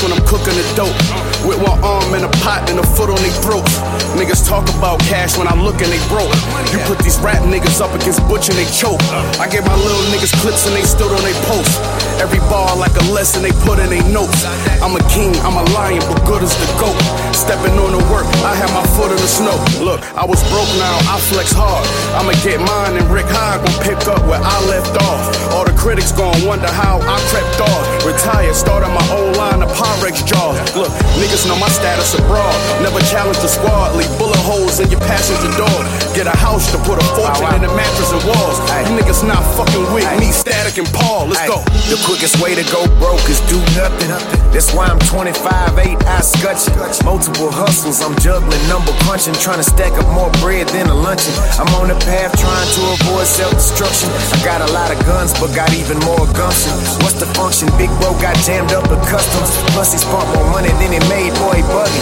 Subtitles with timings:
[0.00, 0.96] when I'm cooking the dope.
[1.44, 3.76] With one arm in a pot and a foot on their throats.
[4.16, 6.32] Niggas talk about cash when I look and they broke.
[6.72, 9.02] You put these rap niggas up against Butch and they choke.
[9.42, 11.76] I gave my little niggas clips and they stood on their post.
[12.22, 14.46] Every bar like a lesson they put in their notes.
[14.78, 16.96] I'm a king, I'm a lion, but good as the goat.
[17.34, 19.58] Stepping on the work, I had my foot in the snow.
[19.82, 21.82] Look, I was broke now, I flex hard.
[22.14, 25.20] I'ma get mine and Rick Hyde gon' pick up where I left off.
[25.50, 28.06] All the critics gon' wonder how I crept off.
[28.06, 30.54] Retired, started my old line of Pyrex jaws.
[30.78, 32.54] Look, niggas know my status abroad.
[32.80, 35.80] Never challenge the squad, leave bullet holes in your passenger door.
[36.14, 38.62] Get a house to put a fortune in the mattress and walls.
[38.86, 41.26] You niggas not fucking with me, static and Paul.
[41.26, 41.58] Let's go.
[41.90, 44.41] The quickest way to go broke is do nothing.
[44.52, 46.76] That's why I'm 25, 8, I scutchin'.
[47.04, 51.32] Multiple hustles, I'm juggling, number crunching, trying to stack up more bread than a luncheon.
[51.56, 54.12] I'm on the path trying to avoid self destruction.
[54.12, 56.76] I got a lot of guns, but got even more gumption.
[57.00, 57.72] What's the function?
[57.80, 59.56] Big bro got jammed up at customs.
[59.72, 62.00] Plus, he spent more money than he made, boy, buggy.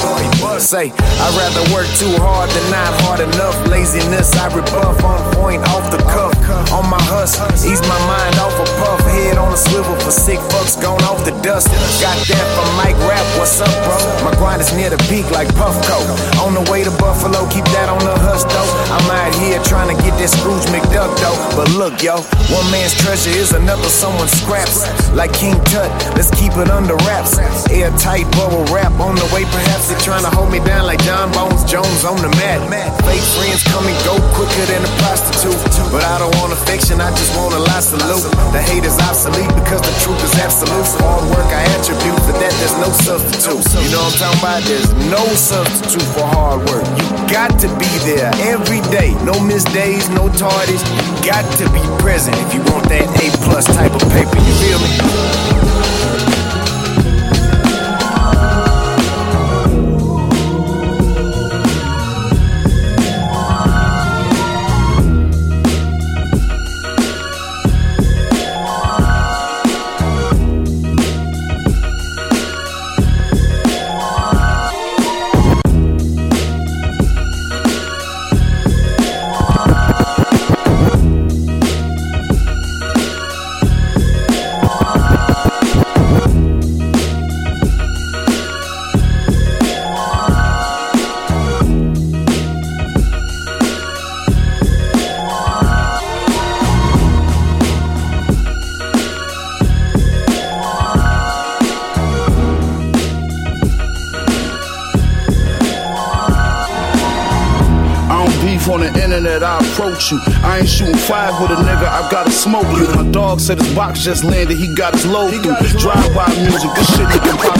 [0.58, 3.56] Say, I'd rather work too hard than not hard enough.
[3.70, 6.34] Laziness, I rebuff on point, off the cuff.
[6.74, 9.00] On my hustle, ease my mind off a puff.
[9.08, 11.70] Head on a swivel for sick fucks, gone off the dust.
[12.02, 13.96] Got that from Mike Rap, what's up, bro?
[14.24, 15.98] My grind is near the peak like Puffco.
[16.44, 18.70] On the way to Buffalo, keep that on the hush, though.
[18.92, 21.38] I'm out here trying to get that Scrooge McDuck, though.
[21.56, 24.86] But look, yo, one man's treasure is another someone's scraps.
[25.12, 27.36] Like King Tut, let's keep it under wraps.
[27.68, 31.32] Airtight bubble wrap on the way, perhaps they're trying to hold me down like Jon
[31.32, 32.60] Bones Jones on the mat.
[33.04, 35.58] Fake friends come and go quicker than a prostitute.
[35.90, 38.22] But I don't want affection, I just want a lot salute.
[38.54, 40.86] The hate is obsolete because the truth is absolute.
[41.02, 43.82] Hard work I attribute, for that there's no substitute.
[43.82, 44.62] You know what I'm talking about?
[44.64, 46.84] There's no substitute for hard work.
[46.98, 49.14] You got to be there every day.
[49.24, 50.82] No missed days, no tardies.
[50.94, 54.36] You got to be present if you want that A plus type of paper.
[54.36, 55.59] You feel me?
[110.00, 110.34] I approach you.
[110.42, 112.86] I ain't shooting five with a nigga, I gotta smoke you.
[112.94, 115.78] My dog said his box just landed, he got his load through.
[115.78, 117.58] Drive by music, this shit can pop.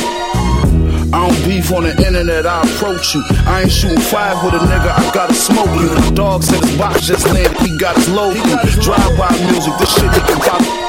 [1.13, 3.23] I don't beef on the internet, I approach you.
[3.47, 5.93] I ain't shooting five with a nigga, I gotta smoke you.
[5.95, 8.83] My dog said his box just landed, he got his load through.
[8.83, 10.80] Drive by music, this shit can pop.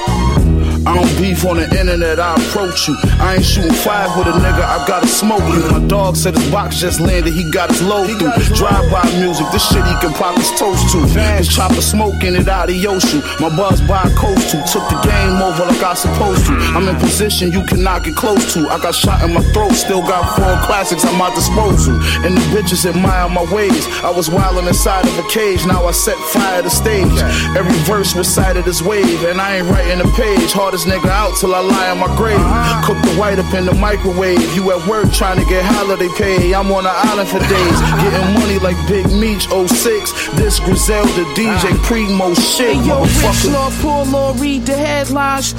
[0.91, 2.99] I don't beef on the internet, I approach you.
[3.15, 5.63] I ain't shooting five with a nigga, I gotta smoke you.
[5.71, 8.35] My dog said his box just landed, he got his load through.
[8.59, 10.99] Drive by music, this shit he can pop his toast to.
[11.39, 13.23] His chopper smoking it out of Yoshu.
[13.39, 14.59] My buzz by coast to.
[14.67, 16.59] Took the game over like I supposed to.
[16.75, 18.67] I'm in position you cannot get close to.
[18.67, 21.95] I got shot in my throat, still got four classics at my disposal.
[22.27, 23.87] And the bitches admire my ways.
[24.03, 27.15] I was wildin' inside of a cage, now I set fire to stage.
[27.55, 30.51] Every verse recited as wave, and I ain't writing a page.
[30.81, 32.39] Hardest nigga out till I lie on my grave.
[32.85, 34.41] Cook the white up in the microwave.
[34.55, 36.53] You at work trying to get holiday pay.
[36.53, 40.29] I'm on the island for days, getting money like Big Meech 06.
[40.33, 43.53] This Griselda DJ Primo shit, Hey, yo, Rich motherfucker.
[43.53, 45.53] Law, poor law, read the headlines.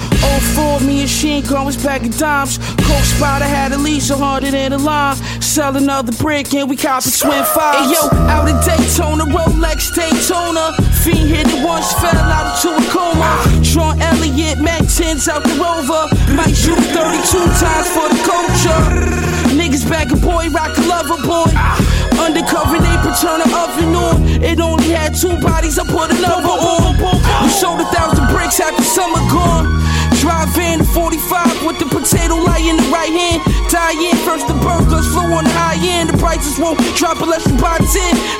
[0.55, 2.59] 04, me and Sheen was back in dimes.
[2.59, 5.17] Coke Spider had a leash so harder than a line.
[5.41, 7.87] Sell another brick and we cop a twin five.
[7.87, 10.73] Hey, yo, out in Daytona, Rolex Daytona.
[11.03, 13.62] Fiend hit it once, fell out into a coma.
[13.73, 16.05] Sean Elliott, Mac 10s out the rover.
[16.37, 18.85] Might shoot 32 times for the culture.
[19.57, 21.49] Niggas back a boy, rock a lover boy.
[22.21, 24.29] Undercover, they turn the oven on.
[24.45, 27.01] It only had two bodies, I put another on.
[27.45, 29.92] We sold a thousand bricks after summer gone.
[30.23, 33.43] Drive in the 45 with the potato lie in the right hand.
[33.93, 36.09] In first the burglars flow on the high end.
[36.09, 37.85] The prices won't drop unless you buy 10.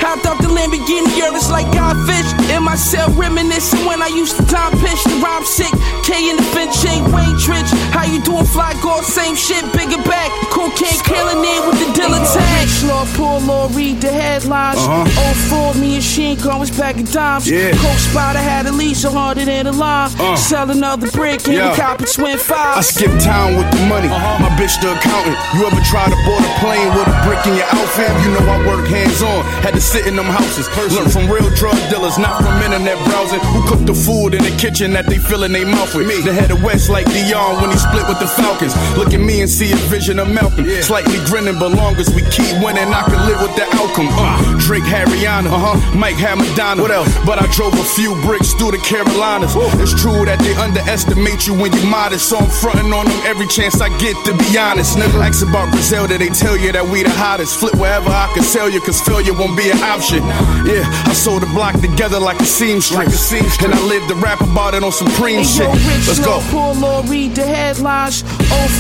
[0.01, 2.33] Hopped off the Lamborghini, Urus like Godfish.
[2.49, 5.69] In my cell reminiscing when I used to time pitch the rhyme sick.
[6.09, 7.69] K in the bench ain't Wayne Tridge.
[7.93, 9.03] How you doing, fly girl?
[9.03, 10.33] Same shit, bigger back.
[10.49, 12.65] Cocaine killing it with the Dilla tag.
[12.89, 14.81] Law, poor law, read the headlines.
[14.81, 15.75] Uh-huh.
[15.75, 17.45] 04, me and Sheen was back in dimes.
[17.45, 17.73] Yeah.
[17.77, 20.11] Coke Spider had a leash so harder than a line.
[20.19, 20.37] Uh.
[20.37, 21.72] Sell another brick and Yeah.
[21.77, 22.79] Cop a twin five.
[22.79, 24.09] I skip town with the money.
[24.09, 25.37] My bitch the accountant.
[25.55, 28.11] You ever try to board a plane with a brick in your outfit?
[28.23, 29.45] You know I work hands on.
[29.63, 30.69] Had to sit in them houses.
[30.93, 33.41] Learn from real drug dealers, not from internet browsing.
[33.53, 36.07] Who cook the food in the kitchen that they fill in their mouth with?
[36.07, 36.21] Me.
[36.21, 38.75] The head of West like Deion when he split with the Falcons.
[38.97, 40.67] Look at me and see a vision of Malcolm.
[40.83, 44.09] Slightly grinning, but long as we keep winning, I can live with the outcome.
[44.11, 45.97] Uh, Drake Harriana, uh-huh.
[45.97, 46.83] Mike had Madonna.
[46.83, 47.09] What else?
[47.25, 49.55] But I drove a few bricks through the Carolinas.
[49.79, 53.47] It's true that they underestimate you when you modest, so I'm fronting on them every
[53.47, 54.99] chance I get to be honest.
[54.99, 57.61] Nigga, ask about Griselda, they tell you that we the hottest.
[57.61, 60.19] Flip wherever I can sell you, cause failure won't be an option.
[60.67, 63.33] Yeah, I sold the block together like a seamstress.
[63.63, 65.63] And I lived to rap about it on Supreme Hey, shit.
[65.63, 66.41] yo, Rich Let's go.
[66.51, 68.23] Poor law, read the headlines.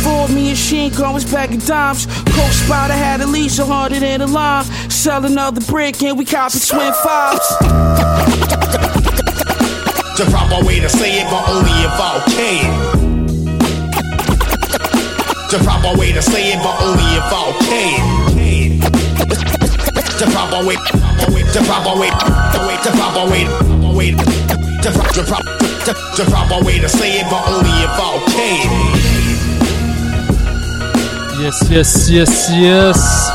[0.02, 2.06] 04, me and Sheen was back in dimes.
[2.34, 4.64] Coke Spider had a leash so harder than a line.
[4.90, 8.98] Sell another brick and we cop a twin fives.
[10.16, 12.64] The proper way to say it, but only if I can.
[15.50, 17.34] The proper way to say it, but only if I
[17.72, 18.02] it.
[20.18, 22.10] The proper way, the proper way,
[22.52, 25.46] the way, the proper way, the way, the pro- the pro-
[25.86, 28.00] the- the proper way to say it, but only if I
[28.36, 28.70] it.
[31.40, 33.30] Yes, yes, yes, yes.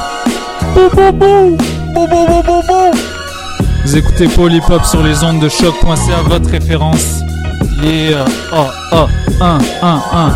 [0.73, 1.57] Bou, bou, bou.
[1.93, 3.16] Bou, bou, bou, bou, bou.
[3.87, 7.21] Vous écoutez Polypop sur les ondes de choc.ca, votre référence.
[7.81, 8.25] Yeah.
[8.53, 9.05] Oh, oh,
[9.39, 10.31] 1, 1, 1.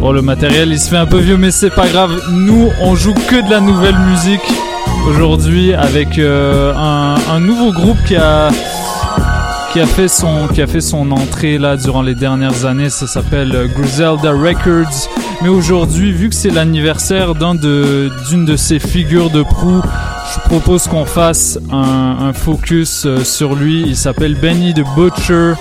[0.00, 2.20] Bon, le matériel il se fait un peu vieux, mais c'est pas grave.
[2.32, 4.42] Nous, on joue que de la nouvelle musique
[5.08, 8.50] aujourd'hui avec euh, un nouveau groupe qui a
[9.72, 12.90] qui a fait son qui a fait son entrée là durant les dernières années.
[12.90, 15.08] Ça s'appelle euh, Griselda Records.
[15.42, 19.82] Mais aujourd'hui, vu que c'est l'anniversaire d'un de d'une de ses figures de proue,
[20.34, 23.84] je propose qu'on fasse un, focus euh, sur lui.
[23.86, 25.54] Il s'appelle Benny the Butcher.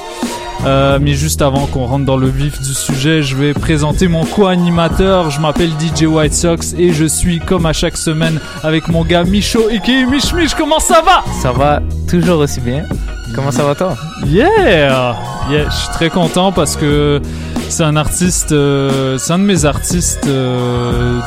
[0.66, 4.25] Euh, mais juste avant qu'on rentre dans le vif du sujet, je vais présenter mon
[4.25, 5.30] co-animateur.
[5.30, 9.24] Je m'appelle DJ White Sox et je suis comme à chaque semaine avec mon gars
[9.24, 10.54] Micho et Mich Mich.
[10.56, 11.24] Comment ça va?
[11.42, 12.84] Ça va toujours aussi bien.
[13.39, 13.96] Comment ça va toi?
[14.27, 15.15] Yeah!
[15.50, 15.69] yeah!
[15.69, 17.22] Je suis très content parce que
[17.69, 21.19] c'est un artiste, euh, c'est un de mes artistes, euh,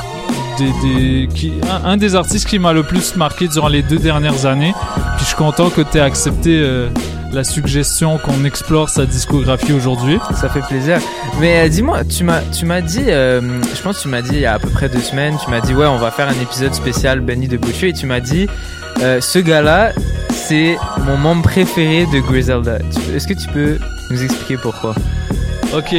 [0.58, 3.96] des, des- qui, un, un des artistes qui m'a le plus marqué durant les deux
[3.96, 4.74] dernières années.
[5.16, 6.90] Puis je suis content que tu aies accepté euh,
[7.32, 10.18] la suggestion qu'on explore sa discographie aujourd'hui.
[10.38, 10.98] Ça fait plaisir.
[11.40, 13.40] Mais euh, dis-moi, tu m'as tu m'as dit, euh,
[13.74, 15.48] je pense que tu m'as dit il y a à peu près deux semaines, tu
[15.50, 18.20] m'as dit ouais on va faire un épisode spécial Benny de Butcher et tu m'as
[18.20, 18.48] dit
[19.00, 19.92] euh, ce gars-là
[20.32, 22.78] c'est mon membre préféré de Griselda.
[23.14, 23.78] Est-ce que tu peux
[24.10, 24.94] nous expliquer pourquoi?
[25.74, 25.94] Ok,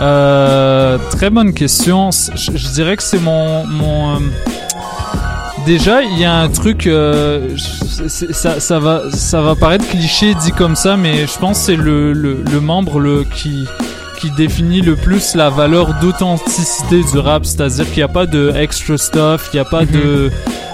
[0.00, 2.10] euh, très bonne question.
[2.10, 4.18] Je, dirais que c'est mon, mon euh,
[5.64, 10.50] Déjà, il y a un truc, euh, ça, ça va, ça va paraître cliché dit
[10.50, 13.68] comme ça, mais je pense que c'est le, le, le membre le, qui,
[14.22, 18.52] qui définit le plus la valeur d'authenticité du rap, c'est-à-dire qu'il n'y a pas de
[18.56, 20.30] extra stuff, il n'y a pas de,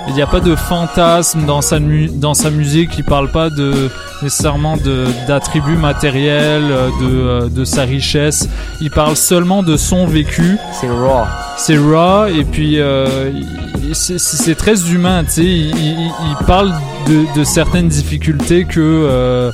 [0.09, 3.49] il n'y a pas de fantasme dans sa mu- dans sa musique, il parle pas
[3.50, 3.90] de
[4.23, 6.69] nécessairement de d'attributs matériels,
[7.00, 8.49] de de sa richesse,
[8.83, 10.57] il parle seulement de son vécu.
[10.78, 11.25] C'est raw.
[11.57, 13.31] c'est raw et puis euh,
[13.93, 15.45] c'est- très humain tu sais.
[15.45, 16.73] Il, il- il parle
[17.07, 19.50] de, de certaines difficultés que euh,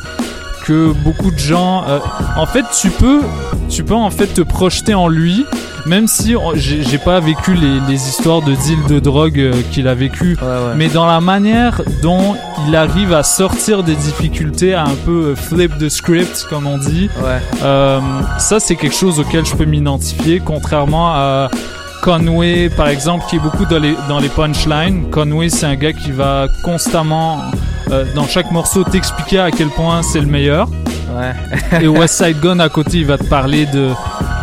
[0.64, 1.98] que beaucoup de gens euh,
[2.36, 3.20] en fait tu peux
[3.68, 5.44] tu peux en fait te projeter en lui
[5.86, 9.86] même si on- j'ai pas vécu les, les histoires de deal de drogue euh, qu'il
[9.88, 10.74] a vécu Ouais, ouais.
[10.76, 12.34] mais dans la manière dont
[12.66, 16.78] il arrive à sortir des difficultés à un peu euh, flip the script comme on
[16.78, 17.40] dit Ouais.
[17.62, 18.00] euh,
[18.38, 21.50] ça, c'est quelque chose auquel je peux m'identifier, contrairement à
[22.02, 25.08] Conway, par exemple, qui est beaucoup dans les, dans les punchlines.
[25.10, 27.38] Conway, c'est un gars qui va constamment,
[27.90, 30.68] euh, dans chaque morceau, t'expliquer à quel point c'est le meilleur.
[31.14, 31.82] Ouais.
[31.82, 33.90] Et West Side Gun, à côté, il va te parler de,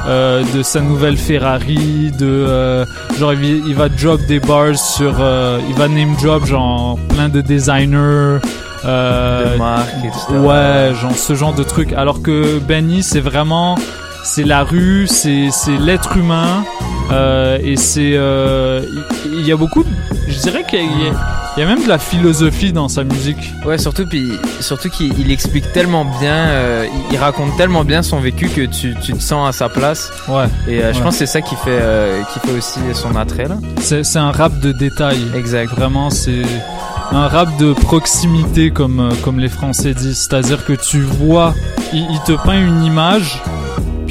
[0.08, 2.86] euh, de sa nouvelle Ferrari, de, euh,
[3.20, 5.16] genre, il, il va drop des bars sur,
[5.70, 8.40] il va name drop, genre, plein de designers.
[8.84, 10.26] Euh, de marque, etc.
[10.32, 11.94] Ouais, genre ce genre de truc.
[11.94, 13.76] Alors que Benny, c'est vraiment,
[14.24, 15.50] c'est la rue, c'est
[15.80, 16.64] l'être humain,
[17.12, 18.82] euh, et c'est, euh,
[19.26, 19.84] il y, a beaucoup,
[20.28, 21.14] je dirais qu'il y, a-
[21.58, 23.52] il y a même de la philosophie dans sa musique.
[23.66, 28.20] Ouais, surtout, puis, surtout qu'il il explique tellement bien, euh, il, raconte tellement bien son
[28.20, 30.10] vécu que tu, tu te sens à sa place.
[30.30, 31.82] Ouais, Et euh, je pense que c'est ça qui fait,
[32.32, 33.58] qui fait aussi son attrait là.
[33.82, 35.18] c'est un rap de détail.
[35.36, 35.72] Exact.
[35.76, 36.44] Vraiment, c'est
[37.12, 40.20] un rap de proximité, comme, comme les Français disent.
[40.30, 41.54] C'est-à-dire que tu vois,
[41.92, 43.42] il, il te peint une image,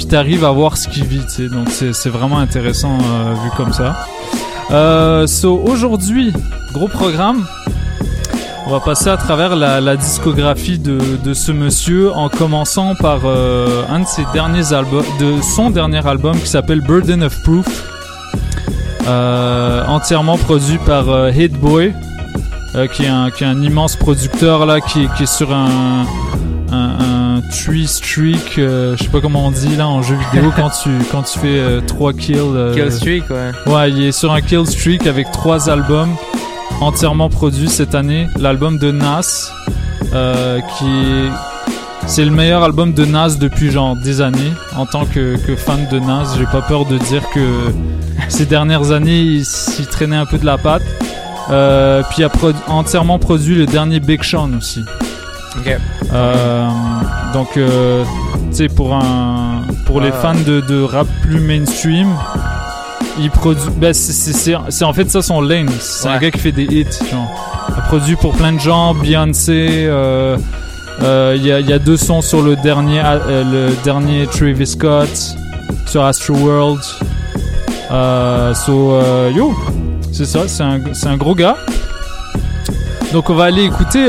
[0.01, 1.27] puis t'arrives à voir ce qu'il vit.
[1.51, 3.97] Donc c'est vraiment intéressant euh, vu comme ça.
[4.71, 6.33] Euh, so, aujourd'hui,
[6.73, 7.45] gros programme.
[8.67, 14.01] On va passer à travers la, discographie de, ce monsieur en commençant par euh, un
[14.01, 17.67] de ses derniers albums, de son dernier album qui s'appelle Burden of Proof,
[19.07, 21.93] entièrement produit par Hit Boy,
[22.95, 26.07] qui, est un, qui est un immense producteur là, qui, est- sur un
[27.41, 30.91] tree streak, euh, je sais pas comment on dit là en jeu vidéo quand tu
[31.11, 32.37] quand tu fais 3 kills.
[32.39, 33.51] euh, Kill Streak, ouais.
[33.73, 36.15] Ouais, il est sur un kill streak avec trois albums
[36.81, 38.27] entièrement produits cette année.
[38.39, 39.51] L'album de Nas,
[40.15, 41.31] euh, qui est...
[42.07, 44.53] C'est le meilleur album de Nas depuis genre des années.
[44.75, 47.41] En tant que, que fan de Nas, j'ai pas peur de dire que
[48.29, 50.83] ces dernières années, il s'y traînait un peu de la patte.
[51.51, 54.81] Euh, puis il a produ- entièrement produit le dernier Big Sean aussi.
[55.59, 55.77] Ok.
[56.13, 56.69] Euh,
[57.35, 58.05] donc, euh,
[58.51, 62.09] tu sais, pour un, pour les fans de, de rap plus mainstream,
[63.19, 63.69] il produit.
[63.77, 65.69] Ben, c'est- en fait ça son lane.
[65.81, 66.87] C'est un gars qui fait des hits.
[67.11, 67.29] Genre,
[67.69, 69.87] il a produit pour plein de gens, Beyoncé.
[69.87, 70.37] euh,
[71.03, 74.27] euh, Il y, a, il y a deux sons sur le dernier, euh, le dernier
[74.27, 75.09] Travis Scott,
[75.87, 76.81] sur Astro World.
[77.91, 79.01] Euh, so,
[79.35, 79.53] yo,
[80.13, 81.57] c'est ça, c'est un, un gros gars.
[83.13, 84.07] Donc on va aller écouter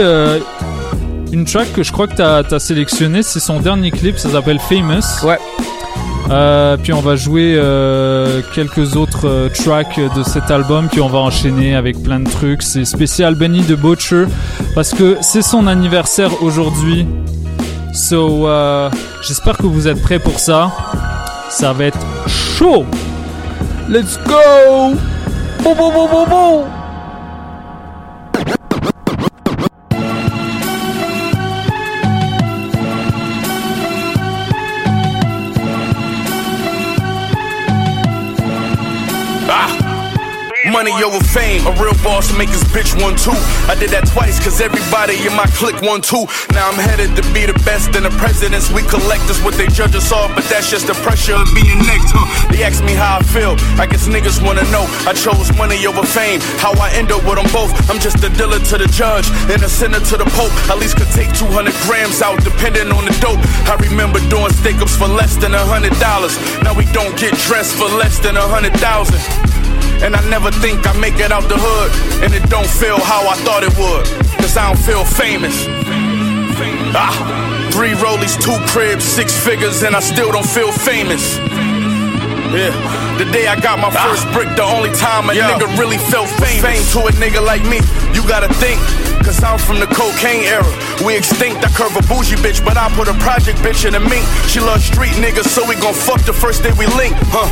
[1.32, 4.60] une track que je crois que tu as, sélectionné, c'est son dernier clip, ça s'appelle
[4.60, 5.26] Famous.
[5.26, 5.40] Ouais.
[6.30, 11.10] Euh, puis on va jouer euh, quelques autres euh, tracks de cet album, puis on
[11.10, 12.62] va enchaîner avec plein de trucs.
[12.62, 14.26] C'est spécial Benny de Butcher
[14.74, 17.06] parce que c'est son anniversaire aujourd'hui.
[17.94, 18.48] So,
[19.22, 20.72] j'espère que vous êtes prêts pour ça.
[21.50, 22.86] Ça va être chaud.
[23.90, 24.96] Let's go!
[25.64, 26.81] Bo, bo, bo,
[40.82, 43.38] Money over fame, a real boss make his bitch one too.
[43.70, 46.26] I did that twice, cause everybody in my clique one too.
[46.58, 48.74] Now I'm headed to be the best in the presidents.
[48.74, 51.78] We collect us what they judge us off, but that's just the pressure of being
[51.86, 52.18] next.
[52.18, 52.26] Huh?
[52.50, 54.90] They ask me how I feel, I guess niggas wanna know.
[55.06, 57.70] I chose money over fame, how I end up with them both.
[57.86, 60.50] I'm just a dealer to the judge and a sinner to the pope.
[60.66, 63.38] At least could take 200 grams out, depending on the dope.
[63.70, 66.34] I remember doing steak ups for less than a hundred dollars.
[66.66, 69.22] Now we don't get dressed for less than a hundred thousand.
[70.02, 71.92] And I never think I make it out the hood.
[72.24, 74.06] And it don't feel how I thought it would.
[74.42, 75.68] Cause I don't feel famous.
[76.94, 77.14] Ah,
[77.72, 81.38] three rollies, two cribs, six figures, and I still don't feel famous.
[82.52, 82.76] Yeah,
[83.18, 86.60] the day I got my first brick, the only time a nigga really felt famous.
[86.60, 87.80] Fame to a nigga like me,
[88.12, 88.82] you gotta think.
[89.24, 90.68] Cause I'm from the cocaine era.
[91.06, 94.02] We extinct, I curve a bougie bitch, but I put a project bitch in a
[94.02, 94.26] mink.
[94.52, 97.48] She love street niggas, so we gon' fuck the first day we link, huh?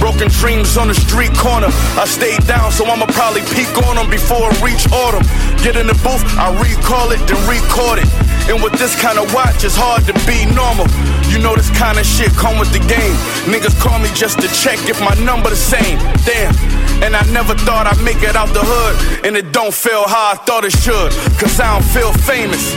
[0.00, 1.68] Broken dreams on the street corner.
[2.00, 5.22] I stayed down, so I'ma probably peek on them before I reach autumn.
[5.60, 8.08] Get in the booth, I recall it, then record it.
[8.48, 10.88] And with this kind of watch, it's hard to be normal.
[11.28, 13.14] You know this kind of shit come with the game.
[13.44, 16.00] Niggas call me just to check if my number the same.
[16.24, 16.56] Damn.
[17.04, 19.26] And I never thought I'd make it out the hood.
[19.26, 21.12] And it don't feel how I thought it should.
[21.36, 22.72] Cause I don't feel famous.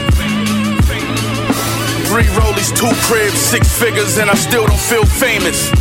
[2.11, 5.71] Three rollies, two cribs, six figures, and I still don't feel famous.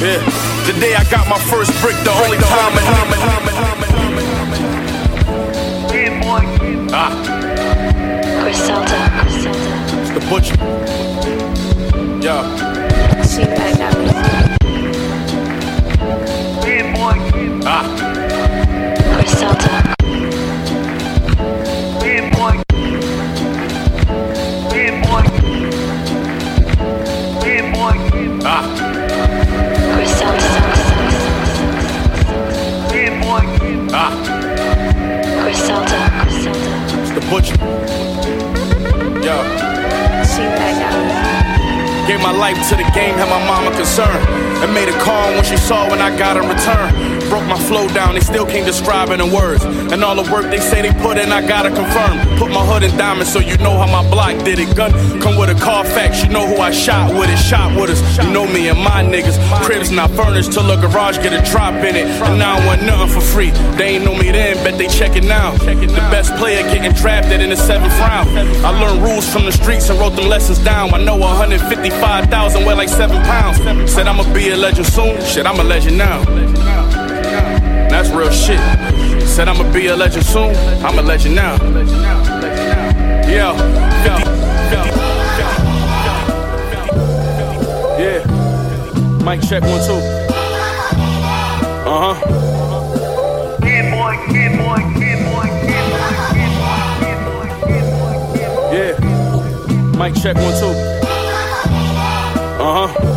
[0.00, 0.20] Yeah.
[0.66, 2.86] The day I got my first brick, the only time and
[6.92, 7.12] Ah.
[8.42, 8.98] Griselda.
[10.12, 10.56] The butcher.
[12.20, 12.44] Yeah.
[13.22, 13.76] She back.
[17.64, 17.84] Ah.
[19.16, 19.65] Griselda.
[37.36, 37.58] Butcher.
[37.58, 37.66] Me.
[42.06, 44.26] Gave my life to the game, had my mama concerned.
[44.62, 47.15] And made a call when she saw when I got in return.
[47.28, 49.64] Broke my flow down, they still can't describe it in words.
[49.64, 52.38] And all the work they say they put in, I gotta confirm.
[52.38, 54.74] Put my hood in diamonds so you know how my block did it.
[54.76, 57.36] Gun come with a Carfax, you know who I shot with it.
[57.38, 59.36] Shot with us, you know me and my niggas.
[59.64, 62.06] Cribs not furnished till a garage get a drop in it.
[62.06, 63.50] And now I want nothing for free.
[63.76, 65.52] They ain't know me then, bet they check it now.
[65.56, 68.28] The best player getting drafted in the seventh round.
[68.64, 70.94] I learned rules from the streets and wrote them lessons down.
[70.94, 73.58] I know 155,000 weigh like seven pounds.
[73.90, 75.20] Said I'ma be a legend soon.
[75.24, 76.95] Shit, I'm a legend now.
[77.96, 78.60] That's real shit.
[79.26, 80.54] Said I'ma be a legend soon.
[80.84, 81.56] I'm a legend now.
[83.26, 83.56] Yeah.
[87.98, 88.20] Yeah.
[89.24, 89.94] Mic check one, two.
[91.88, 92.14] Uh huh.
[93.64, 94.14] Yeah, boy.
[94.58, 94.80] Boy.
[98.76, 98.92] Yeah.
[99.96, 100.74] Mic check one, two.
[102.60, 103.15] Uh huh.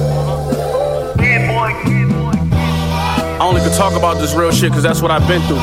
[3.39, 5.55] I only could talk about this real shit because that's what I've been through.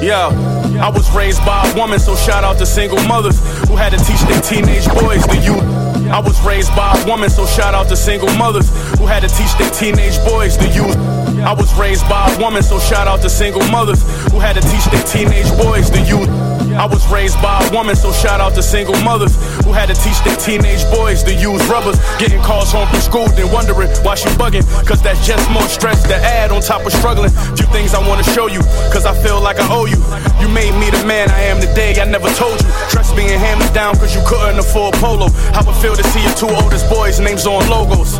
[0.00, 0.30] Yeah.
[0.70, 0.86] Yeah.
[0.86, 3.98] I was raised by a woman, so shout out to single mothers who had to
[3.98, 5.88] teach their teenage boys the youth.
[6.08, 9.28] I was raised by a woman, so shout out to single mothers who had to
[9.28, 10.96] teach their teenage boys the youth.
[11.42, 14.62] I was raised by a woman, so shout out to single mothers who had to
[14.62, 16.30] teach their teenage boys the youth.
[16.78, 19.34] I was raised by a woman, so shout out to single mothers
[19.68, 22.00] who had to teach their teenage boys to use rubbers.
[22.16, 24.64] Getting calls home from school, then wondering why she bugging.
[24.88, 27.28] Cause that's just more stress to add on top of struggling.
[27.52, 30.00] Few things I wanna show you, cause I feel like I owe you.
[30.40, 32.68] You made me the man I am today, I never told you.
[32.88, 35.28] Trust being me down cause you couldn't afford polo.
[35.52, 38.16] How it feel to see your two oldest boys' names on logos.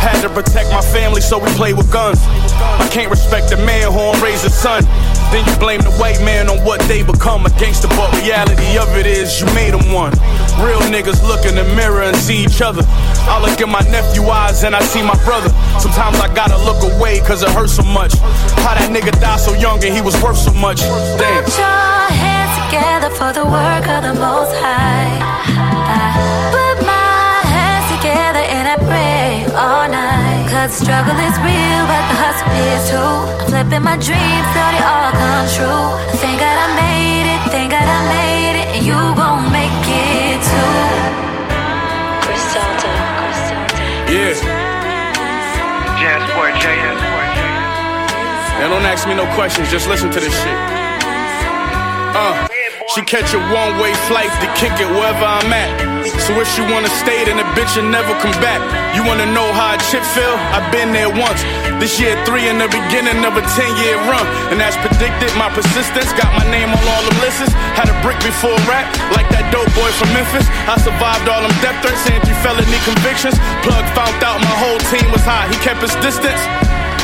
[0.00, 2.20] Had to protect my family, so we play with guns.
[2.80, 4.84] I can't respect the man who don't raise his son.
[5.30, 8.88] Then you blame the white man on what they become a gangster, but reality of
[8.96, 10.12] it is you made them one.
[10.58, 12.82] Real niggas look in the mirror and see each other.
[13.30, 15.50] I look in my nephew eyes and I see my brother.
[15.78, 18.14] Sometimes I gotta look away cause it hurts so much.
[18.66, 20.80] How that nigga died so young and he was worth so much.
[21.20, 21.44] Damn.
[21.44, 25.14] Put your hands together for the work of the Most High.
[25.22, 26.10] I
[26.50, 30.50] put my hands together and I pray all night.
[30.50, 32.98] Cause the struggle is real, but the hustle is too.
[32.98, 35.86] I'm flipping my dreams till they all come true.
[36.18, 40.27] Thank God I made it, thank God I made it, and you gon' make it
[44.10, 44.32] Yeah.
[48.58, 50.58] Now don't ask me no questions, just listen to this shit.
[52.16, 52.48] Uh,
[52.94, 55.68] she catch a one-way flight to kick it wherever I'm at.
[56.24, 58.64] So if she wanna stay, then the bitch will never come back.
[58.96, 60.32] You wanna know how a chip feel?
[60.56, 61.44] I've been there once.
[61.76, 64.24] This year three in the beginning of a 10-year run.
[64.48, 67.52] And as predicted, my persistence got my name on all the lists.
[67.76, 70.48] Had a brick before rap, like that dope boy from Memphis.
[70.64, 73.36] I survived all them death threats and three felony convictions.
[73.60, 75.52] Plug found out my whole team was hot.
[75.52, 76.40] He kept his distance.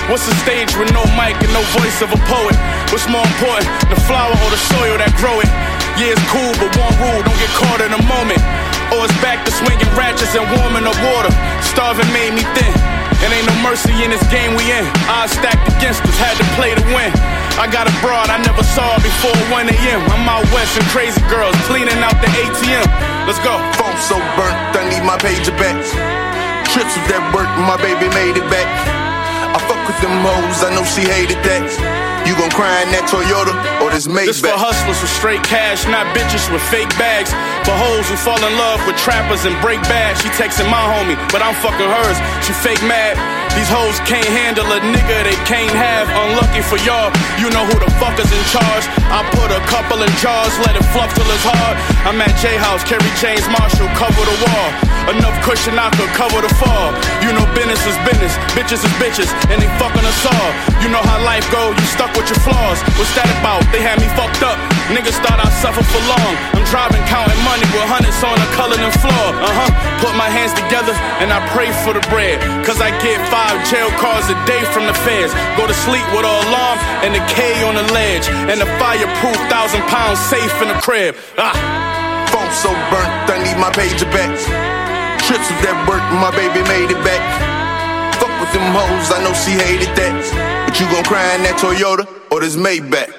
[0.09, 2.53] What's a stage with no mic and no voice of a poet?
[2.93, 5.49] What's more important, the flower or the soil that grow it?
[5.95, 8.43] Yeah, it's cool, but one rule, don't get caught in a moment.
[8.91, 11.31] Or it's back to swinging ratchets and warming up water.
[11.63, 12.75] Starving made me thin.
[13.23, 14.85] And ain't no mercy in this game we in.
[15.07, 17.15] Odds stacked against us, had to play to win.
[17.63, 20.03] I got a broad I never saw before 1 a.m.
[20.11, 22.91] I'm out west and crazy girls cleaning out the ATM.
[23.31, 23.55] Let's go.
[23.79, 25.79] Phone so burnt, I need my pager back.
[26.75, 29.14] Trips with that work, my baby made it back.
[29.55, 31.65] I fuck with them hoes, I know she hated that.
[32.25, 33.53] You gon' cry in that Toyota
[33.85, 34.33] or this Maybach.
[34.33, 37.29] This for hustlers with straight cash, not bitches with fake bags.
[37.69, 40.17] For hoes who fall in love with trappers and break bad.
[40.17, 42.19] She texting my homie, but I'm fucking hers.
[42.41, 43.21] She fake mad.
[43.53, 46.11] These hoes can't handle a nigga they can't have.
[46.11, 48.85] Unlucky for y'all, you know who the fuck is in charge.
[49.13, 51.77] I put a couple in jars, let it fluff till it's hard.
[52.03, 54.69] I'm at J House, Kerry James Marshall, cover the wall.
[55.13, 56.91] Enough cushion I could cover the fall.
[57.23, 60.51] You know business is business, bitches is bitches, and they fucking us all.
[60.83, 62.81] You know how life go, you stuck with your flaws.
[62.97, 63.65] What's that about?
[63.73, 64.57] They had me fucked up.
[64.93, 66.33] Niggas thought I suffered for long.
[66.57, 68.49] I'm driving, counting money with hundreds on the
[68.85, 69.27] and floor.
[69.41, 69.71] Uh huh.
[70.01, 72.41] Put my hands together and I pray for the bread.
[72.65, 75.33] Cause I get five jail cards a day from the feds.
[75.57, 78.29] Go to sleep with an alarm and a K on the ledge.
[78.51, 81.17] And a fireproof thousand pounds safe in the crib.
[81.39, 81.57] Ah.
[82.33, 84.33] Phone so burnt, I need my pager back.
[85.25, 87.54] Trips with that work, my baby made it back.
[88.55, 90.15] Them hoes, I know she hated that.
[90.65, 93.11] But you gon' cry in that Toyota or this Maybach?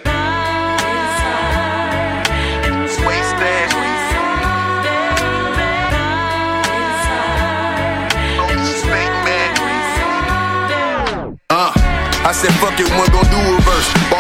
[11.50, 11.72] Uh,
[12.24, 13.65] I said fuck it, one gon' do reverse.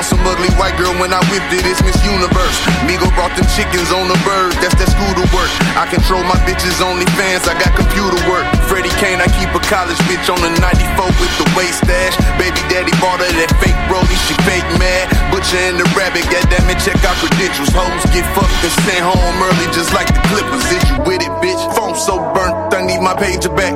[0.05, 2.57] Some ugly white girl when I whipped it, it's Miss Universe.
[2.85, 5.49] Migo brought them chickens on the bird, that's that scooter work.
[5.73, 8.45] I control my bitches only fans, I got computer work.
[8.69, 12.13] Freddie Kane, I keep a college bitch on the 94 with the waist stash.
[12.37, 15.09] Baby daddy bought her that fake brody, she fake mad.
[15.33, 17.73] Butcher and the rabbit, goddammit, check out credentials.
[17.73, 20.69] Hoes get fucked and sent home early just like the Clippers.
[20.69, 21.57] Is you with it, bitch?
[21.73, 23.73] Phone so burnt, I need my pager back.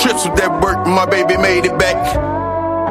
[0.00, 2.00] Trips with that work, my baby made it back.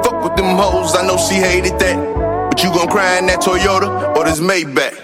[0.05, 2.14] Fuck with them hoes, I know she hated that.
[2.56, 4.96] But you gon' cry in that Toyota or this Maybach?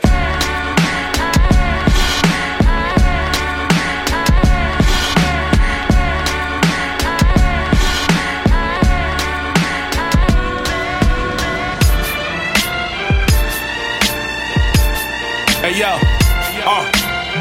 [15.59, 15.99] Hey yo,
[16.63, 16.89] uh,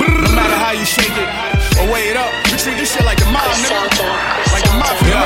[0.00, 3.18] no matter how you shake it or weigh it up, we treat this shit like
[3.18, 3.78] the mob, nigga.
[4.50, 5.22] Like the mafia.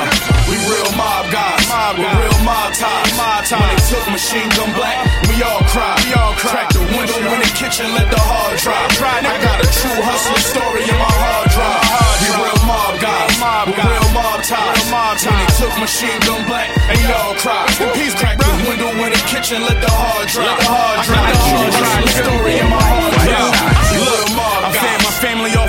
[0.50, 3.16] We real mob guys, mob with real mob ties.
[3.16, 3.61] Mob ties.
[3.61, 5.96] When they took machine gun black, we all cried.
[6.04, 6.68] We all cried.
[6.68, 8.92] Crack the window in the kitchen, let the hard drive.
[9.24, 11.80] I got a true hustler story in my hard drive.
[12.20, 14.85] We real mob guys, mob with real mob ties.
[14.92, 15.33] Mob ties.
[15.33, 17.72] When they took machine gun black, and we all cried.
[17.96, 20.44] Peace, crack the window in the kitchen, let the hard drive.
[20.44, 21.24] Let the hard drive.
[21.24, 23.57] I got a true hustler story in my hard drive.
[23.96, 25.63] Look, I fed my family dope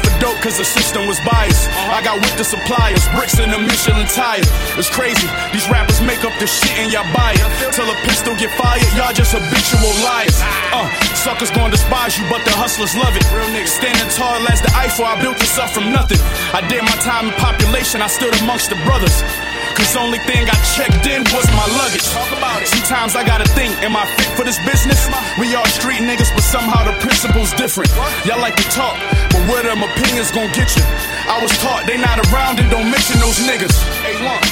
[0.45, 1.73] cause the system was biased.
[1.89, 4.45] I got with the suppliers, bricks in a Michelin tire.
[4.77, 7.73] It's crazy, these rappers make up the shit and y'all buy it.
[7.73, 10.37] Till a pistol get fired, y'all just habitual liars.
[10.69, 10.85] Uh,
[11.25, 13.25] suckers gon' despise you, but the hustlers love it.
[13.33, 16.21] Real niggas standing tall as the Eiffel, I built this up from nothing.
[16.53, 19.25] I did my time in population, I stood amongst the brothers.
[19.73, 22.05] Cause only thing I checked in was my luggage.
[22.13, 22.69] Talk about it.
[22.69, 25.01] Sometimes I gotta think, am I fit for this business?
[25.41, 27.89] We all street niggas, but somehow the principle's different.
[28.29, 28.93] Y'all like to talk,
[29.33, 30.85] but where them opinions gon' get you?
[31.25, 33.73] I was taught they not around and don't mention those niggas.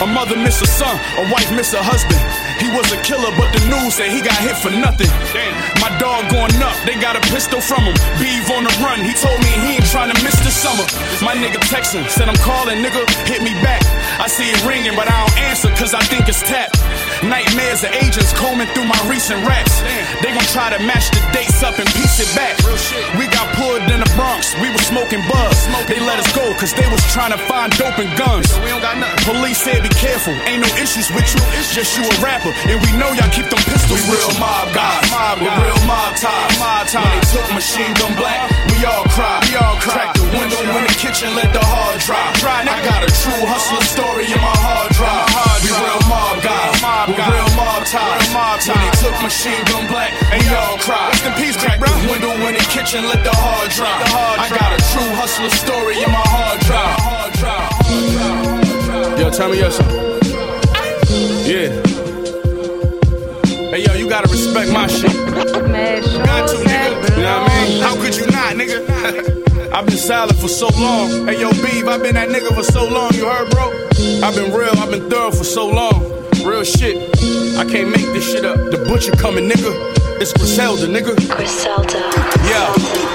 [0.02, 2.18] A mother miss a son, a wife miss a husband.
[2.60, 5.10] He was a killer, but the news said he got hit for nothing.
[5.34, 5.54] Damn.
[5.82, 7.96] My dog going up, they got a pistol from him.
[8.20, 10.86] Beeve on the run, he told me he ain't trying to miss the summer.
[11.24, 13.82] My nigga texting, said I'm calling, nigga, hit me back.
[14.24, 16.80] I see it ringing, but I don't answer cause I think it's tapped.
[17.28, 19.84] Nightmares of agents combing through my recent raps.
[20.24, 22.56] They gon' try to match the dates up and piece it back.
[23.20, 25.68] We got pulled in the Bronx, we was smoking buzz.
[25.92, 28.48] They let us go cause they was trying to find dope and guns.
[29.28, 31.44] Police said be careful, ain't no issues with you.
[31.60, 34.72] It's just you a rapper, and we know y'all keep them pistols we real mob
[34.72, 36.56] guys, mob real mob ties.
[36.64, 37.04] Mob ties.
[37.04, 38.72] When they took machine gun black, uh-huh.
[38.72, 39.44] we all cry.
[39.52, 40.16] We all cry.
[40.16, 42.40] Crack the window in the kitchen, let the hard drive.
[42.72, 45.26] I got a true hustler story in my hard drive.
[45.64, 48.68] We real mob guys, mob with real mob ties.
[48.68, 51.10] When they took machine gun black, we all cry.
[51.10, 54.06] Rest in peace, crack the window in the kitchen, let the hard drive.
[54.38, 57.00] I got a true hustler story in my hard drive.
[57.02, 59.20] Hard drive.
[59.20, 60.14] Yo, tell me your something.
[61.46, 61.93] Yeah.
[63.74, 65.12] Hey, yo, you gotta respect my shit.
[65.34, 67.18] Got to, nigga.
[67.18, 67.82] You know what I mean?
[67.82, 69.72] How could you not, nigga?
[69.74, 71.26] I've been silent for so long.
[71.26, 73.12] Hey, yo, Beeve, I've been that nigga for so long.
[73.16, 73.72] You heard, bro?
[74.22, 76.04] I've been real, I've been thorough for so long.
[76.46, 77.18] Real shit.
[77.58, 78.58] I can't make this shit up.
[78.58, 79.74] The butcher coming, nigga.
[80.22, 81.16] It's Griselda, nigga.
[81.36, 81.98] Griselda.
[82.46, 83.13] Yeah.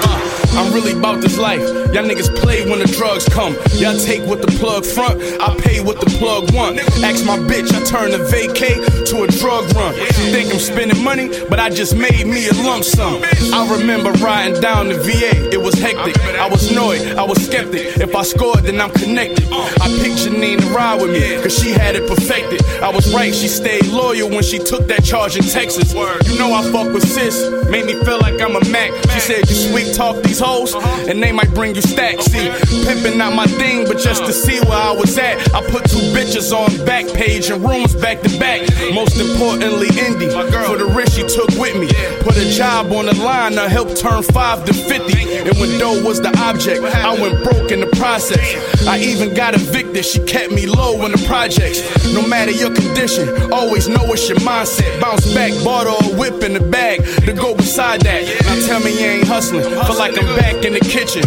[0.59, 1.61] I'm really about this life.
[1.93, 3.53] Y'all niggas play when the drugs come.
[3.79, 6.79] Y'all take what the plug front, I pay what the plug want.
[7.01, 8.75] Ask my bitch, I turn the vacay
[9.07, 9.95] to a drug run.
[9.95, 13.23] She think I'm spending money, but I just made me a lump sum.
[13.53, 16.19] I remember riding down the VA, it was hectic.
[16.35, 17.97] I was annoyed, I was skeptic.
[17.97, 19.47] If I scored, then I'm connected.
[19.51, 19.87] I
[20.19, 22.61] Janine to ride with me, cause she had it perfected.
[22.83, 25.93] I was right, she stayed loyal when she took that charge in Texas.
[25.93, 28.91] You know I fuck with sis, made me feel like I'm a Mac.
[29.13, 32.25] She said you sweet talk these hoes, and they might bring you stacks.
[32.25, 32.49] See,
[32.85, 36.01] pimping not my thing, but just to see where I was at, I put two
[36.13, 38.61] bitches on back page and rooms back to back.
[38.93, 41.87] Most importantly, Indy, for the risk she took with me.
[42.21, 45.47] Put a job on the line to help turn five to 50.
[45.49, 48.87] And when dough was the object, I went broke in the process.
[48.87, 51.79] I even got evicted, she kept me low in the projects.
[52.13, 54.99] No matter your condition, always know it's your mindset.
[54.99, 58.23] Bounce back, bought a whip in the bag to go beside that.
[58.45, 61.23] Now tell me you ain't hustling, feel like I'm back in the kitchen.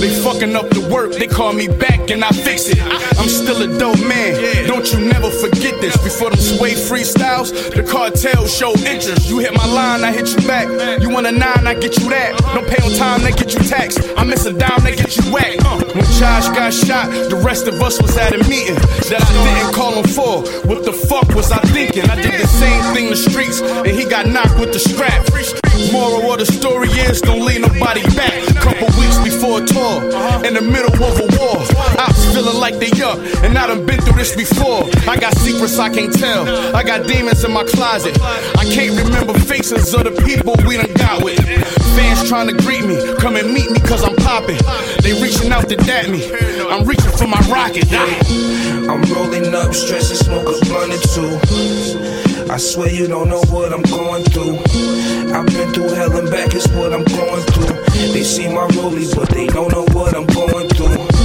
[0.00, 2.82] They fucking up the work, they call me back and I fix it.
[3.18, 5.96] I'm still a dope man, don't you never forget this.
[6.02, 9.28] Before them sway freestyles, the cartel show interest.
[9.30, 10.66] You hit my line, I hit you back.
[11.00, 12.36] You want a nine, I get you that.
[12.54, 14.00] Don't pay on time, they get you taxed.
[14.16, 15.24] I miss a dime, they get you.
[15.32, 19.74] When Josh got shot, the rest of us was at a meeting that I didn't
[19.74, 20.40] call him for.
[20.66, 22.08] What the fuck was I thinking?
[22.08, 25.26] I did the same thing the streets, and he got knocked with the strap.
[25.92, 28.32] Moral of the story is don't leave nobody back.
[28.56, 30.02] Couple weeks before a tour,
[30.40, 31.60] in the middle of a war.
[32.00, 34.88] Ops feeling like they up, and I done been through this before.
[35.06, 36.48] I got secrets I can't tell.
[36.74, 38.16] I got demons in my closet.
[38.22, 41.44] I can't remember faces of the people we done got with.
[41.94, 44.58] Fans trying to greet me, come and meet me cause I'm popping.
[45.02, 45.76] They reaching out to
[46.06, 46.66] dap me.
[46.68, 47.86] I'm reaching for my rocket.
[47.92, 52.52] I'm rolling up, stressing, smoke a blunt or two.
[52.52, 54.58] I swear you don't know what I'm going through.
[55.34, 57.76] I've been through hell and back, it's what I'm going through.
[58.12, 61.15] They see my rollie, but they don't know what I'm going through.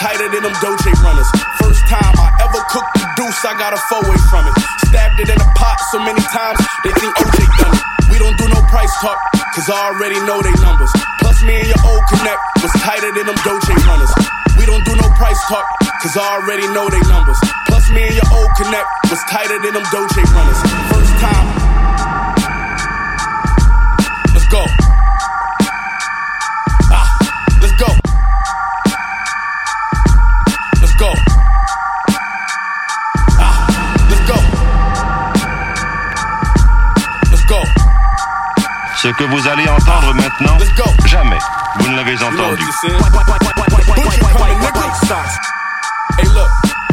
[0.00, 1.28] Tighter than them Doje runners.
[1.60, 4.54] First time I ever cooked the deuce, I got a four way from it.
[4.88, 7.84] Stabbed it in a pot so many times, they think OJ done it.
[8.08, 9.20] We don't do no price talk,
[9.52, 10.90] cause I already know they numbers.
[11.20, 14.10] Plus me and your old connect was tighter than them Doje runners.
[14.56, 15.68] We don't do no price talk,
[16.00, 17.38] cause I already know they numbers.
[17.68, 20.60] Plus me and your old connect was tighter than them Doje runners.
[20.88, 21.89] First time.
[39.02, 40.58] Ce que vous allez entendre maintenant,
[41.06, 41.38] jamais
[41.78, 42.62] vous ne l'avez entendu.
[46.18, 46.50] Hey, look,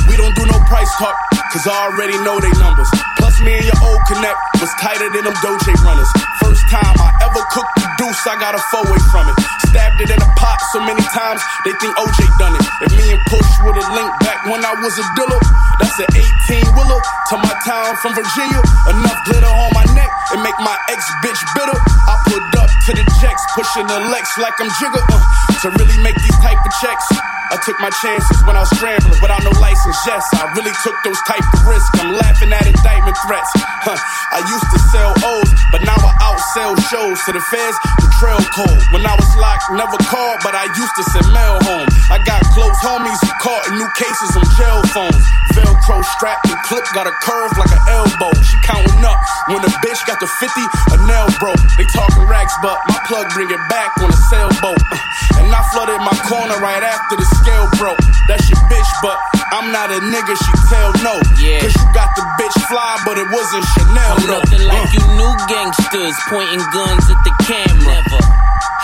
[0.08, 1.15] we don't do no price talk,
[1.51, 2.89] cause I already know they numbers.
[3.17, 6.10] Plus, me and your old connect was tighter than them Doje runners.
[6.43, 9.36] First time I ever cooked the deuce, I got a four way from it.
[9.69, 12.63] Stabbed it in a pot so many times, they think OJ done it.
[12.88, 15.39] If me and Push would've linked back when I was a dealer,
[15.79, 16.10] that's an
[16.47, 18.62] 18 willow to my town from Virginia.
[18.91, 21.77] Enough glitter on my neck and make my ex bitch bitter.
[22.07, 25.01] I put up to the checks, pushing the Lex like I'm Jigga.
[25.12, 25.19] Uh,
[25.63, 27.05] to really make these type of checks,
[27.51, 29.97] I took my chances when I was scrambling without no license.
[30.05, 31.89] Yes, I really took those type of risks.
[31.99, 33.49] I'm laughing at indictment threats.
[33.83, 33.95] Huh.
[34.36, 37.77] I used to sell O's, but now I outsell shows to the feds.
[38.03, 38.81] The trail code.
[38.91, 41.88] When I was locked, never called, but I used to send mail home.
[42.12, 45.23] I got close homies who caught in new cases on jail phones.
[45.55, 48.31] Velcro strap and clip got a curve like an elbow.
[48.43, 49.17] She counting up
[49.49, 50.51] when the bitch got the 50,
[50.93, 51.60] a nail broke.
[51.79, 54.77] They talking racks, but my plug bring it back on a sailboat.
[54.91, 54.97] Uh,
[55.39, 58.00] And I flooded my corner right after the scale broke.
[58.28, 59.15] That's your bitch, but
[59.54, 61.15] I'm not a nigga, she tell no.
[61.39, 61.62] Yeah.
[61.63, 64.15] Cause you got the bitch fly, but it wasn't Chanel.
[64.17, 64.95] I'm nothing like Uh.
[64.95, 67.95] you new gangsters pointing guns at the camera.
[68.02, 68.21] Never.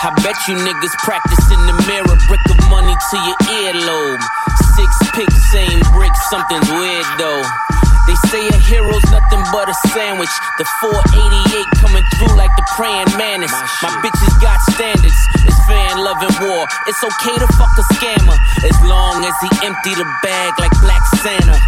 [0.04, 4.20] I bet you niggas practice in the mirror, brick of money to your earlobe.
[5.14, 7.42] Six picks, same brick, something's weird though.
[8.06, 10.30] They say a hero's nothing but a sandwich.
[10.58, 13.52] The 488 coming through like the praying mantis.
[13.82, 15.14] My bitches got standards.
[15.46, 16.66] It's fan loving war.
[16.86, 21.02] It's okay to fuck a scammer as long as he empty the bag like Black
[21.22, 21.58] Santa.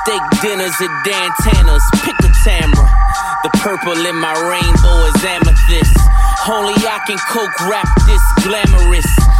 [0.00, 1.84] Steak dinners at Dan Tana's.
[2.04, 2.88] Pick a Tamra.
[3.44, 5.96] The purple in my rainbow is amethyst.
[6.48, 9.31] Only I can coke rap this glamorous.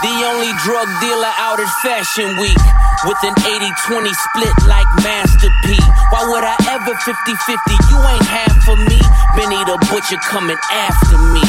[0.00, 2.56] The only drug dealer out at Fashion Week.
[3.04, 5.78] with an 80-20 split like Master P.
[6.10, 7.90] Why would I ever 50-50?
[7.90, 8.98] You ain't half for me.
[9.36, 11.42] Benny the Butcher coming after me.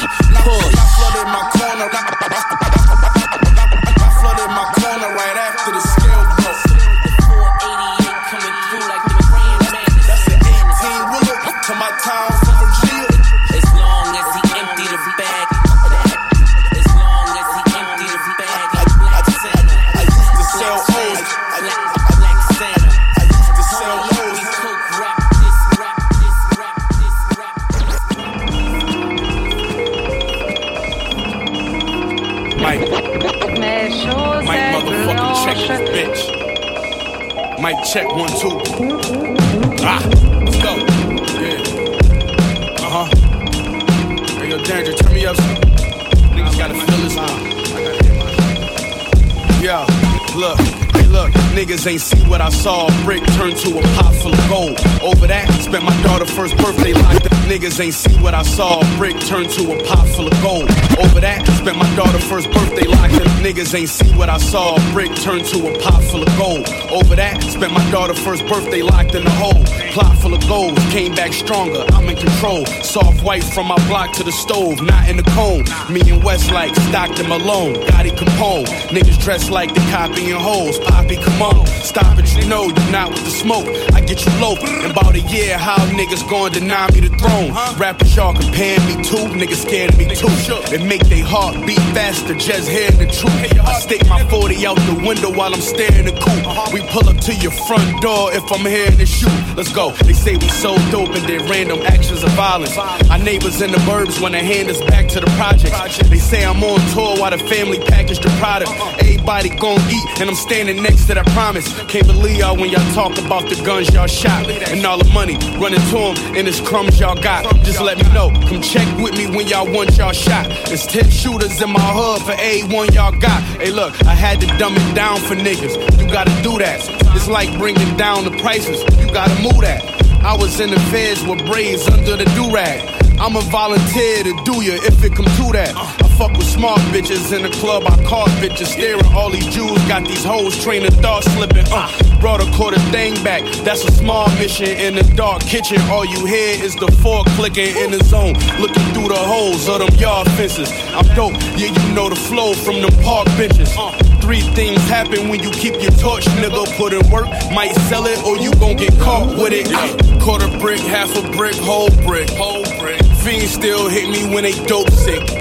[57.80, 58.84] Ain't see what I saw.
[58.98, 60.70] Brick turned to a pot full of gold.
[61.00, 63.32] Over that, spent my daughter's first birthday locked up.
[63.39, 64.76] Niggas ain't see what I saw.
[64.92, 66.65] Brick turned to a pot full of gold.
[66.89, 69.63] Over that, spent my daughter's first birthday locked in the hole.
[69.94, 71.86] Plot full of gold, came back stronger.
[71.94, 72.65] I'm in control.
[72.82, 75.65] Soft white from my block to the stove, not in the cone.
[75.94, 78.65] Me and Westlake, Stockton Malone, Gotti Capone.
[78.89, 80.80] Niggas dressed like the copy and hoes.
[80.80, 83.68] Poppy, come on, stop it, you know you're not with the smoke.
[83.94, 84.56] I get you low.
[84.84, 87.54] In about a year, how niggas gonna deny me the throne?
[87.78, 90.34] Rappers y'all comparing me to, niggas scared of me too.
[90.74, 93.60] It make they heart beat faster, just hearing the truth.
[93.62, 96.48] I stick my 40 out the window while I'm staring the coupe.
[96.48, 96.72] Uh-huh.
[96.74, 99.32] We pull up to your front door if I'm hearing the shoot.
[99.58, 99.92] Let's go.
[99.92, 102.78] They say we so dope and did random actions of violence.
[102.78, 105.76] Our neighbors in the burbs wanna hand us back to the project.
[106.10, 108.72] They say I'm on tour while the family package the product.
[108.72, 109.09] Uh-huh.
[109.30, 111.72] Everybody gon' eat, and I'm standing next to that promise.
[111.84, 115.38] Can't believe y'all when y'all talk about the guns y'all shot and all the money
[115.62, 117.46] running to them and it's crumbs y'all got.
[117.63, 118.32] Just let me know.
[118.50, 120.50] Come check with me when y'all want y'all shot.
[120.65, 123.44] There's 10 shooters in my hood for A1 y'all got.
[123.62, 125.78] Hey, look, I had to dumb it down for niggas.
[126.02, 126.82] You gotta do that.
[127.15, 128.82] It's like bringing down the prices.
[128.98, 129.86] You gotta move that.
[130.24, 132.82] I was in the feds with braids under the do-rag.
[133.22, 135.99] I'm a volunteer to do ya if it come to that.
[136.20, 137.84] Fuck with smart bitches in the club.
[137.88, 139.06] I caught bitches staring.
[139.16, 141.64] All these Jews got these hoes training thoughts slipping.
[141.72, 141.88] Uh,
[142.20, 143.42] brought a quarter thing back.
[143.64, 145.80] That's a small mission in the dark kitchen.
[145.84, 149.80] All you hear is the fork clicking in the zone, looking through the holes of
[149.80, 150.70] them yard fences.
[150.92, 151.40] I'm dope.
[151.56, 153.74] Yeah, you know the flow from them park benches.
[153.78, 156.68] Uh, Three things happen when you keep your torch, nigga.
[156.78, 159.72] Put in work, might sell it, or you gon' get caught with it.
[159.72, 163.02] Uh, quarter brick, half a brick, whole brick, whole brick.
[163.24, 165.38] Fiends still hit me when they dope sick.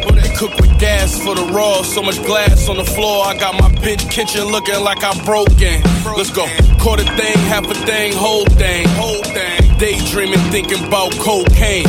[0.79, 3.25] They cook with gas for the raw, so much glass on the floor.
[3.27, 5.83] I got my bitch kitchen looking like I broken.
[6.17, 6.47] Let's go.
[6.79, 9.79] Quarter thing, half a thing, whole thing, whole thing.
[9.79, 11.87] Daydreaming, thinking about cocaine.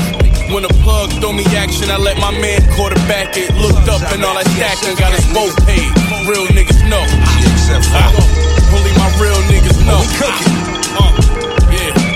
[0.49, 3.53] When the plug throw me action, I let my man quarterback it.
[3.61, 5.89] Looked up and all that stacking got us both paid.
[6.25, 7.05] Real niggas know.
[7.93, 8.09] Ah,
[8.73, 10.01] only my real niggas know.
[10.97, 11.13] Uh,
[11.69, 12.09] yeah.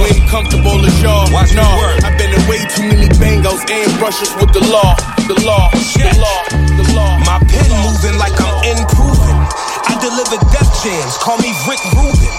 [0.00, 1.30] We ain't comfortable as y'all.
[1.32, 1.66] Watch no,
[2.06, 4.94] I've been in way too many bangos and brushes with the law.
[5.30, 6.42] The law, the law,
[6.74, 7.14] the law.
[7.22, 9.38] My pen moving like I'm improving.
[9.86, 12.34] I deliver death jams, call me Rick Rubin.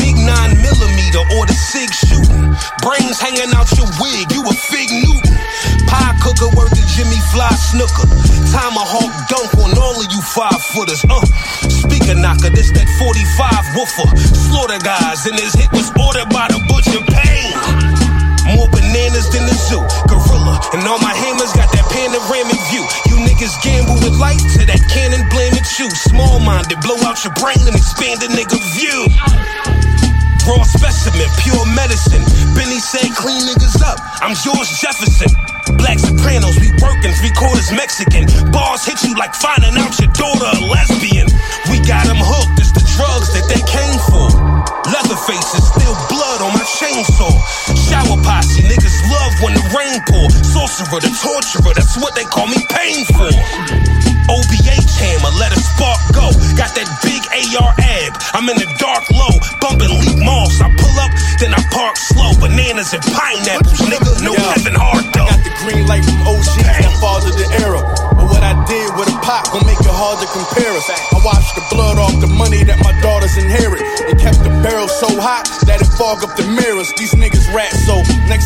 [0.00, 2.56] Big nine millimeter or the SIG shooting.
[2.80, 5.36] Brains hanging out your wig, you a fig Newton.
[5.84, 8.08] Pie cooker worth the Jimmy Fly snooker.
[8.48, 11.04] Tomahawk dunk on all of you five footers.
[11.12, 11.20] Uh,
[11.68, 14.08] speaker knocker, this that 45 woofer.
[14.16, 17.52] Slaughter guys, and his hit was ordered by the butcher Pain.
[18.56, 19.84] More bananas than the zoo.
[20.08, 20.29] Gorilla.
[20.72, 22.84] And all my hammers got that panoramic view.
[23.10, 25.90] You niggas gamble with light to that cannon blame at you.
[25.90, 29.08] Small minded, blow out your brain and expand a nigga view.
[30.46, 32.24] Raw specimen, pure medicine.
[32.56, 33.98] Benny said clean niggas up.
[34.22, 35.30] I'm George Jefferson.
[35.78, 38.26] Black Sopranos, we working, three quarters Mexican.
[38.50, 41.28] Bars hit you like finding out your daughter a lesbian.
[41.70, 44.26] We got them hooked, it's the drugs that they came for.
[44.90, 47.30] Leatherface is still blood on my chainsaw.
[47.86, 50.30] Shower posse, niggas love when rain pour.
[50.30, 53.30] Sorcerer, the torturer, that's what they call me painful.
[54.30, 56.30] OBH hammer, let a spark go.
[56.54, 58.14] Got that big AR ab.
[58.30, 60.60] I'm in the dark low, bumping leak moss.
[60.62, 61.10] I pull up,
[61.42, 62.30] then I park slow.
[62.38, 64.22] Bananas and pineapples, nigga.
[64.22, 64.54] No Yeah.
[64.54, 65.26] Kevin Hart I though.
[65.26, 67.82] got the green light from OG, my father the era.
[68.14, 70.86] But what I did with a pop gon' make it hard to compare us.
[70.90, 73.82] I washed the blood off the money that my daughters inherit.
[74.06, 76.92] And kept the barrel so hot that it fog up the mirrors.
[76.94, 77.98] These niggas rat, so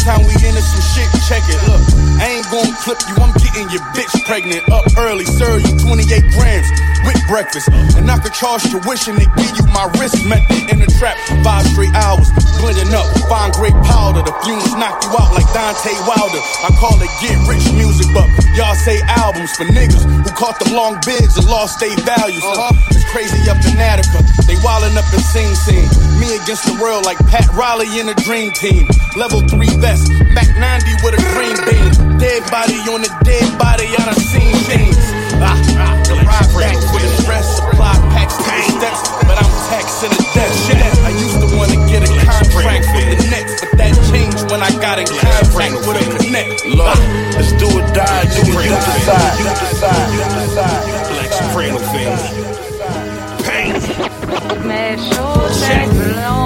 [0.05, 1.57] time we into some shit, check it.
[1.64, 1.80] Look,
[2.20, 4.64] I ain't gon' clip you, I'm getting your bitch pregnant.
[4.72, 6.68] Up early, sir, you 28 grams
[7.04, 7.68] with breakfast.
[7.96, 11.16] And I could charge tuition and give you my wrist method in the trap.
[11.44, 12.28] Five straight hours,
[12.60, 14.24] blending up, fine great powder.
[14.24, 16.40] The fumes knock you out like Deontay Wilder.
[16.64, 20.72] I call it get rich music, but y'all say albums for niggas who caught the
[20.72, 22.42] long bids and lost their values.
[22.42, 22.72] Uh-huh.
[22.90, 24.24] It's crazy up in Attica.
[24.48, 25.84] They wildin' up in Sing Sing.
[26.18, 28.88] Me against the world like Pat Riley in a dream team.
[29.16, 32.18] Level 3 vest, Mac 90 with a green beam.
[32.18, 34.94] Dead body on a dead body, I done seen things.
[35.42, 39.50] Ah, ah, the ride back for the stress, supply packs to the steps, but I'm
[39.66, 40.55] taxing the death.
[40.62, 44.62] Shit, I used to wanna get a contract with the Nets, but that changed when
[44.62, 46.62] I got in contact with a connect.
[46.70, 46.94] Look,
[47.34, 51.11] let's do or die, do it, you decide, you decide, you decide.
[51.11, 52.44] Black Soprano family.
[52.44, 52.53] Pain.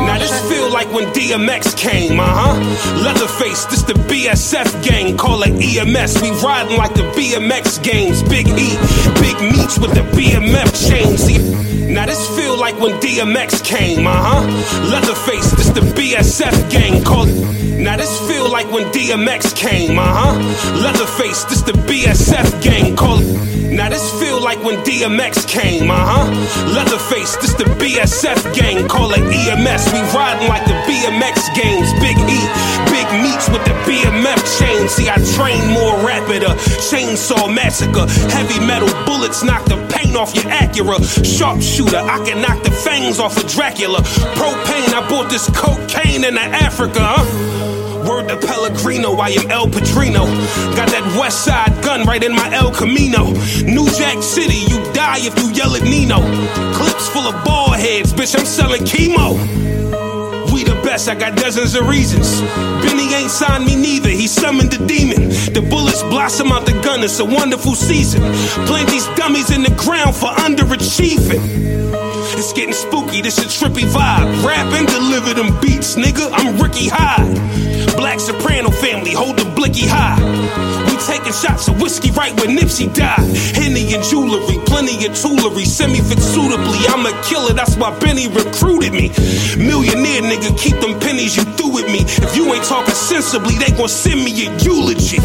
[0.06, 3.02] Now this feel like when DMX came, uh huh.
[3.02, 6.22] Leatherface, this the BSF gang, call it EMS.
[6.22, 8.22] We riding like the BMX games.
[8.22, 8.76] Big E,
[9.20, 11.67] Big Meech with the BMF chains.
[11.88, 14.90] Now this feel like when DMX came, uh huh.
[14.90, 17.78] Leatherface, this the BSF gang, call it.
[17.78, 20.34] Now this feel like when DMX came, uh huh.
[20.82, 23.72] Leatherface, this the BSF gang, call it.
[23.72, 26.74] Now this feel like when DMX came, uh huh.
[26.74, 29.92] Leatherface, this the BSF gang, call it EMS.
[29.92, 31.88] We riding like the BMX games.
[32.04, 32.40] Big E,
[32.92, 34.88] Big Meech with the BMF chain.
[34.88, 36.52] See, I train more rapider.
[36.88, 40.98] Chainsaw massacre, heavy metal bullets knock the paint off your Acura.
[41.86, 44.00] I can knock the fangs off of Dracula.
[44.00, 48.08] Propane, I bought this cocaine in Africa, huh?
[48.08, 50.24] Word to Pellegrino, I am El Padrino.
[50.74, 53.30] Got that west side gun right in my El Camino.
[53.62, 56.18] New Jack City, you die if you yell at Nino.
[56.74, 59.77] Clips full of ball heads, bitch, I'm selling chemo.
[61.06, 62.40] I got dozens of reasons.
[62.82, 65.28] Benny ain't signed me neither, he summoned the demon.
[65.28, 68.20] The bullets blossom out the gun, it's a wonderful season.
[68.66, 71.38] Plant these dummies in the ground for underachieving.
[72.36, 74.44] It's getting spooky, this a trippy vibe.
[74.44, 76.30] Rap and deliver them beats, nigga.
[76.32, 77.96] I'm Ricky Hyde.
[77.96, 80.87] Black soprano family, hold the blicky high.
[81.06, 83.24] Taking shots of whiskey right where Nipsey died.
[83.54, 85.64] Henny and jewelry, plenty of toolery.
[85.64, 89.08] Send me fit suitably, I'm a killer, that's why Benny recruited me.
[89.56, 92.00] Millionaire nigga, keep them pennies you threw at me.
[92.02, 95.18] If you ain't talking sensibly, they gon' send me a eulogy.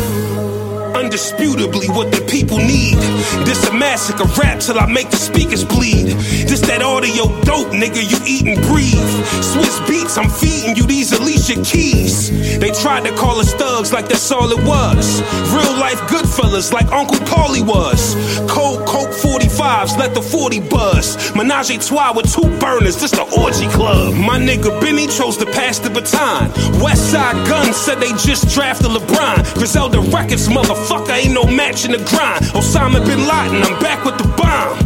[0.93, 2.97] Undisputably what the people need.
[3.45, 6.07] This a massacre rap till I make the speakers bleed.
[6.47, 9.09] This that audio dope, nigga, you eat and breathe.
[9.41, 12.29] Swizz Beatz, I'm feeding you these Alicia Keys.
[12.59, 15.21] They tried to call us thugs like that's all it was.
[15.51, 18.13] Real life Goodfellas like Uncle Paulie was.
[18.49, 21.33] Cold Coke 45s, let the 40 buzz.
[21.35, 24.13] Menage a trois with two burners, this the orgy club.
[24.13, 26.49] My nigga Benny chose to pass the baton.
[26.77, 29.55] Westside Gunn said they just drafted LeBron.
[29.55, 32.45] Griselda Records, motherfucker, ain't no match in the grind.
[32.53, 34.77] Osama bin Laden, I'm back with the bomb.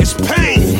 [0.00, 0.76] It's pain.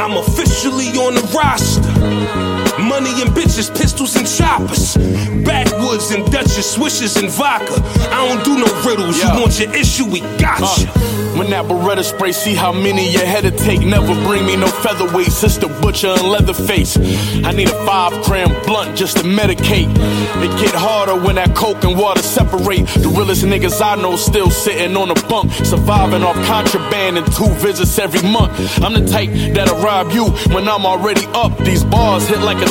[0.00, 2.55] I'm officially on the roster.
[2.96, 4.96] Money and bitches, pistols and choppers.
[5.44, 7.74] Backwoods and Dutchess, swishes and vodka.
[8.10, 9.22] I don't do no riddles.
[9.22, 10.86] You want your issue, we got you.
[11.36, 13.80] When that Beretta spray, see how many you had to take.
[13.80, 16.96] Never bring me no featherweight, sister butcher and leatherface.
[17.44, 19.90] I need a five gram blunt just to medicate.
[20.42, 22.86] It get harder when that coke and water separate.
[22.86, 27.50] The realest niggas I know still sitting on a bunk, surviving off contraband and two
[27.60, 28.52] visits every month.
[28.82, 31.58] I'm the type that'll rob you when I'm already up.
[31.58, 32.70] These bars hit like a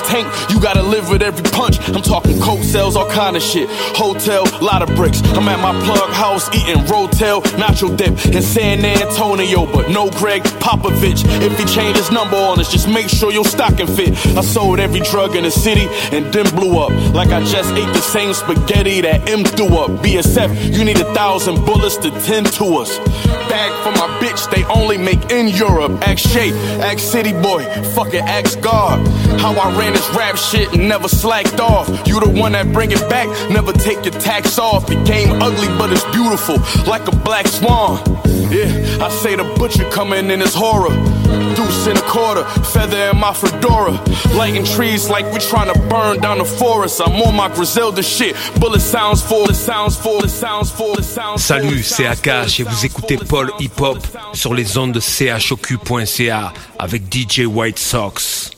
[0.49, 1.79] you gotta live with every punch.
[1.89, 3.67] I'm talking coke sales, all kind of shit.
[3.69, 5.21] Hotel, lot of bricks.
[5.33, 10.43] I'm at my plug house eating rotel, nacho dip in San Antonio, but no Gregg
[10.63, 11.23] Popovich.
[11.41, 14.11] If he change his number on us, just make sure your stocking fit.
[14.37, 16.91] I sold every drug in the city and then blew up.
[17.13, 19.91] Like I just ate the same spaghetti that M threw up.
[20.03, 22.97] BSF, you need a thousand bullets to tend to us.
[23.49, 25.91] Bag for my bitch, they only make in Europe.
[26.01, 27.63] Ask Shay, ask City Boy,
[27.95, 29.05] fucking ask God.
[29.39, 31.87] How I ran this rap shit and never slacked off.
[32.07, 34.87] You the one that bring it back, never take your tax off.
[34.87, 36.57] The game ugly, but it's beautiful,
[36.89, 37.99] like a black swan.
[38.51, 40.93] Yeah, I say the butcher coming in his horror.
[41.55, 42.43] Deuce in a quarter,
[42.73, 43.93] feather in my fedora.
[44.35, 47.01] Lighting trees like we trying to burn down the forest.
[47.01, 48.35] I'm on my Griselda shit.
[48.59, 51.43] Bullet sounds full, it sounds full, it sounds full, it sounds.
[51.43, 53.99] Salut, c'est Akash et vous écoutez Paul Hip Hop
[54.33, 58.54] sur les ondes de choq.ca avec DJ White Sox.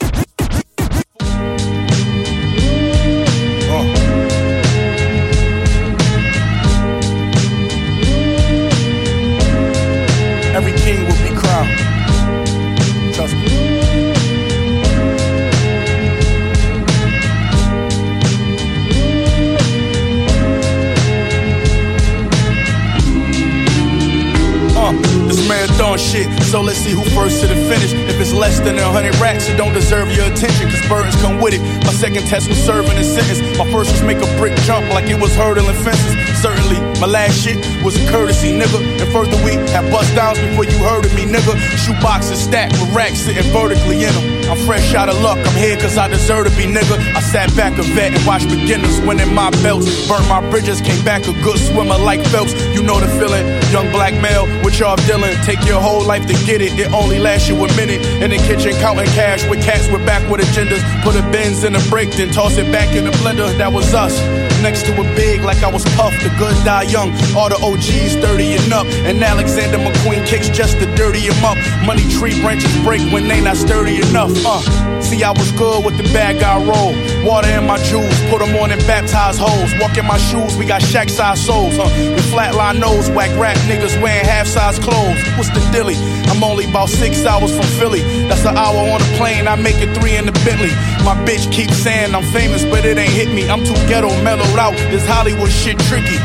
[25.98, 26.26] Shit.
[26.44, 27.92] So let's see who first to the finish.
[27.92, 31.40] If it's less than a hundred racks, it don't deserve your attention, cause burdens come
[31.40, 31.62] with it.
[31.84, 33.40] My second test was serving a sentence.
[33.58, 36.14] My first was make a brick jump like it was hurdling fences.
[36.40, 38.78] Certainly, my last shit was a courtesy, nigga.
[39.00, 41.58] And further, we had bust downs before you heard of me, nigga.
[41.82, 44.38] Shoe boxes stacked with racks sitting vertically in them.
[44.48, 46.96] I'm fresh out of luck, I'm here cause I deserve to be, nigga.
[47.14, 50.08] I sat back a vet and watched beginners winning my belts.
[50.08, 52.54] Burnt my bridges, came back a good swimmer like Phelps.
[52.74, 55.36] You know the feeling, young black male with y'all dealing.
[55.44, 58.04] Take your whole life to get it, it only lasts you a minute.
[58.22, 60.82] In the kitchen, counting cash with cats with backward agendas.
[61.02, 63.48] Put a Benz in a break, then toss it back in the blender.
[63.56, 64.20] That was us.
[64.62, 67.12] Next to a big, like I was Puff, the good die young.
[67.36, 68.86] All the OGs 30 and up.
[69.06, 71.56] And Alexander McQueen kicks just to dirty him up.
[71.86, 74.32] Money tree branches break when they not sturdy enough.
[74.44, 74.60] Uh,
[75.00, 76.92] see, I was good with the bad guy roll.
[77.24, 79.72] Water in my jewels, put them on and baptize hoes.
[79.80, 81.76] Walk in my shoes, we got shack size souls.
[81.76, 81.88] Huh?
[82.14, 85.22] With flatline nose, whack rap niggas wearing half size clothes.
[85.38, 88.00] What's the I'm only about six hours from Philly.
[88.26, 90.74] That's an hour on a plane, I make it three in the Bentley.
[91.04, 93.48] My bitch keeps saying I'm famous, but it ain't hit me.
[93.48, 94.74] I'm too ghetto, mellowed out.
[94.90, 96.18] This Hollywood shit tricky.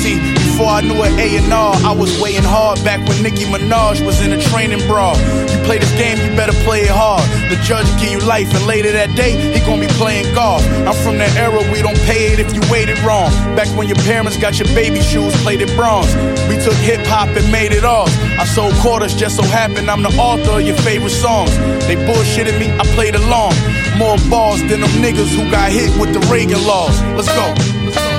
[0.00, 4.24] See, before I knew an A&R, I was weighing hard back when Nicki Minaj was
[4.24, 5.12] in a training bra.
[5.12, 7.20] You play this game, you better play it hard.
[7.52, 10.64] The judge give you life, and later that day, he gonna be playing golf.
[10.88, 13.28] I'm from that era, we don't pay it if you waited wrong.
[13.54, 16.08] Back when your parents got your baby shoes plated bronze.
[16.48, 18.16] We took hip hop and made it ours.
[18.40, 21.52] I sold quarters, just so happened I'm the author of your favorite songs.
[21.84, 23.52] They bullshitted me, I played along.
[24.00, 26.96] More balls than them niggas who got hit with the Reagan laws.
[27.12, 27.52] Let's go.
[27.84, 28.09] Let's go.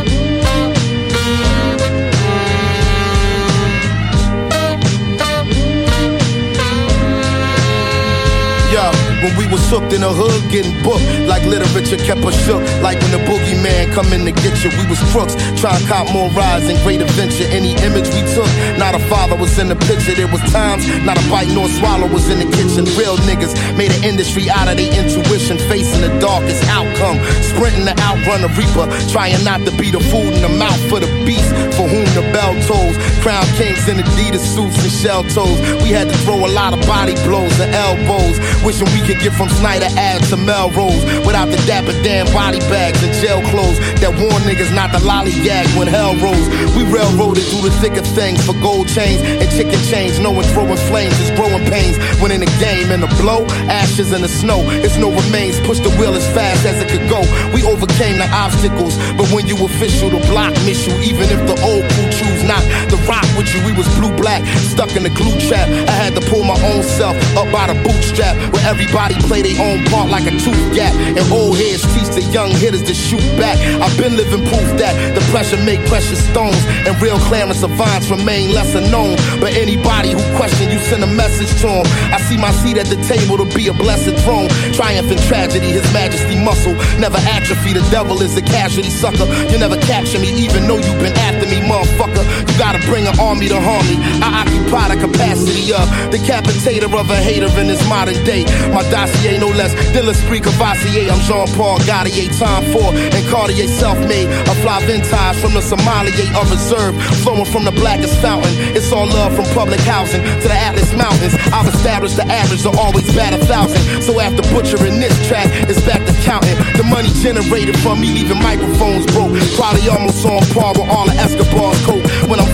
[9.22, 12.62] When we was hooked in the hood, getting booked like literature kept us shook.
[12.82, 15.38] Like when the boogeyman come in to get you, we was crooks.
[15.62, 17.46] Try to cop more rides and great adventure.
[17.50, 20.14] Any image we took, not a father was in the picture.
[20.14, 22.86] There was times, not a bite nor swallow was in the kitchen.
[22.98, 27.22] Real niggas made an industry out of their intuition, facing the darkest outcome.
[27.42, 31.00] Sprinting to outrun the reaper, trying not to be the food in the mouth for
[31.00, 32.98] the beast for whom the bell tolls.
[33.22, 35.60] Crown kings in Adidas suits and shell toes.
[35.84, 38.40] We had to throw a lot of body blows and elbows.
[38.64, 43.02] Wishing we could get from Snyder Ave to Melrose without the Dapper Dan body bags
[43.04, 46.48] and jail clothes that warn niggas not to lollygag when hell rose.
[46.78, 50.20] We railroaded through the thick of things for gold chains and chicken chains.
[50.20, 51.98] Knowing throwing flames is growing pains.
[52.22, 54.62] When in the game and the blow, ashes in the snow.
[54.86, 55.60] It's no remains.
[55.66, 57.22] Push the wheel as fast as it could go.
[57.52, 60.94] We overcame the obstacles, but when you official, the block miss you.
[61.04, 62.12] Even if the old crew
[62.44, 65.68] not to rock with you, we was blue black, stuck in the glue trap.
[65.88, 69.60] I had to pull my own self up by the bootstrap where everybody play their
[69.62, 70.94] own part like a tooth gap.
[70.96, 73.58] And old heads teach the young hitters to shoot back.
[73.82, 78.54] I've been living proof that the pressure make precious stones, and real Clarence Savants remain
[78.54, 79.16] lesser known.
[79.40, 81.86] But anybody who question you send a message to him.
[82.14, 84.50] I see my seat at the table to be a blessed throne.
[84.74, 87.74] Triumph in tragedy, his majesty muscle never atrophy.
[87.74, 89.26] The devil is a casualty sucker.
[89.52, 92.24] You never capture me, even though you've been after me, motherfucker.
[92.48, 93.98] You gotta bring an army to harm me.
[94.22, 98.46] I occupy the capacity of decapitator of a hater in this modern day.
[98.74, 101.10] My dossier no less than l'esprit Cavassier.
[101.10, 104.28] I'm Jean-Paul Gaultier, Tom Ford and Cartier self-made.
[104.28, 108.52] A fly vintage from the Somalia of reserve, flowing from the blackest fountain.
[108.76, 111.36] It's all love from public housing to the Atlas Mountains.
[111.54, 113.82] I've established the average to always bat a thousand.
[114.02, 116.58] So after butchering this track, it's back to counting.
[116.78, 119.36] The money generated from me leaving microphones broke.
[119.56, 122.04] Probably almost on par with all the Escobar's coat.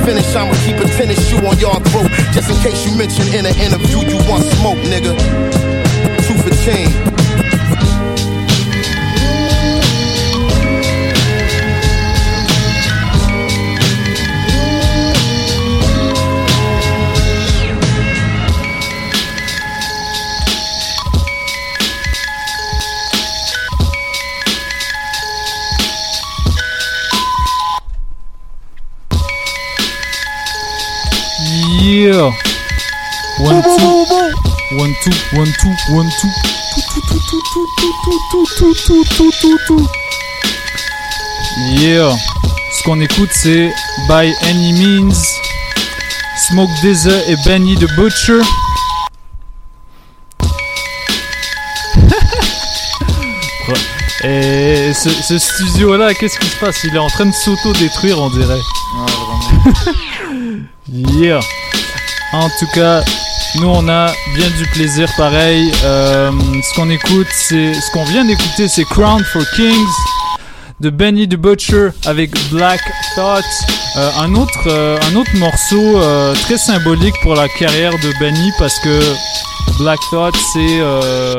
[0.07, 2.09] Finished, I'ma keep a tennis shoe on your throat.
[2.31, 5.11] Just in case you mention in an interview you want smoke, nigga.
[6.25, 7.06] Two for ten.
[32.07, 32.31] Yeah.
[33.39, 34.05] One two,
[34.77, 36.29] one two, one two, one two.
[41.81, 42.15] Yeah.
[42.71, 43.73] Ce qu'on écoute, c'est
[44.07, 45.11] By Any Means,
[46.47, 48.39] Smoke Desert et Benny the Butcher.
[54.23, 56.85] Et ce, ce studio-là, qu'est-ce qui se passe?
[56.85, 58.55] Il est en train de s'auto-détruire, on dirait.
[60.89, 61.41] Yeah.
[62.33, 63.03] En tout cas,
[63.55, 65.71] nous on a bien du plaisir pareil.
[65.83, 69.73] Euh, ce qu'on écoute, c'est ce qu'on vient d'écouter, c'est Crown for Kings
[70.79, 72.81] de Benny the Butcher avec Black
[73.15, 73.43] Thought.
[73.97, 75.99] Euh, un, autre, euh, un autre morceau
[76.43, 78.99] très symbolique pour la carrière de Benny parce que
[79.79, 80.35] Black Thought,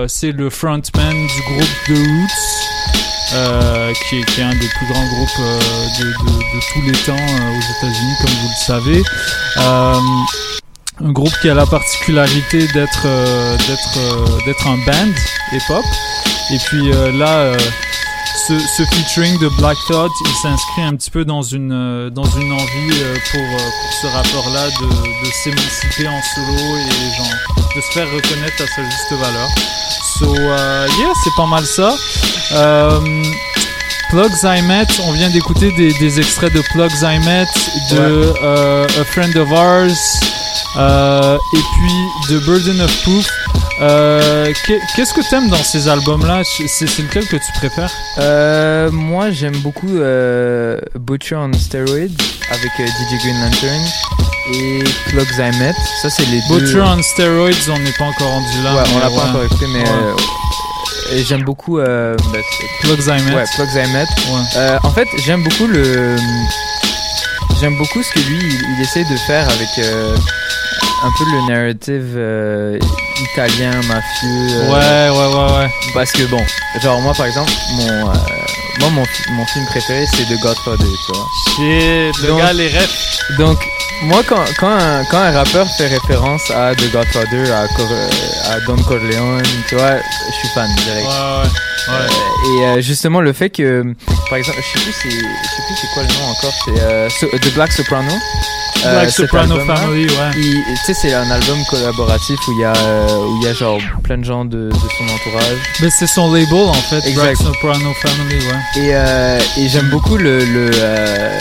[0.08, 2.42] c'est le frontman du groupe The Roots,
[4.08, 5.38] qui, est, un des plus grands groupes
[6.00, 9.02] de, de- tous les temps aux États-Unis, comme vous le savez.
[11.04, 15.12] Un groupe qui a la particularité d'être euh, d'être euh, d'être un band
[15.52, 15.84] hip-hop.
[16.50, 17.56] Et puis euh, là, euh,
[18.48, 22.24] ce, ce featuring de Black Thought, il s'inscrit un petit peu dans une euh, dans
[22.24, 27.66] une envie euh, pour euh, pour ce rappeur-là de, de s'émanciper en solo et genre
[27.76, 29.48] de se faire reconnaître à sa juste valeur.
[30.18, 31.94] So euh, yeah, c'est pas mal ça.
[32.52, 33.22] Euh,
[34.10, 37.44] Plugs I Met, on vient d'écouter des, des extraits de Plugs I Met,
[37.92, 40.20] de euh, A Friend of Ours,
[40.78, 43.26] euh, et puis de Burden of Proof.
[43.80, 46.42] Euh, qu'est- Qu'est-ce que t'aimes dans ces albums-là?
[46.44, 47.90] C'est lequel que tu préfères?
[48.18, 49.86] Euh, moi, j'aime beaucoup
[50.98, 52.10] Butcher on Steroids
[52.50, 53.84] avec DJ Green Lantern
[54.54, 55.74] et Plugs I Met.
[56.02, 56.58] Ça, c'est les deux.
[56.60, 58.74] Butcher on Steroids, on n'est pas encore rendu là.
[58.74, 61.16] Ouais, on l'a pas encore écouté, mais Ouais.
[61.20, 61.78] et j'aime beaucoup.
[61.78, 62.38] Euh, bah,
[62.80, 63.34] Plugs I Met.
[63.36, 64.00] Ouais, Plugs I Met.
[64.00, 64.40] Ouais.
[64.56, 66.16] Euh, en fait, j'aime beaucoup le.
[67.60, 70.16] J'aime beaucoup ce que lui, il, il essaie de faire avec euh,
[71.02, 72.78] un peu le narrative euh,
[73.32, 74.48] italien, mafieux.
[74.52, 75.70] euh, Ouais, ouais, ouais, ouais.
[75.92, 76.40] Parce que bon,
[76.80, 78.14] genre moi par exemple, mon, euh,
[78.80, 81.26] moi mon, fi- mon film préféré c'est The Godfather, tu vois.
[81.56, 83.18] Shit, le Donc- gars, les refs.
[83.38, 83.58] Donc,
[84.04, 88.60] moi, quand, quand, un, quand un rappeur fait référence à The Godfather, à, Cor- à
[88.66, 89.96] Don Corleone, tu vois,
[90.28, 91.06] je suis fan direct.
[91.06, 91.48] Ouais, ouais.
[91.88, 91.94] Ouais.
[91.94, 93.82] Euh, et euh, justement, le fait que,
[94.28, 96.80] par exemple, je sais plus, c'est, je sais plus c'est quoi le nom encore, c'est
[96.80, 98.12] euh, So- The Black Soprano.
[98.82, 100.30] Black cet Soprano Family, ouais.
[100.34, 103.52] Tu sais, c'est un album collaboratif où il y a, euh, où il y a
[103.54, 105.58] genre plein de gens de, de son entourage.
[105.82, 107.14] Mais c'est son label en fait, Exact.
[107.22, 108.80] Black Soprano Family, ouais.
[108.82, 111.38] Et, euh, et j'aime beaucoup le, le, euh,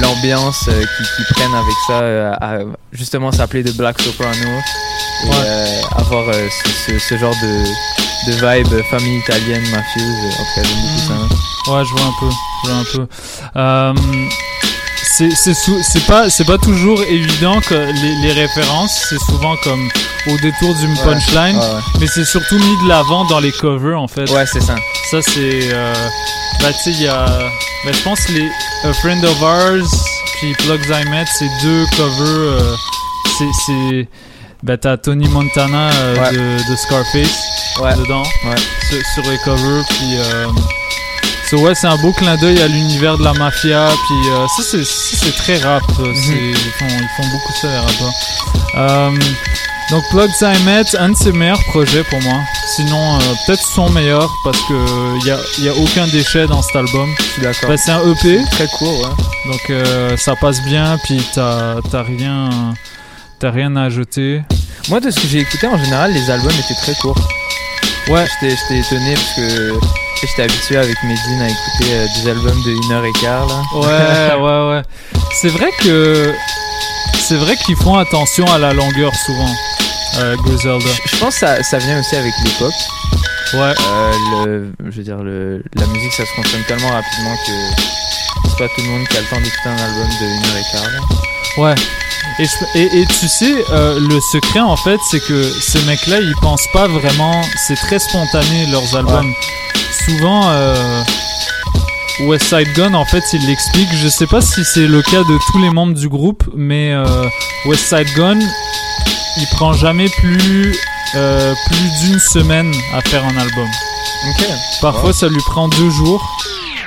[0.00, 2.58] l'ambiance euh, qu'ils qui prennent avec ça, euh, à
[2.92, 5.34] justement s'appeler The Black Soprano et Ouais.
[5.46, 5.66] euh,
[5.96, 10.04] avoir euh, ce, ce, ce genre de, de vibe famille italienne mafieuse.
[10.04, 11.14] euh, En tout cas, j'aime beaucoup ça.
[11.14, 11.72] hein.
[11.72, 12.30] Ouais, je vois un peu,
[12.64, 13.96] je vois un peu.
[15.20, 19.88] C'est pas c'est pas toujours évident que les, les références c'est souvent comme
[20.28, 21.04] au détour d'une Ouais.
[21.04, 21.80] punchline Ouais, ouais.
[22.00, 24.74] mais c'est surtout mis de l'avant dans les covers en fait Ouais, c'est ça.
[25.10, 25.94] ça c'est euh,
[26.60, 27.24] bah tu sais il y a
[27.84, 28.50] bah, je pense les
[28.84, 30.04] A Friend of Ours
[30.38, 32.74] puis Plugs I Met c'est deux covers euh,
[33.38, 34.08] c'est c'est
[34.62, 37.42] bah t'as Tony Montana euh, de, de Scarface
[37.98, 38.24] dedans
[38.90, 40.16] sur, sur les covers puis
[41.50, 43.88] So, ouais, c'est un beau clin d'œil à l'univers de la mafia.
[43.88, 45.82] Puis euh, ça, c'est très rap.
[46.00, 48.12] euh, c'est- ils, font, ils font beaucoup ça, les rappeurs.
[48.78, 49.10] Euh,
[49.90, 52.40] donc, Plugs I Met, un de ses meilleurs projets pour moi.
[52.74, 56.62] Sinon, euh, peut-être son meilleur parce que il y a, y a aucun déchet dans
[56.62, 57.08] cet album.
[57.40, 57.68] D'accord.
[57.68, 58.40] Bah, c'est un EP.
[58.50, 59.52] Très court, ouais.
[59.52, 60.98] Donc, euh, ça passe bien.
[61.04, 62.50] Puis t'as t'as rien,
[63.38, 64.42] t'as rien à ajouter.
[64.88, 67.16] Moi, de ce que j'ai écouté, en général, les albums étaient très courts.
[68.08, 68.24] Ouais.
[68.40, 69.72] J'étais j'étais étonné parce que
[70.24, 73.62] j'étais habitué avec Medine à écouter euh, des albums de 1 heure et quart, là.
[73.74, 74.82] Ouais, ouais, ouais.
[75.40, 76.32] C'est vrai que
[77.28, 79.50] c'est vrai qu'ils font attention à la longueur souvent.
[80.18, 80.86] Euh, Griselda.
[81.04, 82.72] Je pense que ça, ça vient aussi avec l'époque.
[83.54, 83.74] Ouais.
[83.86, 84.12] Euh,
[84.46, 87.52] le, je veux dire, le, la musique, ça se consomme tellement rapidement que
[88.48, 90.56] c'est pas tout le monde qui a le temps d'écouter un album de 1 heure
[90.58, 90.90] et quart.
[90.90, 91.62] là.
[91.62, 91.74] Ouais.
[92.38, 96.18] Et, je- et, et tu sais, euh, le secret en fait, c'est que ces mecs-là,
[96.20, 97.42] ils pensent pas vraiment.
[97.66, 99.32] C'est très spontané leurs albums.
[100.06, 101.02] Souvent, euh,
[102.26, 103.88] West Side Gun, en fait, il l'explique.
[103.94, 107.28] Je sais pas si c'est le cas de tous les membres du groupe, mais euh,
[107.66, 110.74] West Side Gun, il prend jamais plus
[111.14, 113.68] euh, plus d'une semaine à faire un album.
[114.80, 115.12] Parfois, Wow.
[115.12, 116.24] ça lui prend deux jours.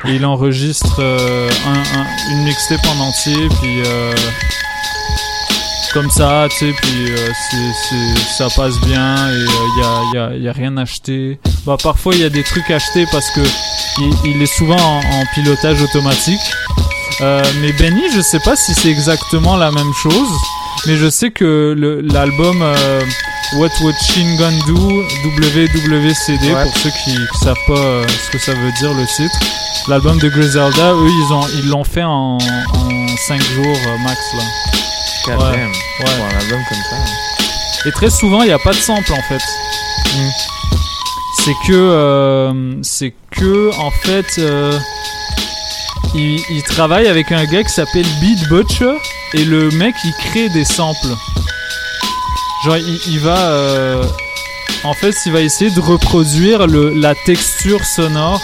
[0.08, 3.82] Et il enregistre euh, un- un- une mixtape en entier, puis
[5.94, 7.28] comme ça, tu sais, puis euh,
[8.38, 11.40] ça passe bien et il y, a, y, a, y a rien acheté.
[11.66, 13.42] Bah, parfois, il y a des trucs achetés parce que
[14.00, 16.40] il, il est souvent en, en pilotage automatique.
[17.22, 20.30] Euh, mais Benny, je sais pas si c'est exactement la même chose,
[20.88, 21.76] mais je sais que
[22.14, 23.02] l'album euh,
[23.56, 26.64] What Would Shin Gun Do WWCD Ouais.
[26.64, 29.36] pour ceux qui, qui savent pas euh, ce que ça veut dire le titre,
[29.90, 34.44] l'album de Griselda, eux ils ont ils l'ont fait en, en 5 jours max là.
[35.26, 35.58] God Ouais.
[35.58, 35.70] damn.
[35.72, 35.76] Ouais.
[36.06, 36.96] Pour un album comme ça.
[37.86, 39.44] Et très souvent, il n'y a pas de sample en fait.
[40.16, 40.30] Mm.
[41.50, 44.78] C'est que, euh, c'est que en fait, euh,
[46.14, 48.94] il, il travaille avec un gars qui s'appelle Beat Butcher
[49.34, 51.08] et le mec il crée des samples.
[52.66, 54.04] Genre, il, il va, euh,
[54.84, 58.40] en fait, il va essayer de reproduire le, la texture sonore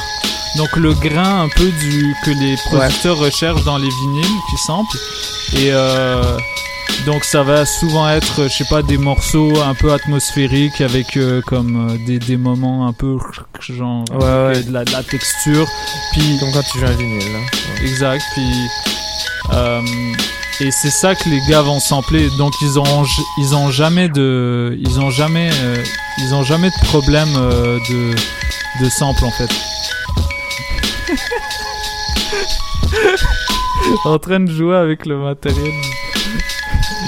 [0.57, 4.97] donc le grain un peu du que les producteurs recherchent dans les vinyles qui samplent.
[5.57, 6.37] Et euh,
[7.05, 11.41] donc ça va souvent être, je sais pas, des morceaux un peu atmosphériques avec euh,
[11.45, 13.17] comme euh, des, des moments un peu
[13.59, 14.17] genre Ouais,
[14.55, 14.63] ouais.
[14.63, 15.67] de, la, de la texture.
[16.13, 17.31] Puis Comme quand tu joues un vinyle.
[17.33, 17.39] Là.
[17.83, 18.23] Exact.
[18.33, 18.51] Puis
[19.53, 19.81] euh,
[20.61, 22.29] et c'est ça que les gars vont sampler.
[22.37, 23.05] Donc ils ont
[23.39, 25.83] ils ont jamais de ils ont jamais euh,
[26.19, 28.15] ils ont jamais de problème euh, de
[28.83, 29.49] de sample en fait.
[34.05, 35.71] en train de jouer avec le matériel.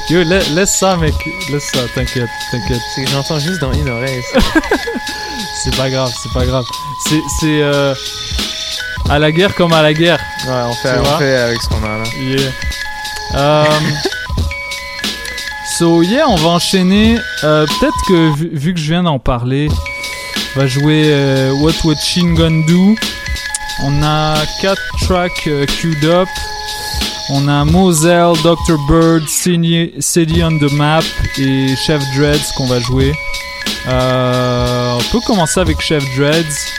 [0.09, 1.13] Yo, la- laisse ça, mec.
[1.51, 2.81] Laisse ça, t'inquiète, t'inquiète.
[2.95, 4.23] C'est que j'entends juste dans une oreille.
[5.63, 6.63] C'est pas grave, c'est pas grave.
[7.09, 7.93] C'est, c'est, euh,
[9.09, 10.19] à la guerre comme à la guerre.
[10.45, 12.03] Ouais, on fait, on avec ce qu'on a là.
[13.33, 13.65] Yeah.
[13.67, 13.93] Um,
[15.77, 17.17] so yeah, on va enchaîner.
[17.43, 19.67] Euh, peut-être que vu, vu que je viens d'en parler,
[20.55, 22.95] on va jouer euh, What Would Shin Gun Do?
[23.83, 26.29] On a quatre tracks euh, queued up.
[27.29, 28.77] On a Moselle, Dr.
[28.87, 31.03] Bird, City, on the Map
[31.37, 33.13] et Chef Dreads qu'on va jouer.
[33.87, 36.71] Euh, on peut commencer avec Chef Dreads.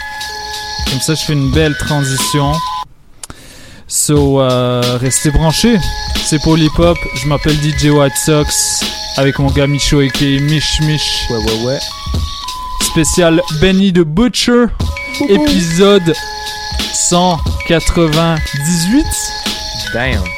[0.90, 2.55] Comme ça, je fais une belle transition.
[3.86, 5.76] So, euh, restez branchés.
[6.24, 6.96] C'est pour l'hip hop.
[7.14, 8.82] Je m'appelle DJ White Sox
[9.18, 11.26] avec mon gars Micho et Mich Mich.
[11.28, 11.78] Ouais, ouais, ouais.
[12.80, 14.68] Spécial Benny the Butcher.
[15.28, 16.14] Épisode
[16.94, 19.05] 198.
[19.92, 20.38] Damn.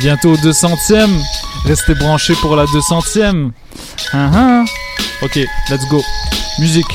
[0.00, 1.20] Bientôt 200ème.
[1.64, 3.50] Restez branchés pour la 200ème.
[4.12, 4.64] Hein, hein.
[5.22, 5.38] Ok,
[5.70, 6.02] let's go.
[6.58, 6.86] Musique.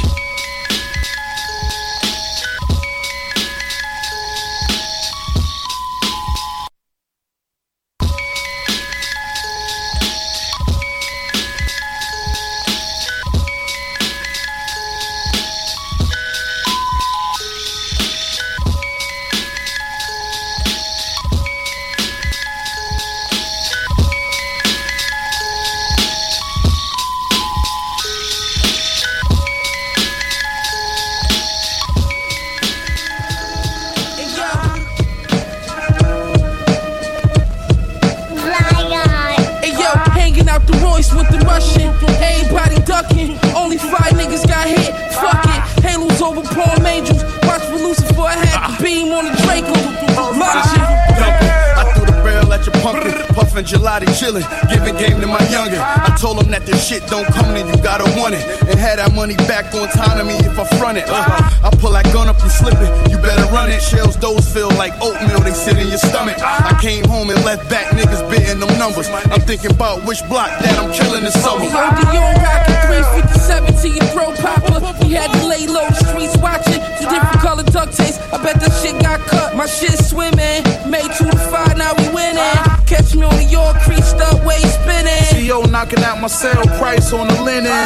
[69.62, 71.62] Thinking about which block that I'm killing this summer.
[71.62, 72.82] Yo, Deion rockin'
[73.30, 74.82] 357 to your throat popper.
[75.06, 76.82] We had to lay low, the streets watching.
[76.98, 78.18] Two different color duct tapes.
[78.34, 79.54] I bet that shit got cut.
[79.56, 80.66] My shit swimming.
[80.90, 82.42] Made two to five, now we winning.
[82.90, 85.30] Catch me on the York, creased up, way spinning.
[85.30, 87.86] CO knocking out my sale price on the linen.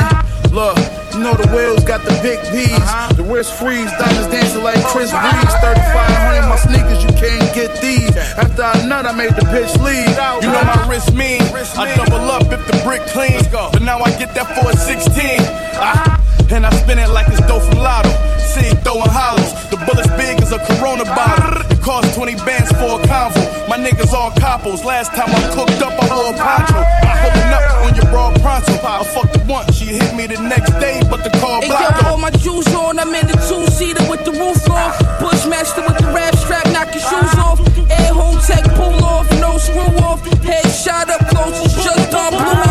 [0.55, 0.79] Look,
[1.15, 2.75] you know the wheels got the big P's.
[3.15, 5.55] The wrist freeze, diamonds dancing like Chris Breeze.
[5.55, 8.15] 3500 my sneakers, you can't get these.
[8.35, 10.11] After I nut, I made the bitch leave.
[10.43, 11.41] You know my wrist mean.
[11.77, 13.39] I double up if the brick clean.
[13.51, 15.39] But now I get that for a 16.
[15.79, 16.19] Ah,
[16.51, 17.39] and I spin it like it's
[17.75, 18.09] Lotto.
[18.39, 19.53] See, throwing hollows.
[19.69, 21.61] The bullet's big as a Corona bottle.
[21.71, 23.69] It cost 20 bands for a convo.
[23.69, 24.83] My niggas all coppos.
[24.83, 26.79] Last time I cooked up, I wore a poncho.
[27.21, 28.73] Pulling up on your broad pronto.
[28.85, 32.01] I fucked her once, she hit me the next day, but the car Hey blocked
[32.01, 32.09] yo, her.
[32.11, 34.99] all my jewels on, I'm in the two-seater with the roof off.
[35.19, 37.59] Bushmaster with the rap strap, knock your shoes off.
[37.89, 40.23] Air home tech, pull off, no screw off.
[40.43, 42.64] Head shot up close, just on blew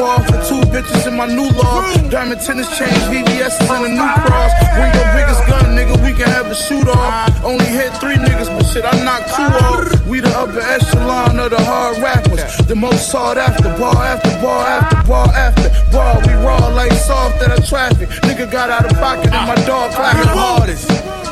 [0.00, 1.80] off for two bitches in my new law.
[2.10, 4.52] Diamond tennis chains, VVS and a new cross.
[4.74, 7.44] Bring your biggest gun, nigga, we can have a shoot off.
[7.44, 10.06] Only hit three niggas, but shit, I knocked two off.
[10.06, 12.56] We the upper echelon of the hard rappers.
[12.66, 16.20] The most sought after, bar after bar after bar after bar.
[16.26, 18.08] We raw like soft at a traffic.
[18.26, 20.88] Nigga got out of pocket and my dog clapping hardest.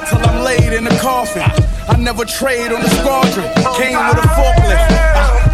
[0.09, 1.43] Till I'm laid in the coffin.
[1.89, 3.47] I never trade on the squadron.
[3.77, 5.54] Came with a forklift.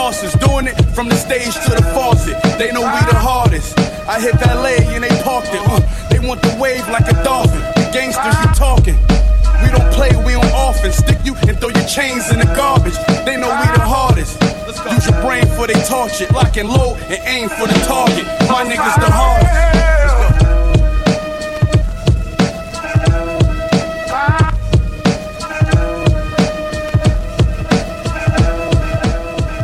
[0.00, 2.32] Bosses, doing it from the stage to the faucet.
[2.56, 3.78] They know we the hardest.
[4.08, 5.60] I hit that leg and they parked it.
[5.60, 7.60] Uh, they want the wave like a dolphin.
[7.76, 8.96] The gangsters you talking.
[9.60, 10.96] We don't play, we on offense.
[11.04, 12.96] Stick you and throw your chains in the garbage.
[13.26, 14.40] They know we the hardest.
[14.88, 16.32] Use your brain for they torch it.
[16.32, 18.24] Lock and load and aim for the target.
[18.48, 19.99] My niggas the hardest.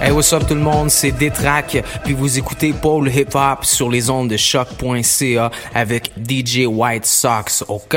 [0.07, 3.91] Hey, what's up tout le monde, c'est Détrac, puis vous écoutez Paul Hip Hop sur
[3.91, 7.97] les ondes de choc.ca avec DJ White Sox, ok?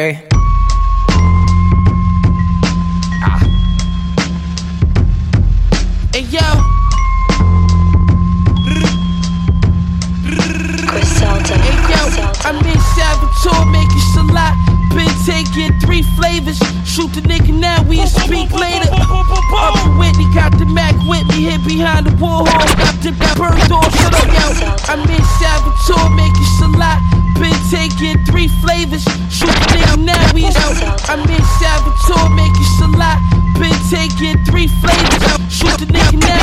[15.29, 16.57] Been taking three flavors.
[16.85, 18.89] Shoot the nigga now, we speak later.
[18.89, 22.45] Up in Whitney, got the Mac with me, hid behind the wall.
[22.45, 24.73] Got the bird door, shut up, yo.
[24.89, 26.97] I'm in Salvatore making salat.
[27.37, 29.03] Been taking three flavors.
[29.29, 33.48] Shoot the nigga now, we I'm in Salvatore making salat.
[33.59, 35.23] Been taking three flavors.
[35.51, 36.39] Shoot the nigga now,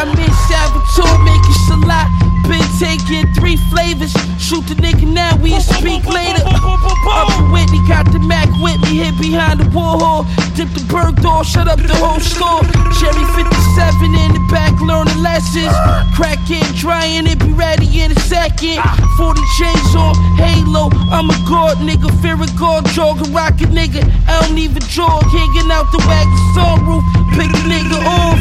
[0.00, 2.08] I'm in Salvatore making salat.
[2.48, 4.12] Been taking three flavors.
[4.40, 6.42] Shoot the nigga now, we speak later.
[6.44, 10.24] Up in Whitney, got the Mac with me, hid behind the wall.
[10.56, 10.82] Dip the
[11.22, 12.62] door, shut up the whole store.
[12.98, 15.72] Cherry 57 in the back, learning lessons.
[16.14, 18.80] Crack it, drying it, be ready in a second.
[19.16, 20.90] 40 chains on, halo.
[21.10, 24.02] I'm a god nigga, fear a god, jog a rocket nigga.
[24.28, 27.02] I don't even jog, hanging out the wagon sunroof.
[27.34, 28.38] Pick a nigga off.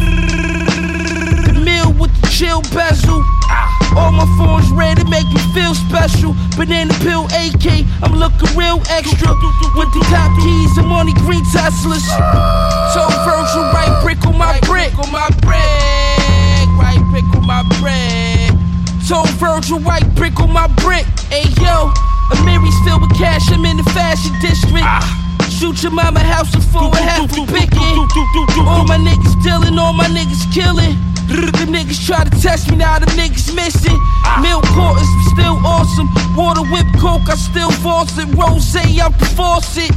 [1.46, 3.24] The mill with the chill bezel.
[3.96, 6.36] All my phones ready make me feel special.
[6.56, 9.30] Banana pill AK, I'm looking real extra.
[9.76, 12.06] With the top keys, I'm on the green Teslas.
[12.94, 18.56] So Virgil, right brick on my brick, on my brick, right brick on my brick.
[19.08, 21.06] Told Virgil, right brick on my brick.
[21.28, 21.92] Hey yo,
[22.32, 24.88] Amiri's filled with cash, I'm in the fashion district.
[25.62, 27.78] Shoot your mama house and four and a half for picking.
[28.66, 30.98] All my niggas dealing, all my niggas killing.
[31.28, 33.96] Them niggas try to test me, now them niggas missing.
[34.42, 36.10] Milk quarters, still awesome.
[36.36, 38.34] Water whip coke, I still force it.
[38.34, 39.92] Rose out the faucet.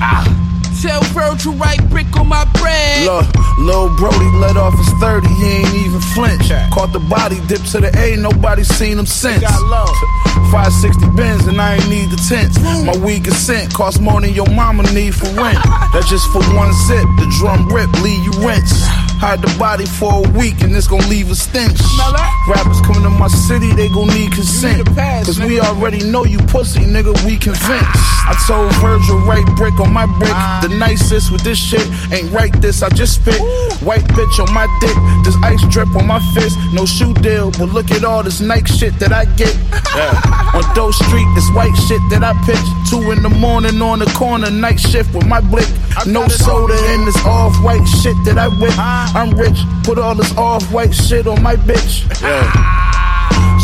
[0.00, 0.37] Ah.
[0.82, 3.04] Tell Virgil, right brick on my bread.
[3.04, 3.26] Look,
[3.58, 6.50] Lil Brody let off his 30, he ain't even flinch.
[6.72, 9.42] Caught the body, dip to the A, nobody seen him since.
[9.42, 12.58] 560 bins and I ain't need the tents.
[12.62, 15.58] My weed consent cost more than your mama need for rent.
[15.92, 18.86] That's just for one zip, the drum rip, leave you rinse.
[19.18, 21.78] Hide the body for a week and it's gon' leave a stench.
[22.48, 24.86] Rappers coming to my city, they gon' need consent.
[25.26, 27.98] Cause we already know you pussy, nigga, we convinced.
[28.30, 30.32] I told Virgil, right brick on my brick.
[30.62, 33.40] The nicest with this shit ain't right this, I just spit.
[33.82, 36.56] White bitch on my dick, this ice drip on my fist.
[36.72, 39.54] No shoe deal, but look at all this Nike shit that I get.
[40.54, 42.64] On Doe Street, this white shit that I pitch.
[42.88, 45.68] Two in the morning on the corner, night shift with my blick.
[46.06, 48.72] No soda in this off white shit that I whip.
[49.14, 52.04] I'm rich, put all this off white shit on my bitch.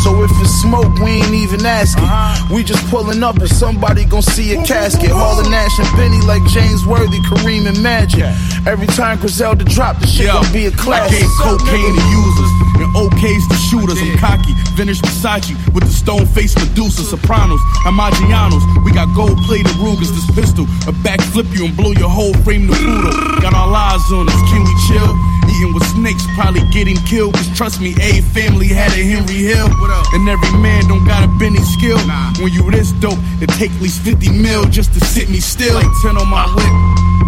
[0.05, 2.03] So if it's smoke, we ain't even asking.
[2.03, 2.53] Uh-huh.
[2.53, 5.09] We just pulling up and somebody gon' see a casket.
[5.09, 8.21] Hauling Nash and Benny like James Worthy, Kareem and Magic.
[8.67, 11.25] Every time Griselda drop, the shit gon' be a classic.
[11.25, 12.51] gave cocaine to users
[12.85, 13.97] and OKs to shooters.
[13.97, 18.61] I'm cocky, vintage Versace with the stone face Medusa, Sopranos, Amagianos.
[18.85, 22.67] We got gold plated Rugers, this pistol, a backflip you and blow your whole frame
[22.67, 23.41] to poodle.
[23.41, 25.34] Got our lives on us, can we chill?
[25.55, 27.33] Eating with snakes, probably getting killed.
[27.33, 29.67] Cause trust me, a family had a Henry Hill.
[30.13, 31.97] And every man don't got a Benny skill.
[32.43, 35.75] When you this dope, it take at least 50 mil just to sit me still.
[35.75, 36.73] Like 10 on my whip,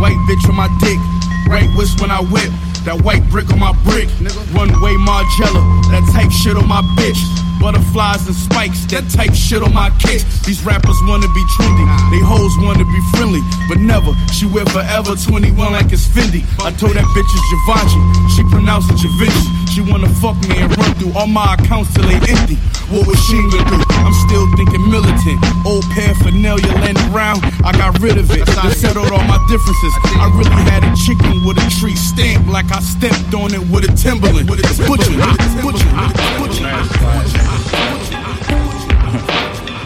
[0.01, 0.99] white bitch on my dick.
[1.47, 2.51] Right whisk when I whip.
[2.83, 4.07] That white brick on my brick.
[4.51, 5.63] Runway Margiela.
[5.91, 7.46] That type shit on my bitch.
[7.59, 8.85] Butterflies and spikes.
[8.87, 10.23] That type shit on my kicks.
[10.45, 11.85] These rappers wanna be trendy.
[12.11, 13.41] They hoes wanna be friendly.
[13.67, 14.13] But never.
[14.33, 16.45] She wear forever 21 like it's Fendi.
[16.61, 17.99] I told that bitch it's Givenchy.
[18.35, 19.57] She pronounced it Givenchy.
[19.73, 22.57] She wanna fuck me and run through all my accounts till they empty.
[22.89, 23.77] What was she gonna do?
[23.99, 25.37] I'm still thinking militant.
[25.65, 27.43] Old paraphernalia laying around.
[27.65, 28.47] I got rid of it.
[28.57, 29.93] I settled all my differences.
[30.17, 33.83] I really had a chicken with a tree stamp like I stepped on it with
[33.83, 34.49] a Timberland.
[34.49, 35.13] With a butcher,
[35.61, 35.91] butcher,
[36.39, 37.46] butcher,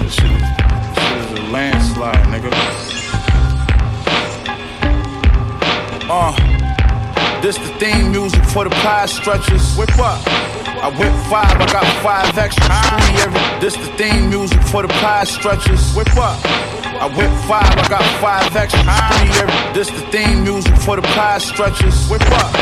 [0.01, 2.51] This is a landslide, nigga.
[6.09, 6.60] Uh,
[7.41, 9.75] this the theme music for the pie stretchers.
[9.77, 10.21] Whip up.
[10.81, 12.67] I whip five, I got five extras.
[12.69, 12.81] Ah.
[13.01, 13.41] Three every.
[13.61, 15.93] This the theme music for the pie stretchers.
[15.95, 16.39] Whip up.
[17.01, 18.85] I whip five, I got five extras.
[18.87, 19.09] Ah.
[19.13, 19.73] Three every.
[19.73, 22.09] This the theme music for the pie stretchers.
[22.09, 22.53] Whip up.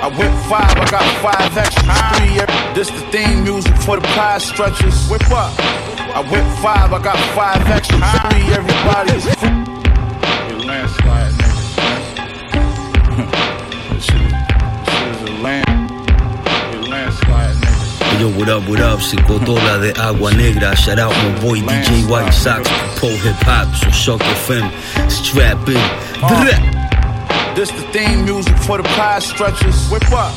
[0.00, 1.86] I whip five, I got five extras.
[1.88, 2.72] Ah.
[2.74, 5.08] This the theme music for the pie stretchers.
[5.10, 5.52] Whip up.
[6.14, 7.98] I whip five, I got five extras.
[7.98, 9.18] Three everybody
[10.68, 11.17] landslide,
[18.18, 19.00] Yo, what up, what up?
[19.00, 20.74] Se Cotola de Agua Negra.
[20.74, 24.66] Shout out my boy DJ White Sox, Pro Hip Hop, so Shock FM.
[25.08, 25.78] Strap in.
[26.26, 27.54] Drap.
[27.54, 29.88] This the theme music for the pie stretchers.
[29.88, 30.34] Whip up.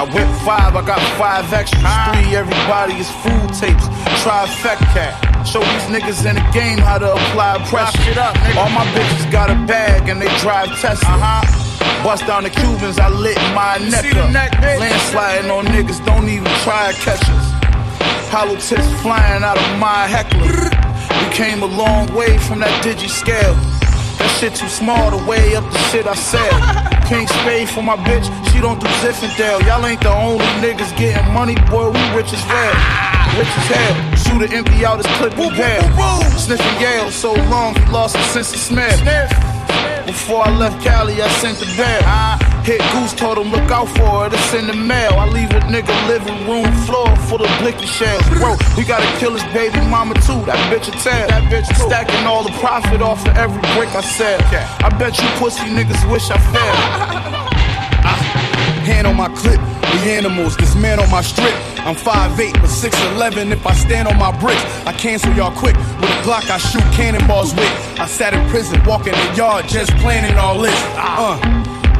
[0.00, 1.82] I whip five, I got five extras.
[1.82, 3.84] Three, everybody is food tapes.
[4.24, 5.12] cat
[5.46, 8.16] Show these niggas in the game how to apply pressure.
[8.56, 11.10] All my bitches got a bag and they drive Tesla.
[11.10, 11.59] Uh-huh.
[12.02, 14.32] Bust down the Cubans, I lit my neck up.
[14.80, 17.46] Landsliding on niggas, don't even try to catch us.
[18.32, 20.72] Hollow tips flying out of my heckler.
[21.20, 23.52] We came a long way from that digi scale.
[24.16, 26.48] That shit too small to weigh up the shit I sell.
[27.08, 29.60] King Spade for my bitch, she don't do Zinfandel.
[29.66, 32.74] Y'all ain't the only niggas getting money, boy, we rich as hell.
[33.36, 34.16] Rich as hell.
[34.16, 35.84] Shooter empty out his clip and.
[36.40, 39.49] Sniffing Yale so long he lost his sense of smell.
[40.10, 42.02] Before I left Cali, I sent the bell.
[42.64, 45.12] Hit Goose, told him look out for it, it's in the mail.
[45.12, 48.28] I leave a nigga living room floor full of blicky shells.
[48.28, 51.28] Bro, we gotta kill his baby mama too, that bitch a tell.
[51.28, 54.40] That bitch stacking all the profit off of every brick I sell.
[54.82, 57.20] I bet you pussy niggas wish I fell.
[58.90, 59.60] Hand on my clip,
[59.92, 61.54] we animals, this man on my strip.
[61.86, 64.64] I'm 5'8, but 6'11 if I stand on my bricks.
[64.84, 67.70] I cancel y'all quick with a Glock I shoot cannonballs with.
[68.00, 70.74] I sat in prison, walking the yard, just planning all this.
[70.96, 71.38] Uh,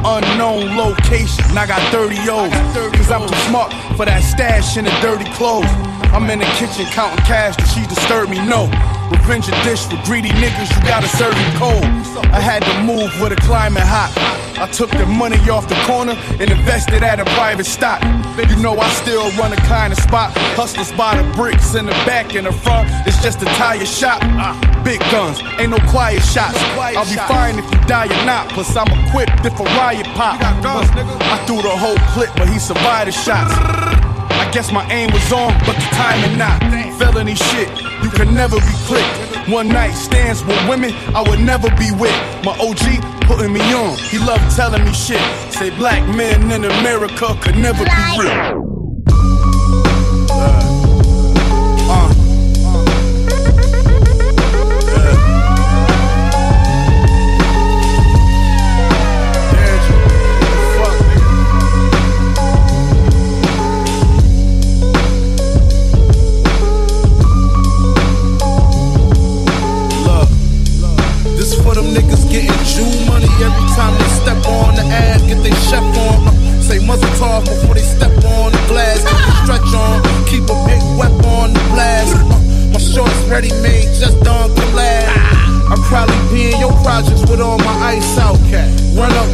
[0.04, 2.52] unknown location, I got 30 O's.
[2.96, 5.70] Cause I'm too smart for that stash in the dirty clothes.
[6.10, 8.44] I'm in the kitchen counting cash, did she disturb me?
[8.44, 8.66] No.
[9.10, 11.84] Revenge a dish for greedy niggas, you gotta serve me cold.
[12.30, 14.10] I had to move with the climate hot.
[14.58, 18.02] I took the money off the corner and invested at a private stock.
[18.38, 20.32] You know I still run a kind of spot.
[20.54, 22.88] Hustlers by the bricks in the back and the front.
[23.06, 24.20] It's just a tire shop.
[24.84, 26.58] Big guns, ain't no quiet shots.
[26.78, 28.48] I'll be fine if you die or not.
[28.50, 30.40] Plus I'm equipped if a riot pop.
[30.40, 33.52] I threw the whole clip, but he survived the shots.
[33.54, 36.60] I guess my aim was on, but the timing not.
[36.98, 37.68] Felony shit,
[38.10, 39.48] you can never be clicked.
[39.48, 42.14] One night stands with women I would never be with.
[42.44, 45.20] My OG putting me on, he loved telling me shit.
[45.52, 48.69] Say black men in America could never be real.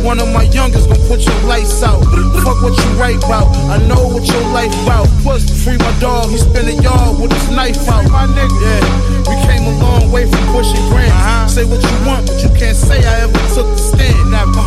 [0.07, 1.99] One of my youngest, gon' put your lights out.
[2.47, 5.11] Fuck what you write about, I know what your life about.
[5.27, 8.07] Plus, free my dog, he spin a yard with his knife out.
[8.15, 8.87] My nigga, yeah,
[9.27, 11.11] we came a long way from pushing grams.
[11.11, 11.49] Uh-huh.
[11.49, 14.31] Say what you want, but you can't say I ever took the stand.
[14.31, 14.63] Never.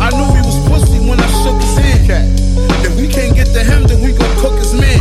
[0.00, 2.40] I knew he was pussy when I shook his hand.
[2.80, 4.96] If we can't get to him, then we gon' cook his man.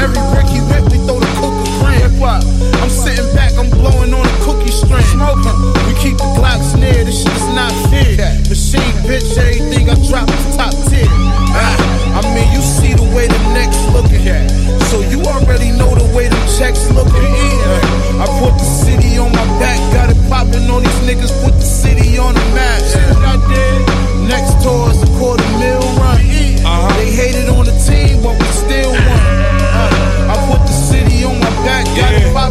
[0.00, 2.40] Every brick he whip, we throw the cook a gram.
[2.80, 3.47] I'm sitting back,
[4.88, 5.44] cookie strand.
[5.86, 8.16] We keep the Glocks near, this shit is not fair.
[8.48, 11.06] Machine bitch, everything I drop is top tier.
[11.52, 14.26] Ah, I mean, you see the way the next looking.
[14.28, 14.50] At
[14.88, 17.12] So you already know the way them checks looking.
[17.12, 18.24] Yeah.
[18.24, 21.68] I put the city on my back, got it popping on these niggas, put the
[21.68, 22.80] city on the map.
[24.28, 26.20] Next tour is a quarter mil run.
[26.96, 28.07] They hated on the team,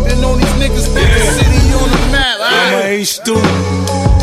[0.08, 2.40] popping on these niggas, put the city on the map.
[2.42, 3.46] I'm a A student.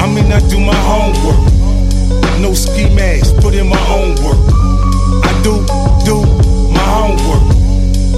[0.01, 1.41] I mean, I do my homework.
[2.41, 4.41] No ski mask, put in my own work.
[5.25, 5.65] I do,
[6.05, 6.23] do
[6.73, 7.45] my homework.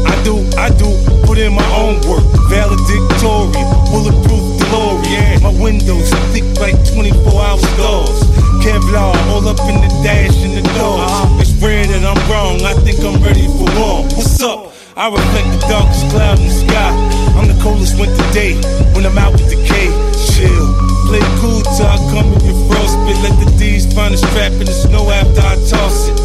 [0.06, 0.88] I do, I do,
[1.26, 2.24] put in my own work.
[2.48, 5.42] Valedictorian, bulletproof DeLorean.
[5.42, 8.20] My windows thick like 24 hour stars.
[8.62, 11.10] Kevlar all up in the dash and the doors.
[11.10, 11.40] Uh-huh.
[11.40, 14.02] It's rare that I'm wrong, I think I'm ready for war.
[14.02, 14.75] What's up?
[14.96, 16.88] I reflect the darkest cloud in the sky.
[17.36, 18.56] I'm the coldest winter day
[18.96, 19.92] when I'm out with the K.
[20.16, 20.72] Chill,
[21.04, 23.20] play cool till I come in your frostbit.
[23.20, 26.16] Let the D's find a strap in the snow after I toss it.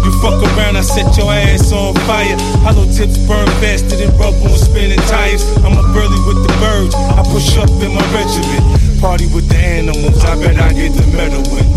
[0.00, 2.40] You fuck around, I set your ass on fire.
[2.64, 5.44] Hollow tips burn faster than rubber on spinning tires.
[5.60, 6.96] I'm up early with the birds.
[6.96, 8.64] I push up in my regiment.
[8.96, 10.24] Party with the animals.
[10.24, 11.75] I bet I get the medal win.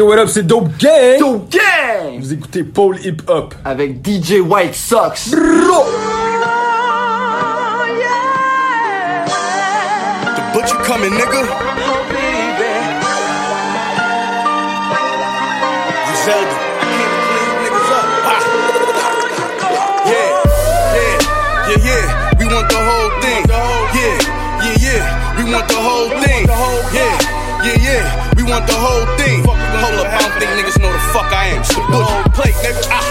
[0.00, 1.18] Yo, what up, c'est Dope Gang!
[1.18, 2.18] Dope Gang!
[2.20, 3.54] Vous écoutez Paul Hip Hop.
[3.66, 5.30] Avec DJ White Sox.
[5.30, 5.36] The
[10.54, 11.42] butcher coming, nigga?
[18.24, 18.40] Ah.
[20.06, 20.30] Yeah,
[20.96, 21.18] yeah,
[21.68, 22.04] yeah, yeah.
[22.38, 23.42] We want the whole thing.
[23.94, 24.16] Yeah,
[24.64, 25.02] yeah, yeah.
[25.36, 26.46] We want the whole thing.
[26.94, 27.18] Yeah,
[27.64, 28.32] yeah, yeah.
[28.36, 29.19] We want the whole thing.
[30.40, 31.60] Think niggas know the fuck I am.
[31.68, 32.80] The bush plate, nigga.
[32.88, 33.04] Ah.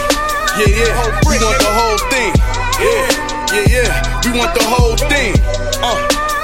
[0.58, 0.90] Yeah, yeah.
[1.30, 2.34] We want the whole thing.
[2.82, 3.06] Yeah,
[3.54, 3.90] yeah, yeah.
[4.26, 5.38] We want the whole thing.
[5.78, 5.94] Uh,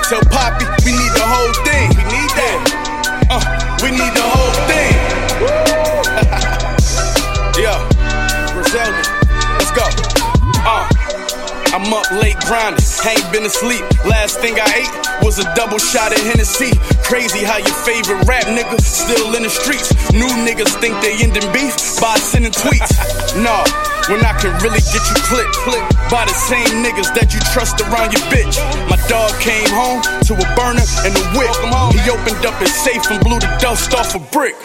[0.06, 1.90] tell Poppy we need the whole thing.
[1.90, 2.58] We need that.
[3.26, 3.42] Uh,
[3.82, 4.94] we need the whole thing.
[7.62, 7.82] yeah,
[8.54, 9.02] Griselda,
[9.58, 9.82] let's go.
[10.62, 10.95] Uh.
[11.76, 13.84] I'm up late grinding, ain't been asleep.
[14.08, 16.72] Last thing I ate was a double shot of Hennessy.
[17.04, 19.92] Crazy how your favorite rap nigga still in the streets.
[20.08, 22.96] New niggas think they ending beef by sending tweets.
[23.44, 23.60] nah,
[24.08, 27.76] when I can really get you clipped, clipped by the same niggas that you trust
[27.84, 28.56] around your bitch.
[28.88, 31.52] My dog came home to a burner and a whip.
[31.92, 34.56] He opened up his safe and blew the dust off a brick.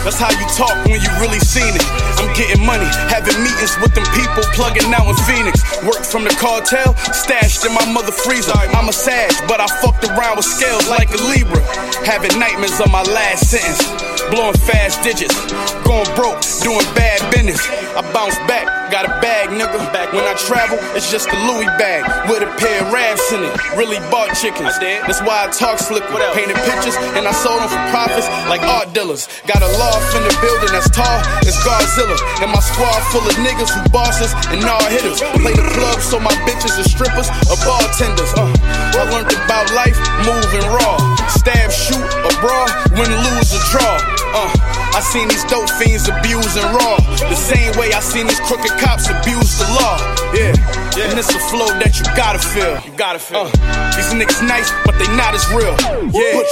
[0.00, 1.84] That's how you talk when you really seen it.
[2.16, 5.60] I'm getting money, having meetings with them people plugging out in Phoenix.
[5.84, 8.56] Work from the cartel, stashed in my mother freezer.
[8.56, 11.60] I'm a sage, but I fucked around with scales like a Libra.
[12.08, 13.84] Having nightmares on my last sentence.
[14.30, 15.34] Blowing fast digits,
[15.82, 17.60] going broke, doing bad business.
[17.92, 19.78] I bounce back, got a bag, nigga.
[20.12, 23.54] When I travel, it's just a Louis bag with a pair of rafts in it.
[23.78, 24.74] Really bought chickens.
[24.82, 26.02] That's why I talk slick.
[26.34, 29.30] Painted pictures and I sold them for profits like art dealers.
[29.46, 32.18] Got a loft in the building that's tall, it's Godzilla.
[32.42, 35.22] And my squad full of niggas who bosses and all hitters.
[35.38, 38.34] Play the club so my bitches are strippers or bartenders.
[38.34, 38.50] Uh,
[38.96, 40.96] I learned about life moving raw.
[41.28, 43.96] Stab, shoot, or brawl, win, lose, or draw.
[44.34, 44.50] Uh,
[44.92, 46.98] I seen these dope fiends abusing raw.
[47.16, 49.96] The same way I seen these crooked cops abuse the law.
[50.34, 50.52] Yeah,
[50.96, 51.10] yeah.
[51.10, 52.76] And it's a flow that you gotta feel.
[52.84, 53.46] You gotta feel.
[53.46, 55.74] Uh, these niggas nice, but they not as real.
[56.12, 56.42] Yeah,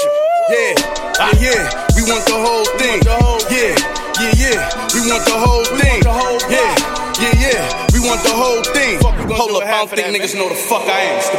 [0.48, 0.72] yeah,
[1.18, 1.86] yeah, yeah.
[1.96, 3.02] We want the whole thing.
[3.50, 3.76] Yeah,
[4.22, 4.58] yeah, yeah.
[4.94, 6.02] We want the whole thing.
[6.48, 6.74] Yeah,
[7.20, 7.87] yeah, yeah.
[8.00, 9.00] We want the whole thing.
[9.34, 11.18] Hold up, I don't think niggas know the fuck I am.
[11.18, 11.38] It's the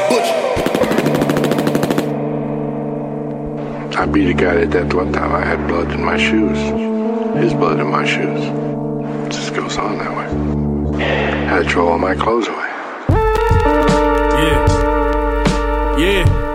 [3.94, 4.02] butcher.
[4.02, 5.34] I beat a guy to death one time.
[5.34, 6.58] I had blood in my shoes.
[7.38, 8.44] His blood in my shoes.
[8.44, 10.28] It just goes on that way.
[11.48, 12.68] Had to throw all my clothes away.
[14.44, 14.68] Yeah.
[15.98, 16.49] Yeah.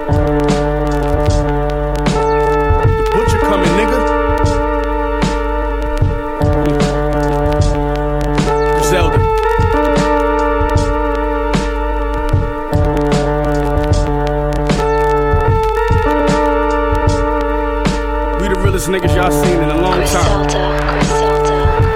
[18.75, 21.24] Realest niggas y'all seen in a long time.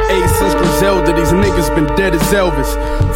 [0.08, 2.72] Hey, since Griselda, these niggas been dead as Elvis.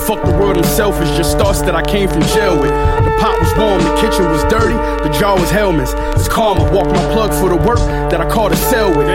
[0.06, 2.68] Fuck the world, I'm selfish, just thoughts that I came from jail with.
[2.68, 5.94] The pot was warm, the kitchen was dirty, the jar was Hellmann's.
[6.20, 7.78] It's karma, walk my plug for the work
[8.12, 9.08] that I caught a cell with.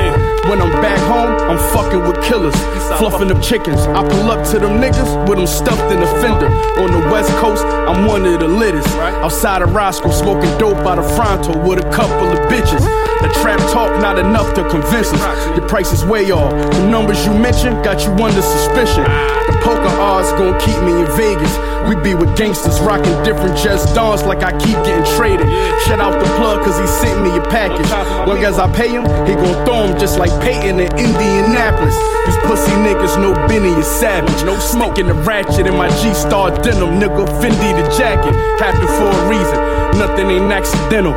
[0.49, 2.55] When I'm back home, I'm fucking with killers,
[2.97, 3.81] fluffing up chickens.
[3.81, 6.49] I pull up to them niggas with them stuffed in the fender.
[6.81, 8.87] On the west coast, I'm one of the littest.
[9.21, 12.81] Outside of Roscoe, smoking dope out of Fronto with a couple of bitches.
[13.21, 15.57] The trap talk not enough to convince us.
[15.57, 16.51] Your price is way off.
[16.71, 19.03] The numbers you mentioned got you under suspicion.
[19.03, 21.51] The poker odds gon' keep me in Vegas.
[21.87, 25.47] We be with gangsters rocking different just dawns like I keep getting traded.
[25.87, 27.89] Shut out the plug cause he sent me a package.
[28.27, 31.95] Long as I pay him, he gon' throw him just like Peyton in Indianapolis.
[32.25, 34.43] These pussy niggas know Benny is savage.
[34.43, 37.25] No smoking the ratchet in my G Star denim, nigga.
[37.39, 38.35] Fendi the jacket.
[38.59, 39.55] Happened for a reason.
[39.97, 41.13] Nothing ain't accidental.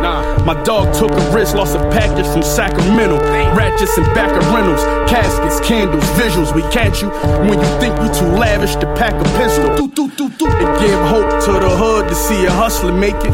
[0.47, 3.19] My dog took a risk, lost a package from Sacramento.
[3.55, 4.81] Ratchets and back of rentals,
[5.11, 6.40] caskets, candles, visuals.
[6.41, 7.11] We catch you
[7.49, 9.71] when you think you too lavish to pack a pistol.
[9.77, 13.33] It give hope to the hood to see a hustler make it.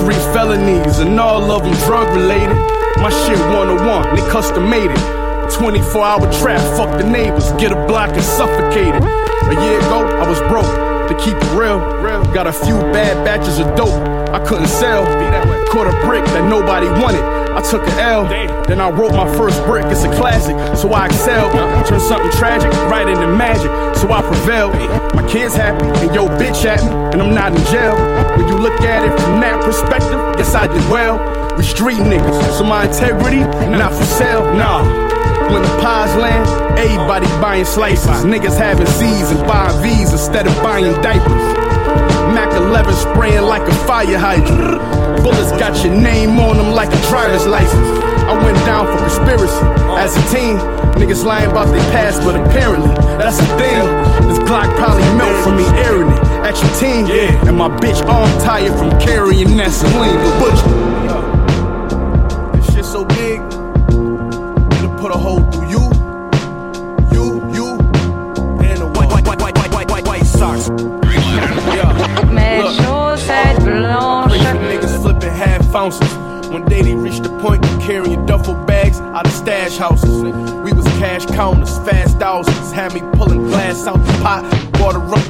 [0.00, 2.56] Three felonies and all of them drug related.
[3.00, 5.52] My shit one on one, they custom made it.
[5.54, 9.04] 24 hour trap, fuck the neighbors, get a block and suffocate it.
[9.04, 10.91] A year ago, I was broke.
[11.08, 15.04] To keep it real, real, got a few bad batches of dope I couldn't sell.
[15.68, 17.20] Caught a brick that nobody wanted.
[17.52, 18.24] I took an L,
[18.64, 19.84] then I wrote my first brick.
[19.86, 21.52] It's a classic, so I excel.
[21.84, 23.68] Turn something tragic right into magic,
[24.00, 24.72] so I prevail.
[25.14, 27.94] My kids happy, and yo bitch me, and I'm not in jail.
[28.38, 31.18] When you look at it from that perspective, guess I did well.
[31.56, 34.44] We street niggas, so my integrity and not for sale.
[34.54, 35.11] Nah.
[35.52, 36.48] When the pies land,
[36.78, 38.24] everybody buying slices.
[38.24, 41.44] Niggas having Z's and buying V's instead of buying diapers.
[42.32, 44.80] Mac 11 spraying like a fire hydrant.
[45.22, 47.86] Bullets got your name on them like a driver's license.
[48.24, 49.60] I went down for conspiracy
[50.00, 50.56] as a teen.
[50.96, 52.88] Niggas lying about their past, but apparently
[53.20, 53.84] that's the thing.
[54.28, 56.18] This Glock probably melt from me airing it
[56.48, 57.06] at your team.
[57.06, 57.46] Yeah.
[57.46, 60.16] And my bitch arm tired from carrying that saline.
[60.16, 60.81] The butcher.
[79.22, 80.22] Out of stash houses.
[80.64, 82.72] We was cash counters, fast thousands.
[82.72, 84.42] Had me pulling glass out the pot,
[84.80, 85.22] water run.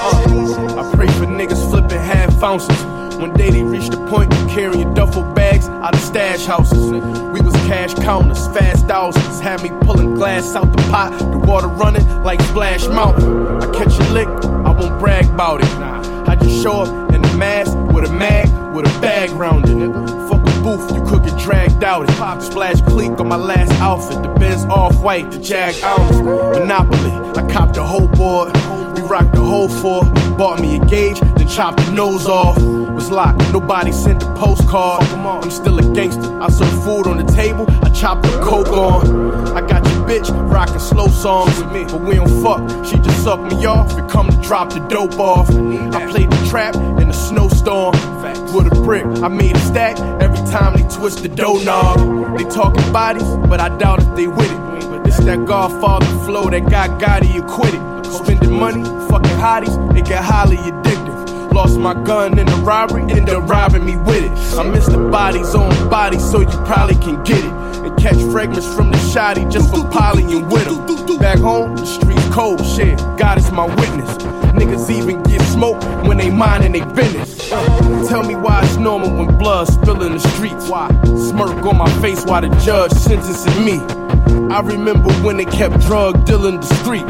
[0.00, 2.84] Uh, I pray for niggas flipping half ounces.
[3.18, 6.90] One day they reached the point of carrying duffel bags out of stash houses.
[6.90, 9.40] We was cash counters, fast thousands.
[9.40, 13.62] Had me pulling glass out the pot, the water running like Splash Mountain.
[13.62, 15.68] I catch a lick, I won't brag about it.
[16.28, 18.48] I just show up in a mask with a mag
[18.78, 19.90] with a bag round it.
[20.28, 22.42] Fuck a booth, you could get dragged out it.
[22.42, 26.22] Splash clique on my last outfit, the Benz off white, the Jag Alms.
[26.22, 28.54] Monopoly, I copped the whole board.
[28.94, 30.04] We rocked the whole four,
[30.36, 32.56] bought me a gauge, then chopped the nose off.
[32.94, 35.02] Was locked, nobody sent a postcard.
[35.02, 36.40] I'm still a gangster.
[36.40, 39.56] I serve food on the table, I chopped the coke on.
[39.56, 42.86] I got your bitch rocking slow songs with me, but we don't fuck.
[42.86, 45.50] She just suck me off and come to drop the dope off.
[45.50, 47.94] I played the trap in the snowstorm
[48.54, 49.04] with a brick.
[49.22, 52.36] I made a stack every time they twist the dough knob.
[52.36, 55.06] They talking bodies, but I doubt if they with it.
[55.06, 57.82] It's that Godfather flow that got Gotti acquitted.
[58.12, 61.52] Spending money, fucking hotties, it get highly addictive.
[61.52, 64.58] Lost my gun in the robbery, ended up robbing me with it.
[64.58, 67.67] I miss the bodies on bodies, so you probably can get it.
[67.88, 71.18] And catch fragments from the shotty just for polying with them.
[71.18, 72.98] Back home, the streets cold, shit.
[73.16, 74.16] God is my witness.
[74.52, 77.50] Niggas even get smoked when they mind and they business.
[77.50, 80.68] Uh, tell me why it's normal when blood spill in the streets.
[80.68, 80.88] Why?
[81.04, 83.78] Smirk on my face while the judge sentencing me.
[84.52, 87.06] I remember when they kept drug dealing discreet.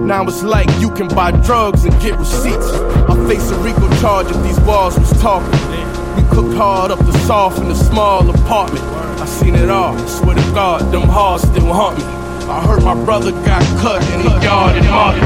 [0.00, 2.72] Now it's like you can buy drugs and get receipts.
[2.72, 5.83] I face a RICO charge if these walls was talking.
[6.16, 8.84] We cooked hard up the soft in a small apartment.
[9.20, 9.96] I seen it all.
[10.06, 12.04] Swear to God, them hearts still haunt me.
[12.04, 15.24] I heard my brother got cut in the yard in Martin.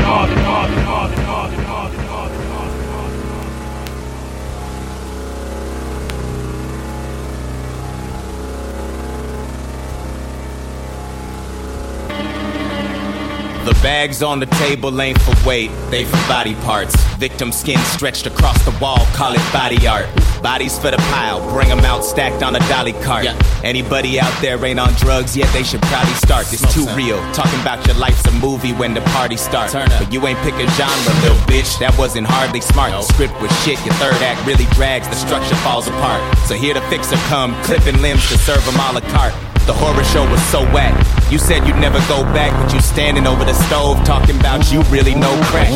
[13.64, 16.96] The bags on the table ain't for weight, they for body parts.
[17.16, 20.06] Victim skin stretched across the wall, call it body art.
[20.42, 23.26] Bodies for the pile, bring them out stacked on a dolly cart.
[23.64, 26.52] Anybody out there ain't on drugs yet, they should probably start.
[26.52, 27.18] It's too real.
[27.32, 29.74] Talking about your life's a movie when the party starts.
[29.74, 31.78] But you ain't picking genre, little bitch.
[31.80, 32.92] That wasn't hardly smart.
[32.92, 36.22] The script was shit, your third act really drags, the structure falls apart.
[36.46, 39.34] So here the fixer come, clipping limbs to serve them a la carte.
[39.66, 40.94] The horror show was so whack.
[41.30, 44.80] You said you'd never go back, but you standing over the stove talking about you
[44.88, 45.68] really know crack.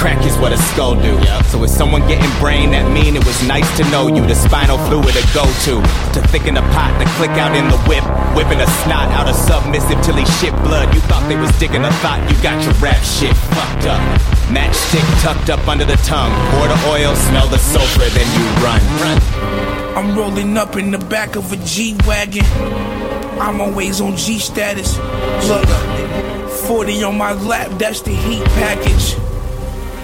[0.00, 1.20] Crack is what a skull do.
[1.52, 4.24] So if someone getting brain, that mean it was nice to know you.
[4.26, 5.84] The spinal fluid to go to.
[6.16, 8.00] To thicken the pot, to click out in the whip.
[8.32, 10.88] Whipping a snot out of submissive till he shit blood.
[10.94, 14.00] You thought they was digging a thought, you got your rap shit fucked up.
[14.48, 16.32] Matchstick tucked up under the tongue.
[16.56, 18.80] Pour the oil, smell the sulfur, then you run.
[20.00, 22.48] I'm rolling up in the back of a G Wagon.
[23.34, 24.93] I'm always on G status.
[25.48, 25.68] Look,
[26.66, 29.16] 40 on my lap, that's the heat package.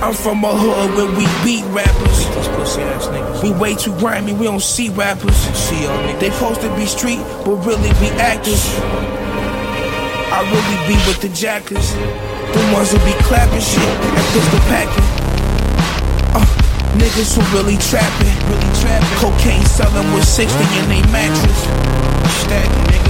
[0.02, 3.42] I'm from a hood where we beat rappers.
[3.42, 5.36] We way too grimy, we don't see rappers.
[5.36, 5.86] See
[6.18, 8.64] They supposed to be street, but really be actors.
[10.32, 11.92] I really be with the jackers.
[11.92, 15.04] The ones who be clapping shit and pistol packing.
[16.32, 16.46] Uh,
[16.96, 18.32] niggas who really trapping.
[18.48, 19.16] Really trapping.
[19.20, 21.60] Cocaine selling with 60 in they mattress.
[22.40, 23.09] Stacking, nigga.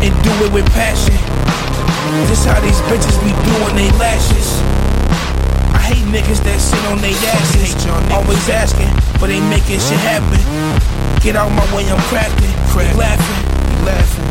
[0.00, 1.12] And do it with passion.
[2.28, 4.48] This how these bitches be doing they lashes.
[5.76, 7.76] I hate niggas that sit on their asses.
[8.10, 8.88] Always asking,
[9.20, 10.40] but they making shit happen.
[11.20, 12.52] Get out my way, I'm cracking.
[12.72, 12.96] Crack.
[12.96, 14.24] Laughing, laughing.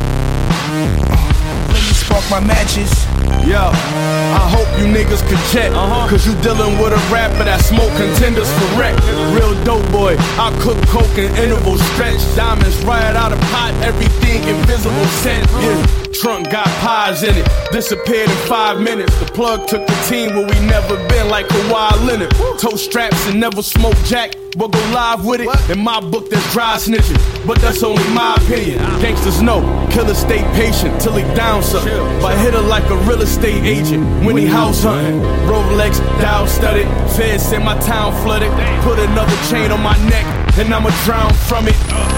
[1.10, 3.09] Uh, let me spark my matches.
[3.45, 5.72] Yo, I hope you niggas could check.
[5.72, 6.10] Uh-huh.
[6.10, 8.95] Cause you dealing with a rapper that smoke contenders for wreck.
[9.34, 14.43] Real dope boy, I cook coke in intervals, stretch diamonds right out of pot, everything
[14.47, 15.41] invisible set.
[15.61, 19.18] Yeah, trunk got pies in it, disappeared in five minutes.
[19.19, 22.31] The plug took the team where we never been, like Kawhi Leonard.
[22.60, 24.36] Toe straps and never smoke jack.
[24.57, 25.69] But go live with it.
[25.69, 27.19] In my book, that's dry snitching.
[27.45, 28.80] But that's only my opinion.
[28.99, 29.61] Gangsters know,
[29.91, 31.94] killer stay patient till he down something.
[32.19, 35.22] But hit her like a real estate agent when he house hunting.
[35.45, 36.88] Rolex, dial studded.
[37.15, 38.49] Feds in my town flooded.
[38.81, 40.26] Put another chain on my neck,
[40.57, 41.77] and I'ma drown from it.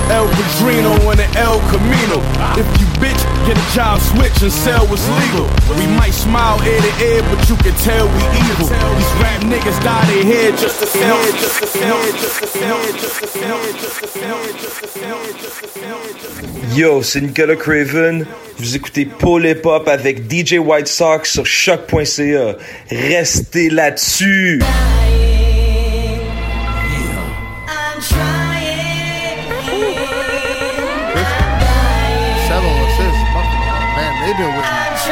[0.10, 2.20] El Padrino and the El Camino.
[2.60, 5.48] If you bitch, get a job switch and sell what's legal.
[5.76, 8.68] We might smile ear to ear, but you can tell we evil.
[8.68, 11.82] These rap niggas dye their head just to sell, just to sell.
[16.76, 18.26] Yo, c'est Nicolas Craven.
[18.58, 22.56] Vous écoutez Paul Hip Hop avec DJ White Sox sur choq.ca.
[22.90, 24.62] Restez là-dessus.
[34.32, 35.12] They've been with me 15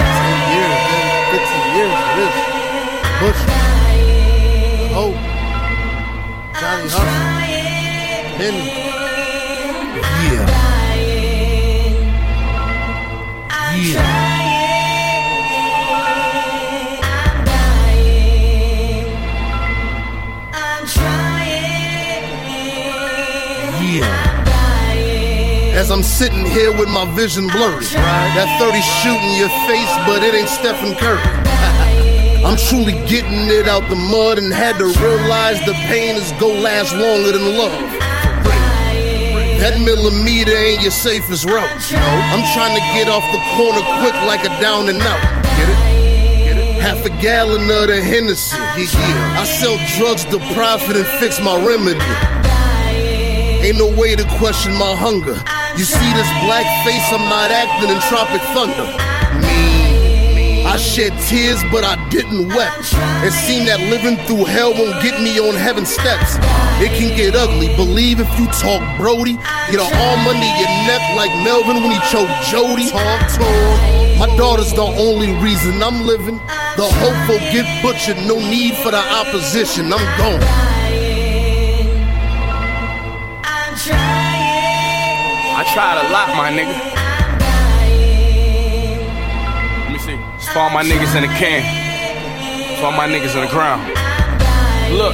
[0.55, 1.35] years, man.
[1.35, 2.35] 15 years this.
[3.19, 3.41] Bush,
[4.95, 5.19] Hope,
[6.57, 6.87] Johnny
[10.23, 10.47] Yeah.
[13.75, 14.18] Yeah.
[25.73, 27.85] As I'm sitting here with my vision blurry.
[27.85, 31.21] That 30 shooting your face, but it ain't Stephen Curry.
[32.45, 36.47] I'm truly getting it out the mud and had to realize the pain is go
[36.47, 38.09] last longer than love.
[39.59, 41.69] That millimeter ain't your safest route.
[41.91, 45.21] I'm trying to get off the corner quick like a down and out.
[45.59, 46.81] Get it?
[46.81, 48.55] Half a gallon of the Hennessy.
[48.57, 51.99] I sell drugs to profit and fix my remedy.
[53.67, 55.35] Ain't no way to question my hunger.
[55.79, 58.83] You see this black face, I'm not acting in Tropic Thunder.
[59.39, 62.75] Me, I shed tears, but I didn't weep.
[63.23, 66.35] It seemed that living through hell won't get me on heaven's steps.
[66.83, 69.39] It can get ugly, believe if you talk Brody.
[69.71, 72.91] Get an arm under your neck like Melvin when he choked Jody.
[72.91, 74.19] Talk him.
[74.19, 76.43] My daughter's the only reason I'm living.
[76.75, 79.93] The hopeful get butchered, no need for the opposition.
[79.95, 80.68] I'm gone.
[85.73, 86.73] Tried a lot, my nigga.
[89.83, 90.17] Let me see.
[90.35, 91.61] It's for all my niggas in the can.
[92.71, 93.85] It's for all my niggas on the ground.
[94.97, 95.13] Look,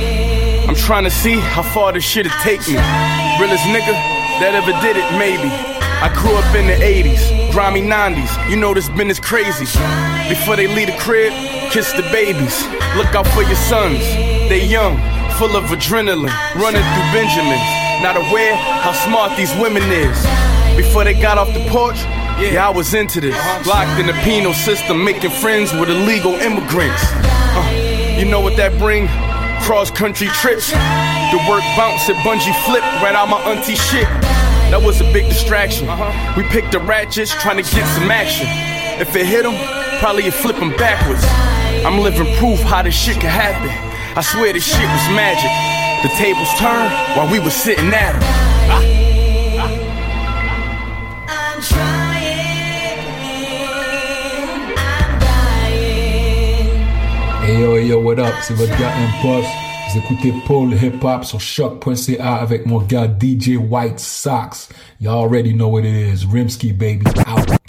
[0.67, 2.79] I'm trying to see how far this shit'll take me.
[3.39, 3.91] Realest nigga
[4.39, 5.51] that ever did it, maybe.
[5.99, 8.49] I grew up in the 80s, grimy 90s.
[8.49, 9.65] You know this business crazy.
[10.29, 11.33] Before they leave the crib,
[11.71, 12.63] kiss the babies.
[12.95, 13.99] Look out for your sons.
[14.47, 14.95] They young,
[15.35, 17.67] full of adrenaline, running through Benjamins.
[18.03, 20.34] Not aware how smart these women is.
[20.75, 21.97] Before they got off the porch,
[22.39, 23.35] yeah, I was into this.
[23.65, 27.01] Locked in the penal system, making friends with illegal immigrants.
[27.55, 29.07] Uh, you know what that bring?
[29.63, 30.71] Cross country trips.
[31.31, 34.07] The work bounce at bungee flip right out my auntie shit.
[34.69, 35.87] That was a big distraction.
[36.35, 38.47] We picked the ratchets trying to get some action.
[38.99, 39.55] If it hit them,
[39.99, 41.23] probably it flip them backwards.
[41.85, 43.71] I'm living proof how this shit can happen.
[44.17, 45.51] I swear this shit was magic.
[46.03, 48.94] The tables turned while we was sitting at at 'em.
[57.57, 58.33] Yo, yo, what up?
[58.41, 59.47] C'est votre gars Impost.
[59.89, 64.67] Vous écoutez Paul Hip Hop sur choq.ca avec mon gars DJ White Sox.
[64.99, 66.25] Y'all already know what it is.
[66.25, 67.64] Rimsky baby out.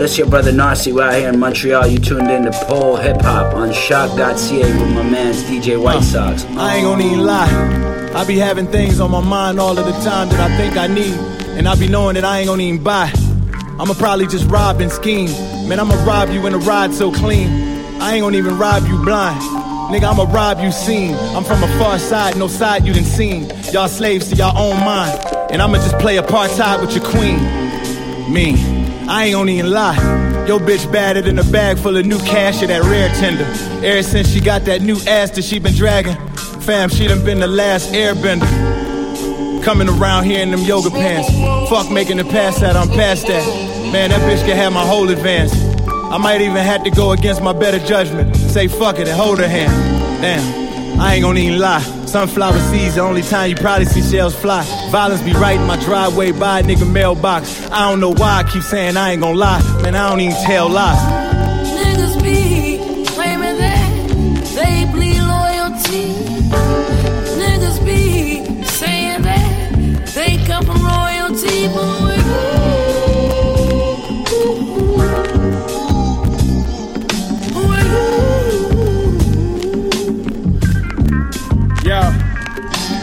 [0.00, 0.94] This your brother Narcy.
[0.94, 1.86] We're out here in Montreal.
[1.86, 6.42] You tuned in to Pole Hip Hop on choq.ca with my man's DJ White Sox.
[6.56, 8.10] I ain't gonna even lie.
[8.14, 10.86] I be having things on my mind all of the time that I think I
[10.86, 11.12] need,
[11.58, 13.12] and I be knowing that I ain't gonna even buy.
[13.78, 15.28] I'ma probably just rob and scheme.
[15.68, 17.50] Man, I'ma rob you in a ride so clean.
[18.00, 19.42] I ain't gonna even rob you blind.
[19.92, 21.14] Nigga, I'ma rob you seen.
[21.36, 23.50] I'm from a far side, no side you done seen.
[23.70, 25.12] Y'all slaves to y'all own mind.
[25.50, 27.38] And I'ma just play apartheid with your queen.
[28.32, 28.79] Me.
[29.10, 29.96] I ain't gonna even lie.
[30.46, 33.42] Yo, bitch batted in a bag full of new cash of that rare tender.
[33.84, 36.14] Ever since she got that new ass that she been dragging,
[36.60, 38.46] fam, she done been the last airbender.
[39.64, 41.28] Coming around here in them yoga pants.
[41.68, 43.44] Fuck making the pass that I'm past that.
[43.92, 45.52] Man, that bitch can have my whole advance.
[45.88, 48.36] I might even have to go against my better judgment.
[48.36, 49.72] Say fuck it and hold her hand.
[50.22, 51.99] Damn, I ain't gonna even lie.
[52.10, 54.64] Sunflower seeds, the only time you probably see shells fly.
[54.90, 57.70] Violence be right in my driveway by a nigga mailbox.
[57.70, 59.62] I don't know why I keep saying I ain't gonna lie.
[59.82, 61.29] Man, I don't even tell lies.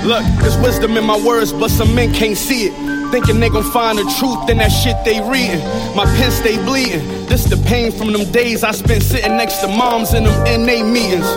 [0.08, 3.12] Look, there's wisdom in my words, but some men can't see it.
[3.12, 5.60] Thinking they gon' find the truth in that shit they reading.
[5.98, 7.06] My pen stay bleeding.
[7.26, 10.82] This the pain from them days I spent sitting next to moms in them NA
[10.82, 11.28] meetings.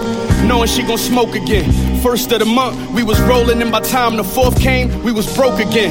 [0.46, 1.66] knowing she gon' smoke again.
[2.00, 5.26] First of the month, we was rolling, and by time the fourth came, we was
[5.34, 5.90] broke again.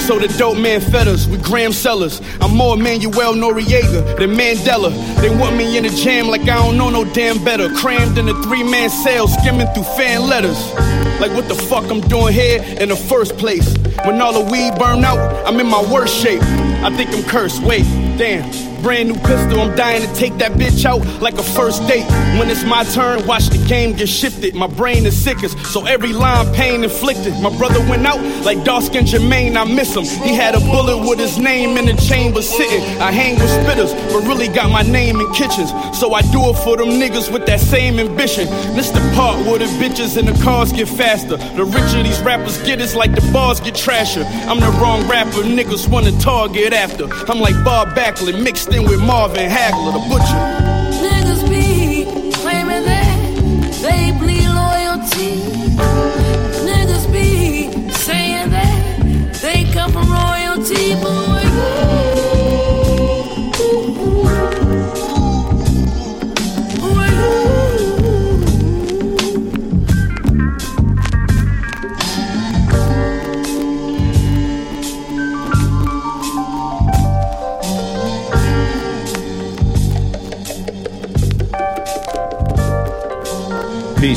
[0.00, 2.22] So the dope man fed us with gram sellers.
[2.40, 4.90] I'm more Manuel Noriega than Mandela.
[5.20, 7.68] They want me in the jam like I don't know no damn better.
[7.74, 10.58] Crammed in a three man cell, skimming through fan letters.
[11.20, 13.76] Like what the fuck I'm doing here in the first place?
[14.06, 16.40] When all the weed burn out, I'm in my worst shape.
[16.42, 17.62] I think I'm cursed.
[17.62, 17.82] Wait,
[18.16, 18.69] damn.
[18.82, 22.06] Brand new pistol, I'm dying to take that bitch out like a first date.
[22.38, 24.54] When it's my turn, watch the game get shifted.
[24.54, 27.34] My brain is sickest, so every line pain inflicted.
[27.42, 30.04] My brother went out like dark skin Jermaine, I miss him.
[30.24, 32.80] He had a bullet with his name in the chamber sitting.
[33.02, 35.70] I hang with spitters, but really got my name in kitchens.
[35.98, 38.46] So I do it for them niggas with that same ambition.
[38.74, 41.36] This the part where the bitches and the cars get faster.
[41.36, 44.24] The richer these rappers get, it's like the bars get trasher.
[44.48, 47.04] I'm the wrong rapper, niggas wanna target after.
[47.30, 50.40] I'm like Bob Backlund mixed in with Marvin Hagler, the butcher.
[51.04, 53.18] Niggas be claiming that
[53.82, 55.36] they bleed loyalty.
[56.68, 61.39] Niggas be saying that they come from royalty, boy.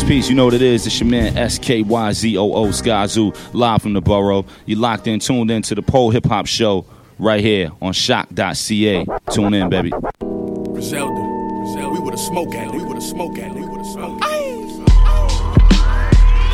[0.04, 0.30] Peace, peace.
[0.30, 0.86] You know what it is.
[0.86, 4.46] It's your man SKYZOO Skyzoo, live from the borough.
[4.66, 6.86] You locked in, tuned in to the Pole Hip Hop Show
[7.20, 9.06] right here on choq.ca.
[9.32, 9.92] Tune in, baby.
[9.92, 11.22] Griselda,
[11.64, 12.74] Griselda, we would have smoke at it.
[12.74, 13.56] We would have smoke at it.
[13.56, 14.22] We would have smoke.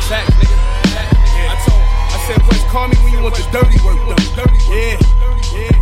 [0.06, 0.56] Zach, nigga.
[0.86, 4.16] Yeah, I told, I said, boys, call me when you want the dirty work done.
[4.36, 4.78] Dirty work.
[4.78, 5.74] Yeah, yeah.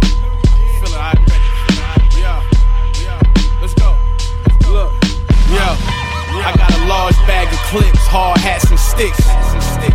[0.81, 1.49] Feeling all right, ready.
[2.17, 2.41] Yeah,
[3.03, 3.61] yeah.
[3.61, 3.93] Let's go.
[4.73, 4.91] Look,
[5.51, 5.77] yeah.
[6.39, 7.28] I got a large bag of
[7.69, 9.27] clips, hard hats and sticks.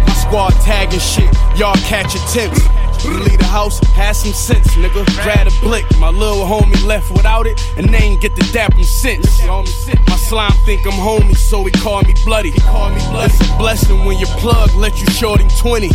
[0.05, 2.61] My squad tagging shit, y'all catch attempts.
[3.03, 5.03] Leave the house, have some sense, nigga.
[5.23, 5.85] Grab a blick.
[5.99, 9.41] My little homie left without it, and they ain't get the dap him since.
[9.43, 12.53] My slime think I'm homie, so he call me bloody.
[12.55, 15.89] It's a blessing when your plug let you short him 20.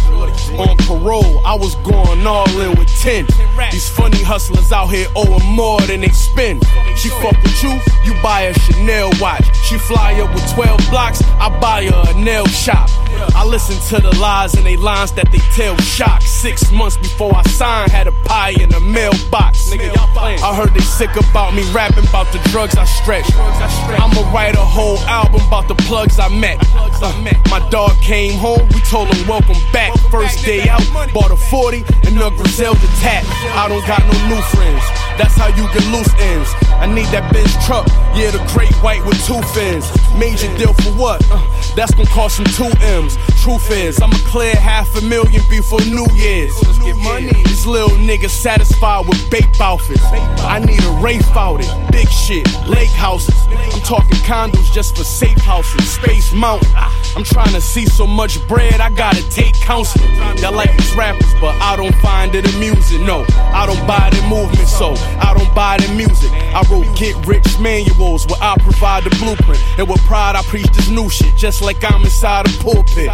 [0.59, 3.27] On parole, I was going all in with 10.
[3.71, 6.63] These funny hustlers out here owing more than they spend.
[6.97, 9.45] She fuck with you, you buy a Chanel watch.
[9.65, 12.89] She fly up with 12 blocks, I buy her a nail shop.
[13.35, 16.23] I listen to the lies and they lines that they tell shock.
[16.23, 19.71] Six months before I signed, had a pie in a mailbox.
[19.71, 23.27] Nigga, I heard they sick about me rapping about the drugs I stretch.
[23.35, 26.59] I'ma write a whole album about the plugs I met.
[26.75, 27.13] Uh,
[27.51, 29.99] my dog came home, we told him welcome back.
[30.11, 30.83] First day out,
[31.13, 33.25] bought a 40 and a Griselda tat.
[33.57, 35.08] I don't got no new friends.
[35.19, 36.49] That's how you get loose ends.
[36.79, 39.91] I need that Benz truck, yeah, the great white with two fins.
[40.15, 41.19] Major deal for what?
[41.31, 41.43] Uh,
[41.75, 43.19] that's gonna cost some two M's.
[43.49, 46.53] Truth is, I'ma clear half a million before New Year's.
[46.65, 47.33] Let's get money.
[47.45, 50.03] These little niggas satisfied with bape outfits.
[50.05, 53.35] I need a Rafe out it, big shit, lake houses.
[53.49, 56.69] I'm talking condos just for safe houses, Space Mountain.
[57.17, 60.15] I'm trying to see so much bread, I gotta take counseling.
[60.37, 63.07] Y'all like these rappers, but I don't find it amusing.
[63.07, 66.31] No, I don't buy the movement, so I don't buy the music.
[66.33, 69.63] I wrote get rich manuals where I provide the blueprint.
[69.79, 73.09] And with pride, I preach this new shit, just like I'm inside a pulpit.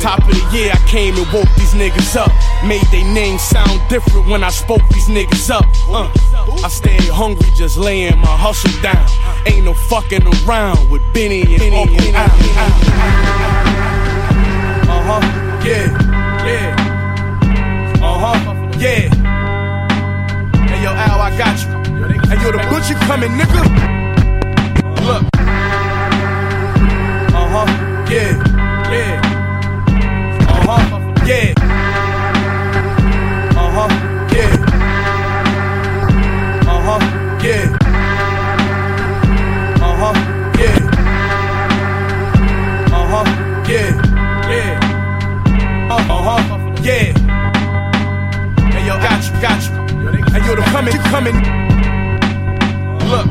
[0.00, 2.32] Top of the year, I came and woke these niggas up.
[2.64, 5.66] Made they names sound different when I spoke these niggas up.
[5.88, 6.08] Uh,
[6.64, 9.06] I stayed hungry, just laying my hustle down.
[9.46, 12.30] Ain't no fucking around with Benny and Uncle Al.
[14.88, 15.20] Uh huh,
[15.66, 15.86] yeah,
[16.46, 16.76] yeah.
[18.00, 18.38] Uh huh,
[18.78, 19.08] yeah.
[20.66, 21.68] Hey yo, Al, I got you.
[22.28, 23.62] Hey yo, the butcher coming, nigga.
[25.04, 25.22] Look.
[27.34, 27.66] Uh huh,
[28.10, 28.47] yeah.
[50.70, 51.34] Coming, coming.
[53.08, 53.26] Look,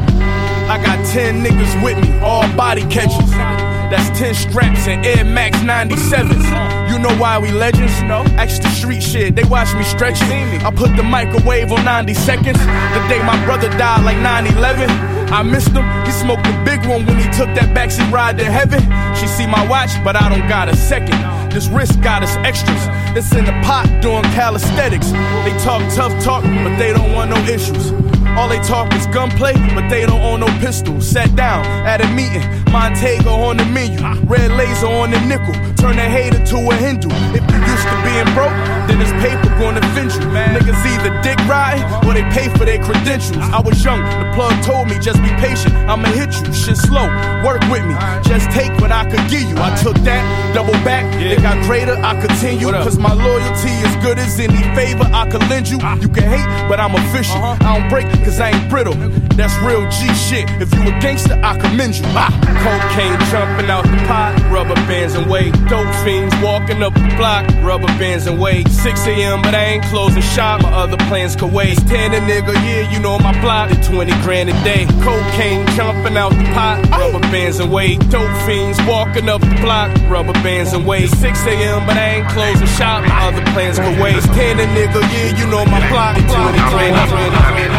[0.70, 3.77] I got 10 niggas with me, all body catchers.
[3.90, 6.92] That's 10 straps and Air Max 97s.
[6.92, 8.02] You know why we legends?
[8.04, 8.24] No.
[8.38, 10.64] Extra street shit, they watch me stretch it.
[10.64, 12.60] I put the microwave on 90 seconds.
[12.60, 14.90] The day my brother died, like 9 11.
[15.32, 15.86] I missed him.
[16.06, 18.82] He smoked the big one when he took that backseat ride to heaven.
[19.16, 21.20] She see my watch, but I don't got a second.
[21.52, 22.84] This wrist got us extras.
[23.16, 25.12] It's in the pot doing calisthenics.
[25.44, 27.92] They talk tough talk, but they don't want no issues.
[28.38, 31.02] All they talk is gunplay, but they don't own no pistol.
[31.02, 35.56] Sat down at a meeting, Montego on the menu, red laser on the nickel.
[35.76, 37.10] Turn a hater to a Hindu.
[37.34, 38.54] If you used to being broke,
[38.86, 40.22] then this paper gonna offend you.
[40.30, 43.38] Niggas either dick ride or they pay for their credentials.
[43.42, 45.74] I was young, the plug told me just be patient.
[45.90, 47.08] I'ma hit you, shit slow,
[47.42, 47.96] work with me.
[48.22, 49.58] Just take what I could give you.
[49.58, 50.22] I took that,
[50.54, 52.70] double back, it got greater, I continue.
[52.70, 55.80] Cause my loyalty is good as any favor I could lend you.
[55.82, 55.98] Ah.
[55.98, 57.42] You can hate, but I'm official.
[57.42, 57.58] Uh-huh.
[57.66, 58.94] I don't break cause I ain't brittle.
[59.40, 60.50] That's real G shit.
[60.60, 62.04] If you a gangster, I commend you.
[62.12, 62.28] Ah.
[62.64, 65.54] Cocaine jumping out the pot, rubber bands and weight.
[65.70, 68.68] Dope fiends walking up the block, rubber bands and weight.
[68.68, 70.62] 6 a.m., but I ain't closing shop.
[70.64, 71.78] My other plans could wait.
[71.88, 73.70] 10 a nigga, yeah, you know my block.
[73.70, 74.86] The 20 grand a day.
[75.06, 78.00] Cocaine jumping out the pot, rubber bands and weight.
[78.10, 81.10] Dope fiends walking up the block, rubber bands and weight.
[81.10, 83.08] 6 a.m., but I ain't closing shop.
[83.08, 84.20] My other plans could wait.
[84.22, 86.18] 10 a nigga, yeah, you know my block.
[86.18, 87.08] The 20 grand a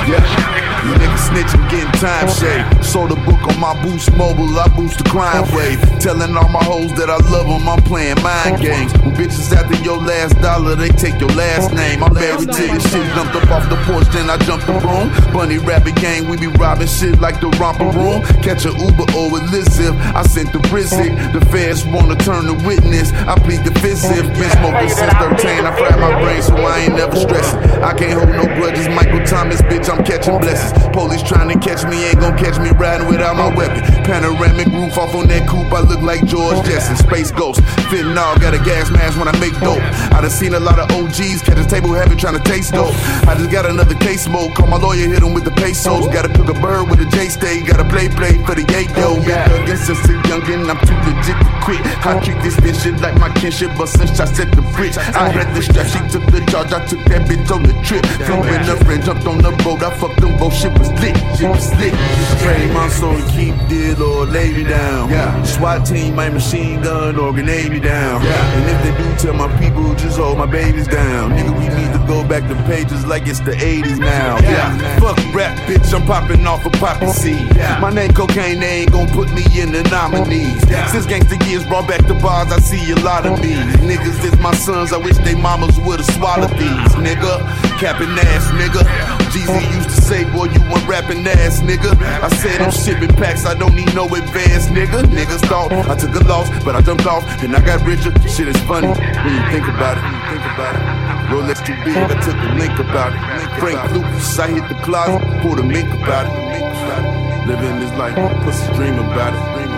[0.07, 0.38] day.
[0.39, 0.68] Yeah.
[0.87, 2.63] You niggas snitching, getting time shade.
[2.85, 5.81] Sold a book on my boost mobile, I boost the crime wave.
[5.99, 8.93] Telling all my hoes that I love them, I'm playing mind games.
[9.03, 12.03] When bitches after your last dollar, they take your last name.
[12.03, 15.11] I'm married to this shit, dumped up off the porch, then I jumped the broom.
[15.35, 18.23] Bunny rabbit gang, we be robbing shit like the romper room.
[18.47, 21.11] Catch a Uber or Elizabeth, I sent the Brizzy.
[21.35, 24.07] The feds wanna turn the witness, I plead the fifth.
[24.09, 27.59] Been smoking since 13, I fried my brain, so I ain't never stressing.
[27.83, 30.68] I can't hold no grudges, Michael Thomas, bitch, I'm catching blessings.
[30.93, 33.83] Police trying to catch me, ain't gon' catch me riding without my weapon.
[34.05, 36.97] Panoramic roof off on that coupe, I look like George Jetson.
[36.97, 39.83] Space Ghost, fentanyl, got a gas mask when I make dope.
[40.13, 42.95] I done seen a lot of OGs catch a table heavy trying to taste dope.
[43.29, 46.09] I just got another case smoke, call my lawyer, hit him with the pesos.
[46.09, 48.93] Gotta cook a bird with a J stay, gotta play play for the yayo.
[48.99, 51.81] Oh, Been thuggin' since a youngin', I'm too legit to quit.
[52.05, 55.29] I treat this bitch shit like my kinship, but since I set the fridge, I
[55.31, 58.05] had the strap, she took the charge, I took that bitch on the trip.
[58.27, 61.17] Flew in a friend, jumped on the boat, I fucked them both, shit was lit,
[61.39, 61.95] shit was lit.
[62.43, 65.09] Trade my soul to keep deal or lay me down.
[65.45, 68.23] SWAT team, my machine gun or grenade me down.
[68.23, 71.31] And if they do tell my people, just hold my babies down.
[71.31, 74.41] Nigga, we need go back to pages like it's the 80s now.
[74.41, 77.13] Yeah, fuck rap, bitch, I'm popping off a poppy oh.
[77.13, 77.55] seed.
[77.81, 80.59] My name cocaine, they ain't gon' put me in the nominees.
[80.91, 83.61] Since gangster years brought back the bars, I see a lot of these.
[83.85, 86.93] Niggas is my sons, I wish they mamas would've swallowed these.
[86.97, 87.45] Nigga,
[87.79, 88.81] capping ass, nigga.
[89.29, 91.93] Jeezy used to say, boy, you want rapping ass, nigga.
[92.25, 95.05] I said I'm shipping packs, I don't need no advance, nigga.
[95.13, 98.13] Niggas thought I took a loss, but I jumped off and I got richer.
[98.27, 100.03] Shit is funny when you think about it.
[100.03, 101.18] When you think about it.
[101.29, 103.61] Rolex too big, I took a link about it.
[103.61, 107.47] Frank Lucas, I hit the closet, pulled a mink about it.
[107.47, 109.78] Living this life, pussy dream about it.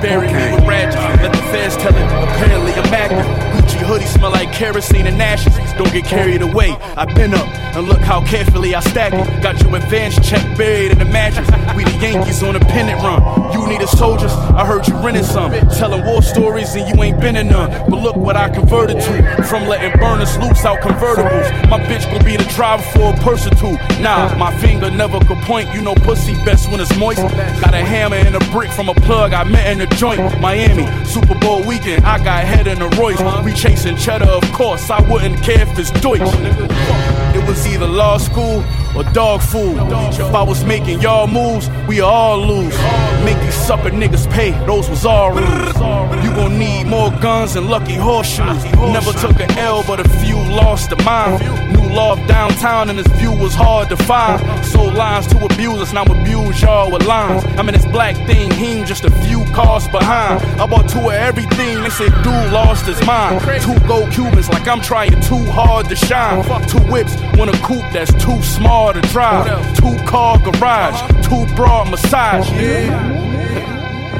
[0.00, 0.26] Dream about it.
[0.26, 0.26] Nigga.
[0.26, 0.94] Bury me with.
[1.22, 2.02] Let the feds tell it.
[2.02, 3.26] Apparently I'm active.
[3.56, 5.54] Gucci hoodie smell like kerosene and ashes.
[5.78, 6.70] Don't get carried away.
[6.96, 7.46] I've been up
[7.76, 9.42] and look how carefully I stack it.
[9.42, 11.48] Got your advance check buried in the mattress.
[11.76, 13.20] We the Yankees on a pennant run.
[13.52, 14.32] You need a soldiers.
[14.32, 15.52] I heard you renting some.
[15.70, 17.70] Telling war stories and you ain't been in none.
[17.88, 19.44] But look what I converted to.
[19.44, 21.68] From letting burners loose out convertibles.
[21.68, 23.76] My bitch gon' be the driver for a purse or two.
[24.00, 25.72] Nah, my finger never could point.
[25.74, 27.20] You know pussy best when it's moist.
[27.60, 30.40] Got a hammer and a brick from a plug I met in the joint.
[30.40, 32.04] Miami, Super Bowl weekend.
[32.04, 33.20] I got head in a Royce.
[33.44, 34.90] We chasing cheddar, of course.
[34.90, 37.25] I wouldn't care if it's Deutsch.
[37.36, 38.64] It was either law school
[38.96, 39.76] or dog food.
[40.14, 42.76] If I was making y'all moves, we all lose.
[43.24, 45.76] Make these sucker niggas pay, those was all rules.
[46.24, 48.64] You gon' need more guns and lucky horseshoes.
[48.74, 51.42] Never took an L, but a few lost a mind.
[51.74, 54.40] New loft downtown, and this view was hard to find.
[54.64, 57.44] Sold lines to abuse us, now I'm abuse y'all with lines.
[57.58, 60.42] I mean, this black thing, he just a few cars behind.
[60.60, 63.40] I bought two of everything, they said dude lost his mind.
[63.60, 66.42] Two gold Cubans, like I'm trying too hard to shine.
[66.66, 69.46] Two whips, one a coupe that's too small to drive.
[69.76, 72.50] Two car garage, two broad massage.
[72.52, 73.24] Yeah.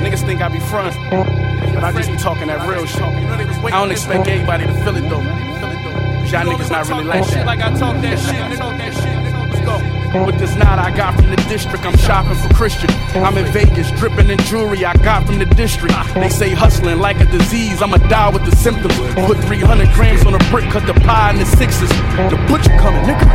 [0.03, 3.03] Niggas think I be front, but I just be talking that real shit.
[3.03, 5.23] I don't expect anybody to feel it though.
[5.23, 7.47] Cause y'all niggas not really like shit.
[7.47, 8.59] Like I talk that shit.
[8.59, 9.55] Talk that shit.
[9.55, 9.96] Let's go.
[10.15, 12.89] With this knot I got from the district, I'm shopping for Christian.
[13.17, 15.95] I'm in Vegas, dripping in jewelry I got from the district.
[16.15, 18.95] They say hustling like a disease, I'ma die with the symptoms.
[19.27, 21.89] Put 300 grams on a brick, cut the pie in the sixes.
[21.91, 23.27] The butcher coming, nigga.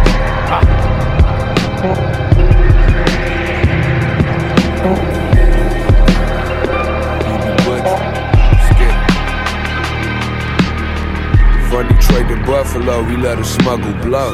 [0.54, 1.02] Ah.
[11.72, 14.34] From Detroit to Buffalo, we let her smuggle blow.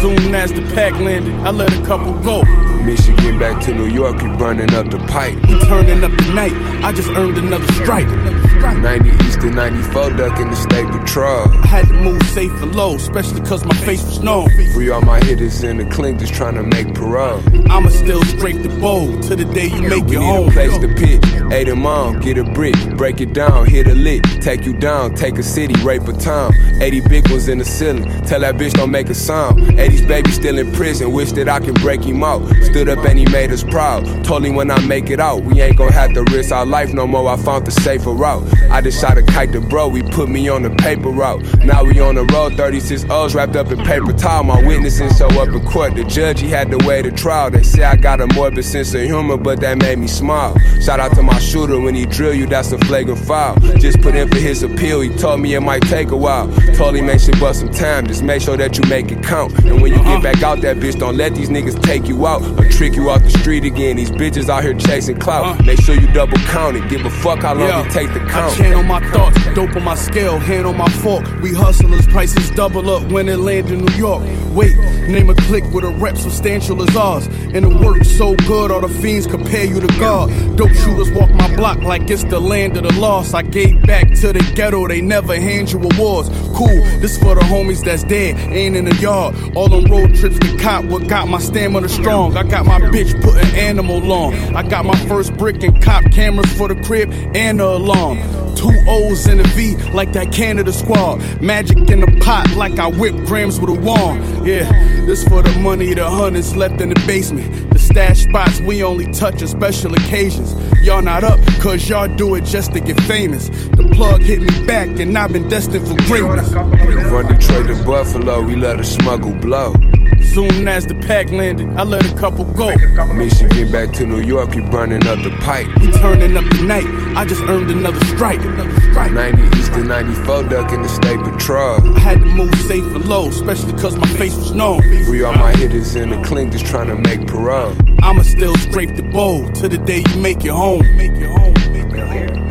[0.00, 2.42] Soon as the pack landed, I let a couple go.
[2.84, 5.34] Michigan back to New York, we burning up the pipe.
[5.46, 6.52] We turning up the night,
[6.84, 8.06] I just earned another strike.
[8.08, 11.46] 90 East Eastern 94 duck in the state patrol.
[11.62, 14.48] I had to move safe and low, especially cause my face was known.
[14.72, 17.40] Free all my hitters in the clink just trying to make parole.
[17.70, 20.48] I'ma still scrape the bowl to the day you make We it need home.
[20.48, 21.24] a place to pitch.
[21.52, 25.14] Eight them on, get a brick, break it down, hit a lick, take you down,
[25.14, 26.52] take a city, rape a town.
[26.80, 29.58] 80 big ones in the ceiling, tell that bitch don't make a sound.
[29.78, 32.42] 80's baby still in prison, wish that I can break him out.
[32.68, 34.04] Stood up and he made us proud.
[34.24, 36.92] Told him when I make it out, we ain't gon' have to risk our life
[36.92, 37.26] no more.
[37.26, 38.46] I found the safer route.
[38.70, 41.42] I just shot a kite to bro, he put me on the paper route.
[41.64, 44.44] Now we on the road, 36 O's wrapped up in paper towel.
[44.44, 45.94] My witnesses show up in court.
[45.94, 47.50] The judge, he had to wait a trial.
[47.50, 50.54] They say I got a morbid sense of humor, but that made me smile.
[50.82, 53.58] Shout out to my shooter when he drill you, that's a flagrant foul.
[53.78, 56.52] Just put in for his appeal, he told me it might take a while.
[56.74, 59.58] Told him make sure bust some time, just make sure that you make it count.
[59.64, 62.57] And when you get back out that bitch, don't let these niggas take you out
[62.58, 63.96] or trick you off the street again.
[63.96, 65.60] These bitches out here chasing clout.
[65.60, 65.62] Uh.
[65.64, 67.86] Make sure you double count it, give a fuck how long Yeah.
[67.86, 68.54] it take to I count.
[68.54, 71.24] channel my thoughts, dope on my scale, hand on my fork.
[71.42, 74.22] We hustlers, prices double up when it land in New York.
[74.54, 74.76] Wait,
[75.08, 77.26] name a click with a rep substantial as ours.
[77.26, 80.28] And it works so good, all the fiends compare you to God.
[80.56, 83.34] Dope shooters walk my block like it's the land of the lost.
[83.34, 86.28] I gave back to the ghetto, they never hand you awards.
[86.54, 89.34] Cool, this for the homies that's dead, ain't in the yard.
[89.54, 92.36] All them road trips to cop, what got my stamina strong.
[92.36, 94.34] I got my bitch put an animal on.
[94.56, 98.18] I got my first brick and cop cameras for the crib and the alarm.
[98.56, 101.20] Two O's and a V like that Canada squad.
[101.40, 104.46] Magic in the pot like I whip grams with a wand.
[104.46, 104.68] Yeah,
[105.06, 107.67] this for the money, the hundreds left in the basement.
[107.88, 110.54] Stash spots we only touch on special occasions.
[110.82, 113.48] Y'all not up, cause y'all do it just to get famous.
[113.48, 116.52] The plug hit me back and I've been destined for greatness.
[116.52, 119.72] From Detroit to Buffalo, we let a smuggle blow.
[120.20, 122.74] Soon as the pack landed, I let a couple go.
[123.14, 125.66] Michigan back to New York, you burning up the pipe.
[125.80, 126.84] We turning up the night,
[127.16, 128.40] I just earned another strike.
[128.40, 131.96] 90 East and 94 duck in the state patrol.
[131.96, 134.82] I had to move safe and low, especially cause my face was known.
[135.06, 137.74] Free all my hitters in the clink just trying to make parole.
[138.02, 140.82] I'ma still scrape the bowl to the day you make it home.
[140.96, 141.54] Make it home.
[141.72, 142.48] Make it home.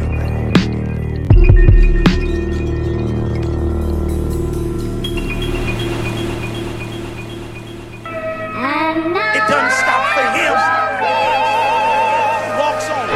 [9.38, 10.56] It doesn't stop for him.
[12.44, 13.08] He walks on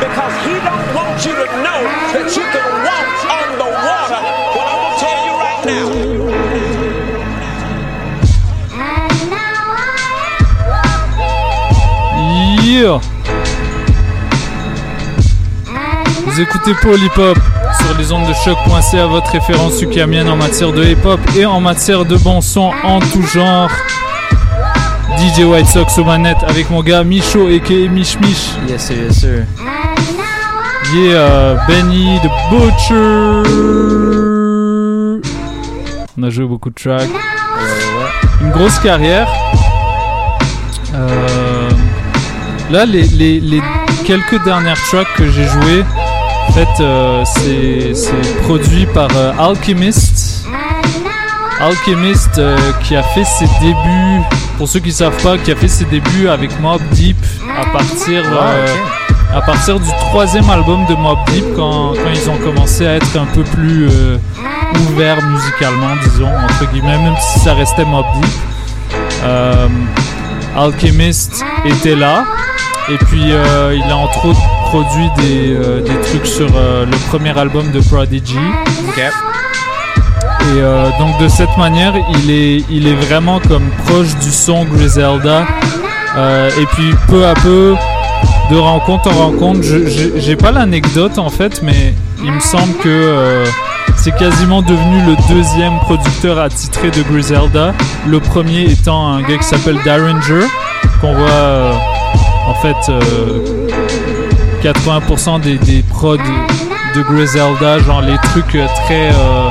[0.00, 1.80] because he don't want you to know
[2.12, 4.41] that you can walk on the water.
[16.24, 17.38] Vous écoutez Paul Hip Hop
[17.78, 21.60] sur les ondes de choc.ca, votre référence ukamienne en matière de hip hop et en
[21.60, 23.68] matière de bon son en tout genre.
[25.18, 28.54] DJ White Sox aux manettes avec mon gars Micho et Mich Mich.
[28.66, 29.44] Yes sir, yes sir.
[30.94, 33.42] Yeah, euh, Benny the Butcher.
[36.16, 37.10] On a joué beaucoup de tracks.
[38.40, 39.28] Une grosse carrière.
[40.94, 41.41] Euh,
[42.72, 43.62] là, les, les- les
[44.04, 45.84] quelques dernières tracks que j'ai jouées,
[46.48, 47.92] en fait, euh, c'est
[48.42, 50.46] produit par euh, Alchemist.
[51.60, 54.20] Alchemist euh, qui a fait ses débuts,
[54.58, 57.16] pour ceux qui savent pas, qui a fait ses débuts avec Mob Deep
[57.60, 58.66] à partir, euh,
[59.34, 63.16] à partir du troisième album de Mob Deep quand, quand ils ont commencé à être
[63.16, 63.86] un peu plus
[64.88, 69.22] ouverts musicalement, disons, entre guillemets, même si ça restait Mob Deep.
[70.56, 72.24] Alchemist était là.
[72.88, 76.96] Et puis euh, il a entre autres produit des, euh, des trucs sur euh, le
[77.08, 78.36] premier album de Prodigy.
[80.56, 80.60] Et
[80.98, 85.46] donc de cette manière, il est, il est vraiment comme proche du son Griselda.
[86.58, 87.74] Et puis peu à peu,
[88.50, 89.60] de rencontre en rencontre,
[90.16, 93.44] j'ai pas l'anecdote en fait, mais il me semble que
[93.96, 97.72] c'est quasiment devenu le deuxième producteur attitré de Griselda.
[98.08, 100.44] Le premier étant un gars qui s'appelle Derringer,
[101.00, 101.80] qu'on voit
[102.46, 103.68] en fait euh,
[104.62, 106.16] 80% des, des prods
[106.94, 109.48] de Griselda, genre les trucs euh, très euh,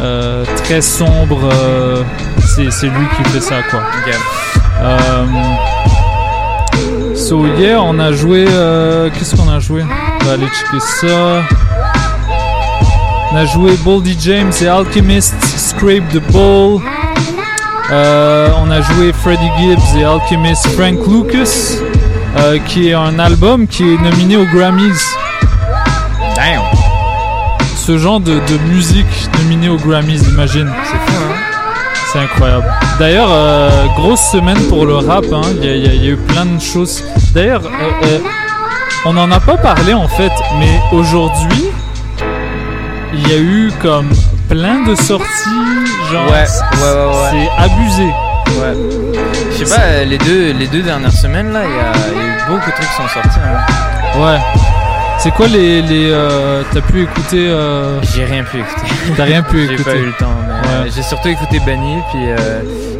[0.00, 2.02] euh, très sombres, euh,
[2.56, 3.80] c'est c'est lui qui fait ça quoi.
[4.80, 5.26] Euh,
[7.14, 8.46] so yeah, on a joué.
[8.48, 9.84] euh, Qu'est-ce qu'on a joué?
[10.20, 11.42] On va aller checker ça.
[13.32, 16.80] On a joué Boldy James et Alchemist, Scrape the Ball.
[17.90, 21.76] Euh, on a joué Freddie Gibbs et Alchemist Frank Lucas,
[22.38, 25.00] euh, qui est un album qui est nominé aux Grammys.
[26.34, 26.62] Damn!
[27.76, 29.06] Ce genre de, de musique
[29.42, 30.70] nominée aux Grammys, imagine.
[30.84, 31.34] C'est fou, hein?
[32.12, 32.64] C'est incroyable.
[32.98, 35.40] D'ailleurs, euh, grosse semaine pour le rap, hein.
[35.60, 37.02] il y, a- il y y a eu plein de choses.
[37.34, 38.18] D'ailleurs, euh,
[39.06, 41.64] on n'en a pas parlé en fait, mais aujourd'hui,
[43.14, 44.08] il y a eu comme
[44.48, 45.24] plein de sorties,
[46.12, 47.30] genre Ouais, c'est- ouais, ouais, ouais.
[47.56, 48.08] c'est abusé.
[48.60, 49.11] Ouais.
[49.58, 52.20] Je sais pas, les deux, les deux dernières semaines là, il y, a il y
[52.20, 53.38] a eu beaucoup de trucs qui sont sortis.
[53.44, 54.20] hein.
[54.20, 54.38] Ouais.
[55.18, 58.86] C'est quoi les les euh, t'as pu écouter euh, J'ai rien pu écouter.
[59.16, 59.90] T'as rien pu J'ai écouter.
[59.90, 60.36] pas eu le temps.
[60.66, 62.24] euh, j'ai surtout écouté Benny, puis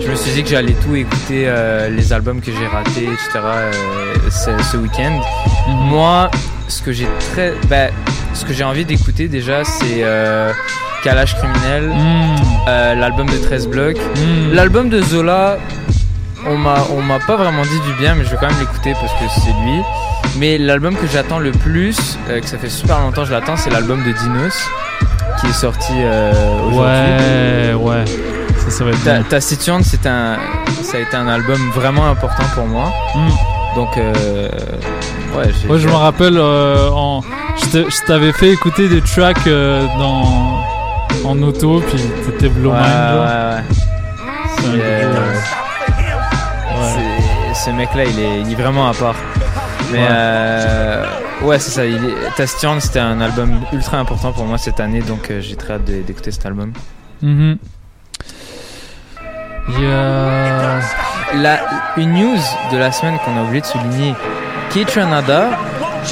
[0.00, 1.50] je me suis dit que j'allais tout écouter,
[1.90, 3.40] les albums que j'ai ratés, etc.
[4.30, 5.20] ce, ce week-end.
[5.68, 5.74] Mhm.
[5.88, 6.30] Moi,
[6.68, 7.90] ce que j'ai très, ben,
[8.34, 10.04] ce que j'ai envie d'écouter déjà, c'est
[11.02, 12.36] Kalash criminel, Mm.
[12.68, 14.52] euh, l'album de 13 blocs, Mm.
[14.54, 15.56] l'album de Zola.
[16.46, 18.94] On m'a, on m'a pas vraiment dit du bien, mais je vais quand même l'écouter
[18.94, 19.80] parce que c'est lui.
[20.38, 23.56] Mais l'album que j'attends le plus, euh, que ça fait super longtemps que je l'attends,
[23.56, 24.68] c'est l'album de Dinos,
[25.40, 26.32] qui est sorti euh,
[26.66, 26.80] aujourd'hui.
[26.80, 28.04] Ouais, ouais.
[28.58, 32.66] Ça, ça va être Ta, c'est un, ça a été un album vraiment important pour
[32.66, 32.92] moi.
[33.14, 33.76] Mm.
[33.76, 34.48] Donc, euh,
[35.36, 35.50] ouais.
[35.66, 37.22] Moi, je me rappelle, euh, en,
[37.72, 39.48] je t'avais fait écouter des tracks
[39.98, 40.60] dans,
[41.24, 43.62] en auto, puis t'étais blow Ouais, ouais,
[44.74, 45.51] ouais.
[47.64, 49.14] Ce mec-là, il est, il est vraiment à part.
[49.92, 50.08] Mais Ouais.
[50.10, 51.04] euh,
[51.42, 51.84] ouais, c'est ça.
[51.84, 55.54] Il est, Taciturne, c'était un album ultra important pour moi cette année, donc euh, j'ai
[55.56, 56.72] très hâte d'écouter cet album.
[57.20, 57.58] Mhm.
[59.68, 60.80] Il y a-
[61.34, 61.60] La,
[61.96, 62.38] une news
[62.72, 64.14] de la semaine qu'on a oublié de souligner.
[64.74, 65.50] K-Tranada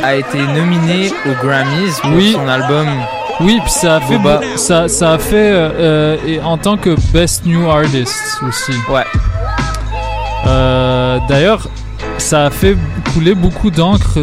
[0.02, 2.32] a été nominé aux Grammys pour Oui.
[2.32, 2.86] son album.
[3.40, 4.18] Oui, puis ça a fait,
[4.88, 8.72] ça a fait euh, euh, et en tant que Best New Artist aussi.
[8.88, 9.04] Ouais.
[10.46, 11.68] Euh, D'ailleurs,
[12.18, 12.76] ça a fait
[13.12, 14.18] couler beaucoup d'encre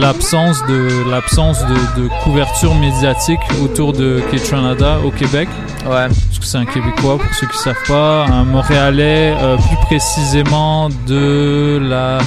[0.00, 5.48] l'absence de l'absence de, de couverture médiatique autour de Ketranada au Québec.
[5.84, 6.06] Ouais.
[6.08, 10.88] Parce que c'est un Québécois pour ceux qui savent pas, un Montréalais, euh, plus précisément
[11.06, 12.18] de la.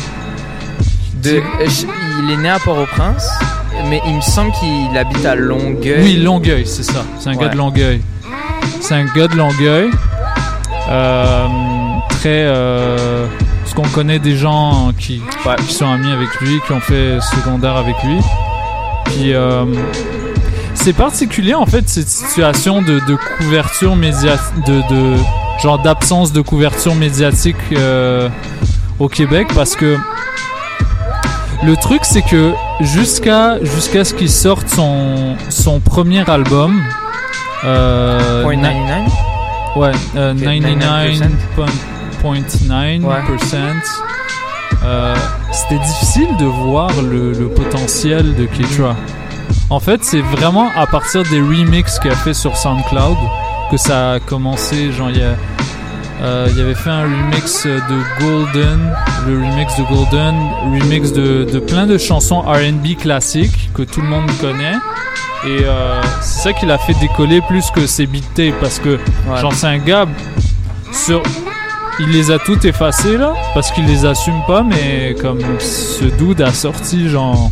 [1.23, 1.85] De, euh, je-
[2.23, 3.27] il est né à Port-au-Prince,
[3.89, 6.01] mais il me semble qu'il habite à Longueuil.
[6.03, 7.03] Oui, Longueuil, c'est ça.
[7.19, 7.49] C'est un gars Ouais.
[7.49, 8.01] de Longueuil.
[8.81, 9.89] C'est un gars de Longueuil.
[10.89, 11.47] Euh,
[12.25, 12.45] très.
[12.47, 13.27] Euh,
[13.61, 15.21] parce qu'on connaît des gens qui,
[15.67, 18.17] qui sont amis avec lui, qui ont fait secondaire avec lui.
[19.05, 19.33] Puis.
[19.33, 19.65] euh,
[20.77, 25.15] c'est particulier en fait cette situation de, de couverture médiatique, de, de
[25.63, 28.29] genre d'absence de couverture médiatique euh,
[28.99, 29.97] au Québec parce que
[31.63, 36.79] le truc c'est que jusqu'à jusqu'à ce qu'il sorte son son premier album
[37.63, 39.11] euh, Point na- 99?
[39.77, 41.65] ouais euh, Ok, 99.9%
[44.83, 45.15] euh,
[45.51, 48.95] c'était difficile de voir le, le potentiel de Ketra
[49.69, 53.17] en fait c'est vraiment à partir des remixes qu'il a fait sur SoundCloud
[53.71, 55.35] que ça a commencé genre il y a
[56.21, 58.79] euh, il avait fait un remix de Golden,
[59.27, 64.07] le remix de Golden, remix de, de plein de chansons RB classiques que tout le
[64.07, 64.77] monde connaît.
[65.45, 68.97] Et euh, c'est ça qui l'a fait décoller plus que ses beat tapes parce que,
[69.27, 69.41] Ouais.
[69.41, 70.05] genre, c'est un gars
[70.93, 71.21] sur.
[71.99, 76.41] Il les a toutes effacées là parce qu'il les assume pas, mais comme ce dude
[76.41, 77.51] a sorti, genre,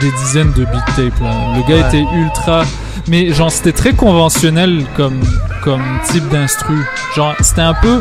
[0.00, 1.30] des dizaines de beat tapes là.
[1.56, 1.88] Le gars Ouais.
[1.88, 2.62] était ultra.
[3.08, 5.20] Mais genre, c'était très conventionnel comme,
[5.64, 6.76] comme type d'instru.
[7.16, 8.00] Genre, c'était un peu.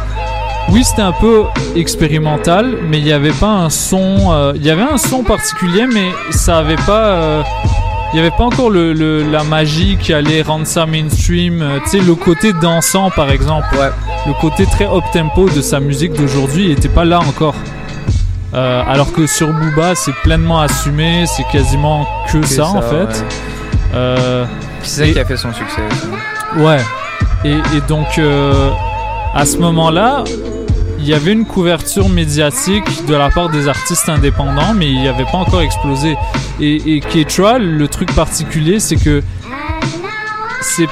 [0.70, 1.44] Oui, c'était un peu
[1.78, 4.32] expérimental, mais il n'y avait pas un son.
[4.34, 7.06] euh, Il y avait un son particulier, mais ça avait pas.
[7.08, 7.44] euh,
[8.14, 11.62] il n'y avait pas encore le, le- la magie qui allait rendre ça mainstream.
[11.62, 13.68] Euh, tu sais, le côté dansant, par exemple.
[14.28, 17.56] Le côté très up-tempo de sa musique d'aujourd'hui, n'était pas là encore.
[18.54, 22.82] Euh, alors que sur Booba, c'est pleinement assumé, c'est quasiment que, Que ça, ça, en
[22.82, 22.96] fait.
[23.06, 23.26] ouais.
[23.94, 24.46] Euh,
[24.84, 26.62] C'est ça et- qui a fait son succès aussi.
[26.62, 26.80] Ouais.
[27.46, 28.70] Et, et donc, euh,
[29.34, 30.24] à ce moment-là,
[31.00, 35.08] il y avait une couverture médiatique de la part des artistes indépendants, mais il n'y
[35.08, 36.18] avait pas encore explosé.
[36.60, 39.24] Et, et Ketra, le truc particulier, c'est que
[40.62, 40.88] c'est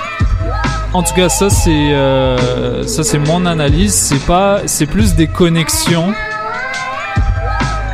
[0.96, 3.94] en tout cas ça c'est euh, ça c'est mon analyse.
[3.94, 6.14] C'est pas c'est plus des connexions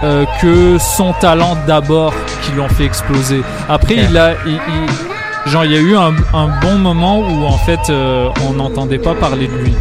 [0.03, 2.13] euh, que son talent d'abord
[2.43, 3.41] qui l'ont fait exploser.
[3.69, 7.45] Après il a il- il- genre il y a eu un, un bon moment où
[7.45, 9.73] en fait euh, on n'entendait pas parler de lui.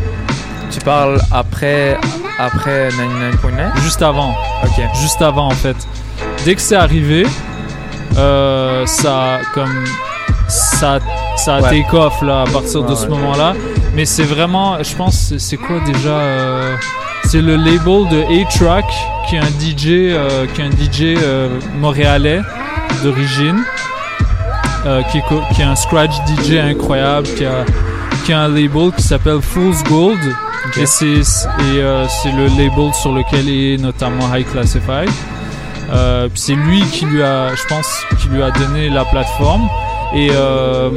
[0.71, 1.99] Tu parles après,
[2.39, 4.35] après 99.9 juste avant.
[4.65, 4.83] Ok.
[5.01, 5.77] juste avant en fait.
[6.45, 7.27] Dès que c'est arrivé
[8.87, 9.85] ça comme
[10.49, 10.99] ça
[11.45, 11.83] ça a Ouais.
[11.83, 13.09] take off là à partir de ce ouais.
[13.11, 13.55] moment là
[13.95, 16.77] mais c'est vraiment je pense c'est- quoi déjà euh,
[17.25, 18.85] c'est le label de A-Track
[19.29, 21.49] qui est un DJ euh, qui est un DJ euh,
[21.81, 22.41] montréalais
[23.03, 23.63] d'origine
[25.11, 27.65] qui, est, co- qui est un scratch DJ incroyable qui a
[28.25, 30.19] qui a un label qui s'appelle Fool's Gold
[30.69, 30.79] Ok.
[30.79, 35.09] et c'est le label sur lequel est notamment High Classified.
[36.35, 39.69] C'est lui qui lui a, je pense, qui lui a donné la plateforme.
[40.15, 40.91] Et euh,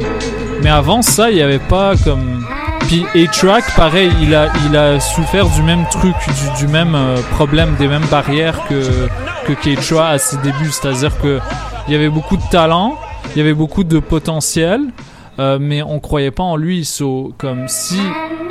[0.62, 2.44] mais avant ça, il y avait pas comme.
[2.86, 7.16] Puis A-Track, pareil, il a, il a souffert du même truc, du, du même euh,
[7.32, 9.08] problème, des mêmes barrières que,
[9.46, 10.70] que Keitra à ses débuts.
[10.70, 11.40] C'est-à-dire que
[11.88, 12.98] il y avait beaucoup de talent,
[13.34, 14.82] il y avait beaucoup de potentiel,
[15.38, 16.84] euh, mais on croyait pas en lui.
[16.84, 18.00] So, comme si,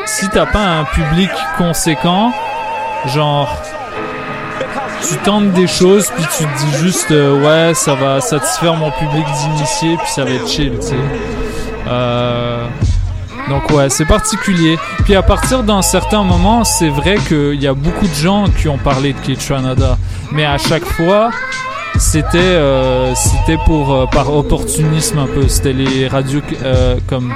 [0.06, 2.31] si t'as pas un public conséquent,
[3.07, 3.56] genre,
[5.07, 8.91] tu tentes des choses, puis tu te dis juste, euh, ouais, ça va satisfaire mon
[8.91, 10.95] public d'initié, puis ça va être chill, tu sais.
[11.88, 12.65] Euh,
[13.49, 14.77] donc ouais, c'est particulier.
[15.03, 18.69] Puis à partir d'un certain moment, c'est vrai qu'il y a beaucoup de gens qui
[18.69, 19.97] ont parlé de Kitranada,
[20.31, 21.31] mais à chaque fois,
[21.97, 25.47] c'était euh, c'était pour euh, par opportunisme un peu.
[25.47, 26.41] C'était les radios
[27.07, 27.34] comme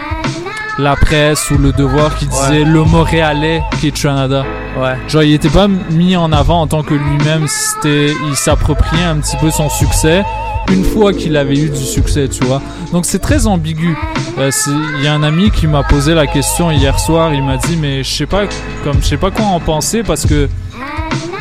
[0.79, 4.45] la presse ou le devoir qui disait le Montréalais Kitranada.
[4.77, 4.95] Ouais.
[5.07, 7.47] Genre il était pas mis en avant en tant que lui-même.
[7.47, 10.23] C'était il s'appropriait un petit peu son succès
[10.69, 12.61] une fois qu'il avait eu du succès, tu vois.
[12.91, 13.97] Donc c'est très ambigu.
[14.37, 14.51] Euh,
[14.97, 17.33] Il y a un ami qui m'a posé la question hier soir.
[17.33, 18.43] Il m'a dit mais je sais pas
[18.83, 20.47] comme je sais pas quoi en penser parce que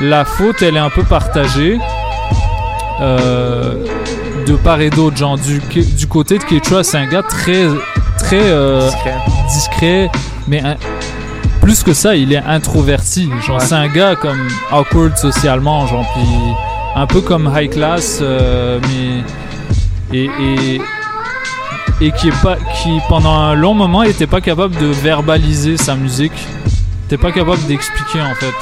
[0.01, 1.79] la faute elle est un peu partagée
[3.01, 3.85] euh,
[4.47, 5.17] de part et d'autre.
[5.17, 7.67] Genre du du côté de Ketra, c'est un gars très
[8.19, 8.89] très euh,
[9.53, 10.11] discret.
[10.49, 10.77] mais un-
[11.67, 13.29] plus que ça, il est introverti.
[13.45, 16.25] Genre, c'est un gars comme awkward socialement, genre, puis
[16.95, 20.81] un peu comme high class, euh, mais et, et
[22.01, 25.97] et qui est pas qui pendant un long moment était pas capable de verbaliser sa
[25.97, 26.39] musique.
[27.09, 28.55] T'es pas capable d'expliquer en fait.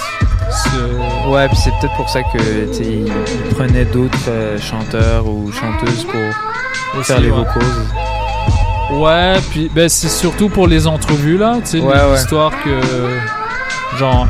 [0.51, 3.07] ce- Ouais, puis c'est peut-être pour ça que tu sais, il,
[3.49, 7.37] il prenait d'autres euh, chanteurs ou chanteuses pour Aussi, faire les ouais.
[7.37, 7.63] vocals.
[8.93, 11.95] Ouais, puis ben, c'est surtout pour les entrevues là, tu sais, Ouais,
[12.63, 14.27] que genre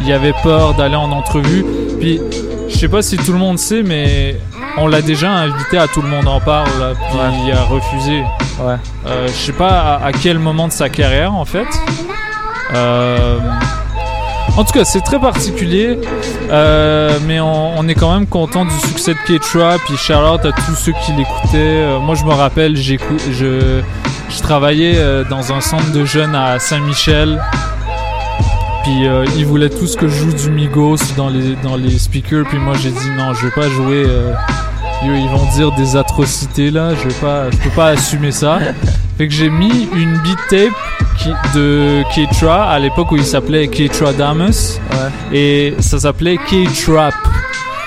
[0.00, 1.64] il y avait peur d'aller en entrevue.
[2.00, 2.20] Puis
[2.68, 4.36] je sais pas si tout le monde sait, mais
[4.76, 8.22] on l'a déjà invité à tout le monde en parle, là, puis il a refusé.
[8.60, 8.74] Ouais.
[9.06, 11.66] Euh, je sais pas à, à quel moment de sa carrière en fait.
[12.74, 13.38] Euh,
[14.56, 15.98] en tout cas, c'est très particulier,
[16.50, 19.80] euh, mais on, on est quand même content du succès de K-Trap.
[19.86, 21.54] Puis shout out à tous ceux qui l'écoutaient.
[21.54, 22.96] Euh, moi, je me rappelle, je,
[23.30, 27.40] je travaillais euh, dans un centre de jeunes à Saint-Michel.
[28.84, 29.06] Puis
[29.36, 32.46] ils voulaient tous que je joue du Migos dans les, dans les speakers.
[32.46, 34.06] Puis moi, j'ai dit non, je vais pas jouer.
[35.04, 36.94] ils vont dire des atrocités là.
[36.94, 38.58] Je vais pas, je peux pas assumer ça.
[39.18, 41.07] Fait que j'ai mis une beat tape
[41.54, 44.80] de K-Tra à l'époque où il s'appelait K-Tra Damus.
[45.32, 47.14] Et ça s'appelait K-Trap.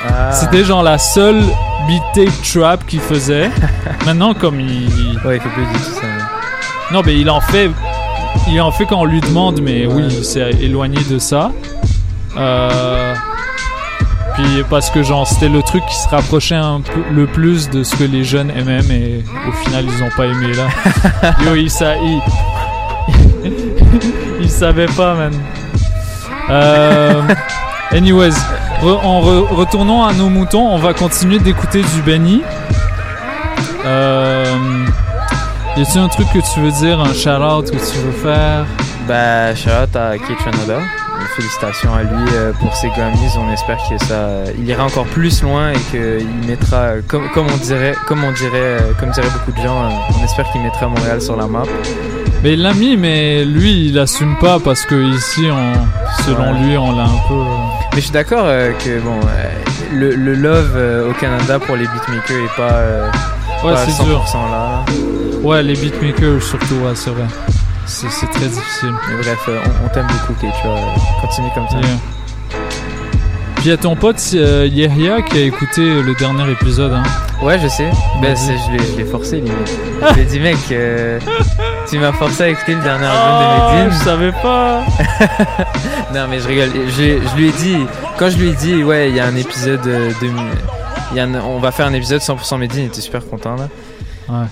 [0.07, 0.31] Ah.
[0.31, 1.43] C'était genre la seule
[1.87, 3.49] beat tape trap qu'il faisait.
[4.05, 4.87] Maintenant, comme il.
[5.25, 6.07] Ouais, il fait plus du tout ça.
[6.91, 7.69] Non, mais il en fait.
[8.47, 11.51] Il en fait quand on lui demande, mais oui, il s'est éloigné de ça.
[12.37, 13.13] Euh.
[14.35, 17.83] Puis parce que genre c'était le truc qui se rapprochait un peu le plus de
[17.83, 21.33] ce que les jeunes aimaient, mais au final ils ont pas aimé là.
[21.45, 22.21] Yo, il ça, il,
[24.39, 25.33] il savait pas, man.
[26.49, 27.21] Euh,
[27.91, 28.33] anyways,
[28.83, 32.41] en re- retournons à nos moutons, on va continuer d'écouter du Benny.
[33.85, 34.45] Euh,
[35.77, 38.65] y a-t-il un truc que tu veux dire, un shout-out que tu veux faire?
[39.07, 40.79] Bah, shout out à Kate Shanoda.
[41.35, 43.37] Félicitations à lui euh, pour ses Grammys.
[43.37, 47.57] On espère que ça, il ira encore plus loin et qu'il mettra, comme, comme on
[47.57, 49.89] dirait, comme on dirait, comme diraient beaucoup de gens,
[50.19, 51.63] on espère qu'il mettra Montréal sur la map.
[52.43, 56.59] Mais il l'a mis, mais lui il assume pas parce que ici, on, selon Ouais.
[56.63, 57.35] lui, on l'a un peu.
[57.35, 57.43] euh,
[57.93, 59.51] Mais je suis d'accord euh, que bon, euh,
[59.93, 62.81] le, le love euh, au Canada pour les beatmakers est pas,
[63.63, 64.23] Ouais, pas à c'est 100% dur.
[64.51, 64.83] là.
[65.43, 67.25] Ouais, les beatmakers surtout, ouais, c'est vrai.
[67.85, 68.91] C'est c'est très difficile.
[69.09, 70.53] Mais bref, on, on t'aime beaucoup, Kate.
[70.61, 70.79] Tu vois,
[71.21, 71.77] continue comme ça.
[71.77, 71.97] Yeah.
[73.55, 76.93] Puis il y a ton pote euh, Yehia qui a écouté le dernier épisode.
[76.93, 77.03] Hein.
[77.43, 77.89] Ouais, je sais.
[78.21, 79.51] Ben, c'est- je l'ai forcé, limite.
[80.09, 81.19] je lui ai dit, mec, euh,
[81.91, 83.99] tu m'as forcé à écouter le dernier album Oh, de Medine.
[83.99, 84.83] je savais pas.
[86.13, 86.69] non, mais je rigole.
[86.87, 87.77] Je, je lui ai dit,
[88.17, 90.27] quand je lui ai dit, ouais, il y a un épisode euh, de.
[91.11, 93.55] il Y a un- on va faire un épisode 100% Medine, il était super content,
[93.55, 93.67] là.
[94.29, 94.47] Ouais.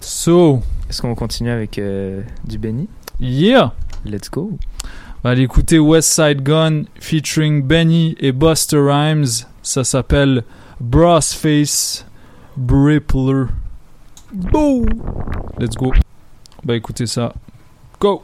[0.00, 0.62] So.
[0.88, 2.88] Est-ce qu'on continue avec euh, du Benny?
[3.20, 3.72] Yeah.
[4.04, 4.52] Let's go.
[4.84, 4.88] On
[5.24, 9.26] va aller écouter West Side Gun featuring Benny et Buster Rhymes.
[9.62, 10.44] Ça s'appelle
[10.80, 12.06] Brass Face
[12.56, 13.46] Brippler.
[14.30, 14.84] Boo!
[15.58, 15.86] Let's go.
[15.86, 17.32] On va écouter ça.
[17.98, 18.22] Go!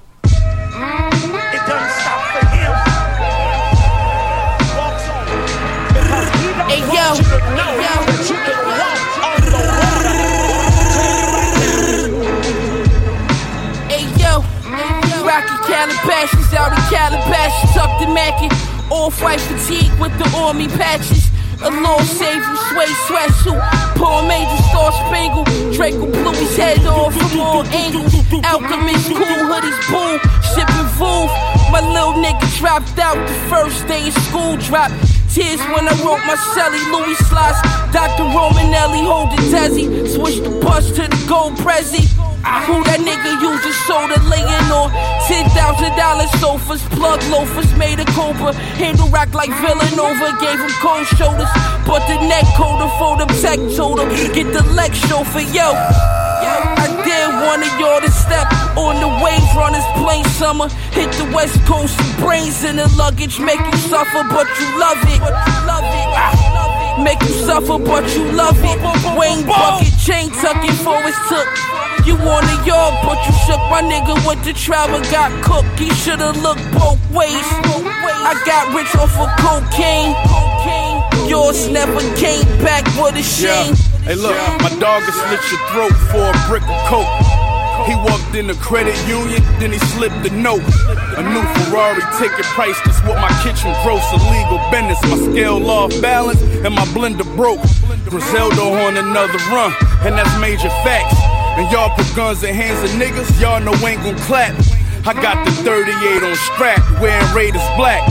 [6.68, 7.14] Hey yo,
[7.80, 8.04] yo,
[15.66, 18.50] Calabasas out in Calabasas, tucked in Mackin.
[18.90, 21.33] Off white fatigue with the army patches.
[21.62, 23.60] A Lord save you, sway sweatsuit.
[23.96, 25.44] Poor major star spangle.
[25.72, 28.14] Draco blew his head off from all angles.
[28.44, 30.18] Alchemist, cool hoodies, boom.
[30.54, 31.30] Shipping Voof.
[31.70, 34.90] My little nigga dropped out the first day of school drop.
[35.34, 37.60] Tears when I wrote my celly, Louis Slots,
[37.92, 38.22] Dr.
[38.22, 40.06] Romanelli holding Desi.
[40.14, 42.13] Switch the bus to the gold Prezi.
[42.64, 44.88] Who that nigga using soda laying on
[45.28, 50.72] ten thousand dollar sofas, plug loafers made of cobra, handle rock like Villanova, gave him
[50.80, 51.48] cold shoulders,
[51.84, 55.76] but the neck colder for them tech told him get the leg chauffeur, yo.
[56.44, 60.68] I dare one of y'all to step on the wave runners, plain summer.
[60.92, 65.20] Hit the west coast, brains in the luggage, make you suffer, but you love it.
[67.02, 68.78] Make you suffer, but you love it.
[69.18, 71.48] Wayne bucket, chain tucking for his took.
[72.04, 75.78] You want a yard, but you shook my nigga with the travel, got cooked.
[75.80, 77.32] He should've looked both ways.
[77.32, 80.12] I got rich off of cocaine.
[81.28, 83.74] Yours never came back with a shame.
[84.04, 87.08] Hey, look, my dog has slit your throat for a brick of coke.
[87.88, 90.64] He walked in the credit union, then he slipped the note.
[91.16, 94.04] A new Ferrari ticket price, that's what my kitchen gross.
[94.12, 97.60] Illegal business, my scale off balance, and my blender broke.
[98.08, 99.72] Griselda on another run,
[100.04, 101.16] and that's major facts.
[101.56, 104.54] And y'all put guns in hands of niggas, y'all know ain't gon' clap.
[105.06, 108.02] I got the 38 on strap, wearing Raiders black.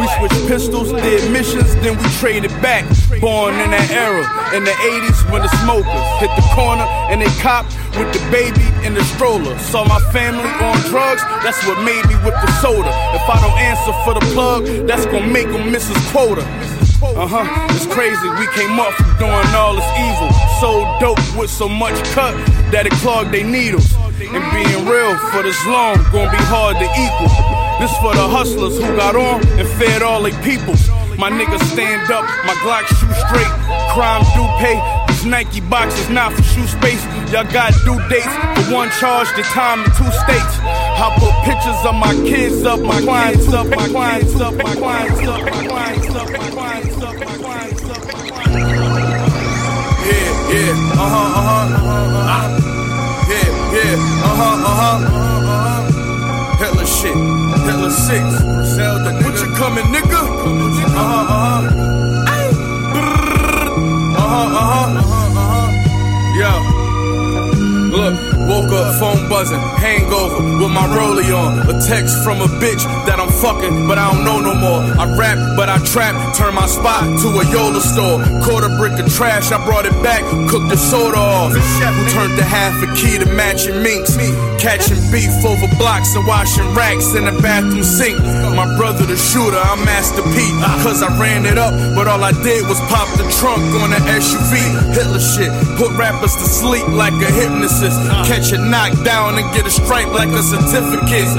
[0.00, 2.88] We switched pistols, did missions, then we traded back.
[3.20, 4.24] Born in that era,
[4.56, 7.66] in the 80s when the smokers hit the corner and they cop
[8.00, 9.58] with the baby in the stroller.
[9.58, 12.88] Saw my family on drugs, that's what made me whip the soda.
[13.12, 16.48] If I don't answer for the plug, that's gonna make them miss his quota.
[17.02, 18.28] Uh huh, it's crazy.
[18.36, 20.28] We came up from doing all this evil.
[20.60, 22.36] So dope with so much cut
[22.76, 23.96] that it clogged they needles.
[24.20, 27.32] And being real for this long, gonna be hard to equal.
[27.80, 30.76] This for the hustlers who got on and fed all they people.
[31.16, 33.52] My niggas stand up, my Glock shoot straight.
[33.96, 34.99] Crime do pay.
[35.20, 37.04] These Nike boxes not for shoe space.
[37.30, 40.54] Y'all got due dates for one charge, the time in two states.
[40.64, 45.20] I put pictures of my kids up, my clients up, my clients up, my clients
[45.20, 48.56] up, my clients up, my clients up, my clients up, my clients up.
[50.08, 52.48] Yeah, yeah, uh huh, uh huh, uh huh.
[53.28, 56.64] Yeah, yeah, uh huh, uh huh, uh huh.
[56.64, 57.16] Hitler shit,
[57.68, 58.24] Hitler six,
[58.74, 59.12] Zelda.
[59.22, 60.16] What you coming, nigga?
[60.16, 61.99] Uh huh, uh huh.
[64.32, 66.38] Uh huh, uh huh, uh.
[66.38, 66.80] Yo.
[67.90, 68.14] Look,
[68.46, 71.58] woke up, phone buzzing, hangover with my rollie on.
[71.68, 74.78] A text from a bitch that I'm fucking, but I don't know no more.
[74.94, 78.22] I rap, but I trap, turn my spot to a Yola store.
[78.46, 81.50] Caught a brick of trash, I brought it back, cooked the soda off.
[81.50, 84.14] Who turned the half a key to matching minks?
[84.62, 88.16] Catching beef over blocks and washing racks in the bathroom sink.
[88.60, 90.52] My brother the shooter, I'm Master P.
[90.84, 93.96] Cause I ran it up, but all I did was pop the trunk on the
[94.20, 94.60] SUV.
[94.92, 97.96] Hitler shit, put rappers to sleep like a hypnotist.
[98.28, 101.32] Catch a knockdown and get a stripe like a certificate.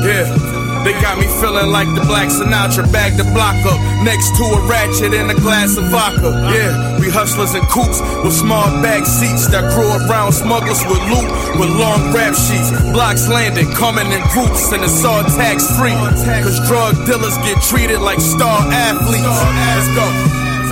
[0.00, 0.51] Yeah.
[0.82, 4.60] They got me feeling like the Black Sinatra, bag the block up next to a
[4.66, 6.34] ratchet and a glass of vodka.
[6.50, 11.30] Yeah, we hustlers in coops with small back seats that grew around smugglers with loot
[11.54, 12.74] with long rap sheets.
[12.90, 15.94] Blocks landing, coming in groups, and it's all tax free.
[16.42, 19.22] Cause drug dealers get treated like star athletes.
[19.22, 20.06] Let's go.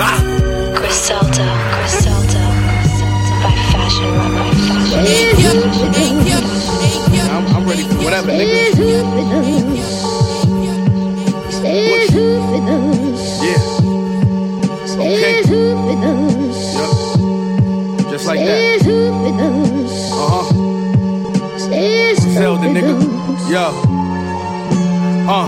[0.02, 0.18] Ah.
[0.74, 1.46] Griselda,
[1.78, 2.42] Griselda,
[3.46, 4.90] by fashion, run by fashion.
[7.30, 9.69] I'm, I'm ready for whatever, nigga.
[18.50, 18.86] That.
[20.12, 21.58] Uh huh.
[22.34, 22.94] Zelda, nigga.
[23.50, 24.00] Yo.
[25.28, 25.46] Uh,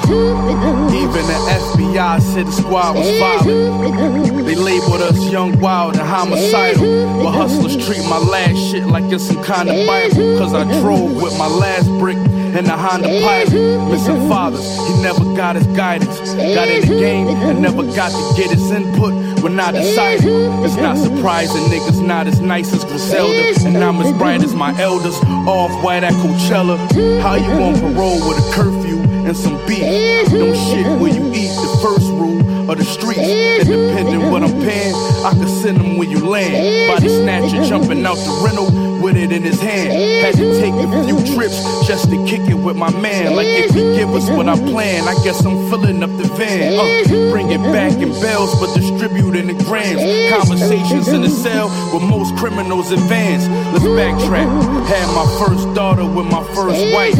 [0.94, 1.38] even the
[1.74, 4.46] FBI said the squad was violent.
[4.46, 7.22] They labeled us young, wild, and homicidal.
[7.22, 10.38] But hustlers treat my last shit like it's some kind of Bible.
[10.38, 13.90] Cause I drove with my last brick in the Honda Pilot.
[13.90, 16.16] Missing fathers, he never got his guidance.
[16.34, 20.24] Got in the game and never got to get his input when I decided.
[20.64, 23.66] It's not surprising niggas not as nice as Griselda.
[23.66, 25.16] And I'm as bright as my elders.
[25.46, 26.78] Off white at Coachella.
[27.20, 28.92] How you on parole with a curfew?
[29.26, 29.82] and some beef.
[30.30, 33.20] Don't shit where you eat the first rule of the streets.
[33.20, 34.94] Independent what I'm paying,
[35.24, 36.90] I can send them where you land.
[36.90, 38.66] Body snatcher jumping out the rental
[39.02, 39.92] with it in his hand.
[39.92, 43.36] Had to take a few trips just to kick it with my man.
[43.36, 46.78] Like if he give us what I plan, I guess I'm filling up the van.
[46.78, 50.02] Uh, bring it back in bells, but distribute in the grams.
[50.32, 53.46] Conversations in the cell with most criminals advance.
[53.72, 54.48] Let's backtrack.
[54.86, 57.16] Had my first daughter with my first wife.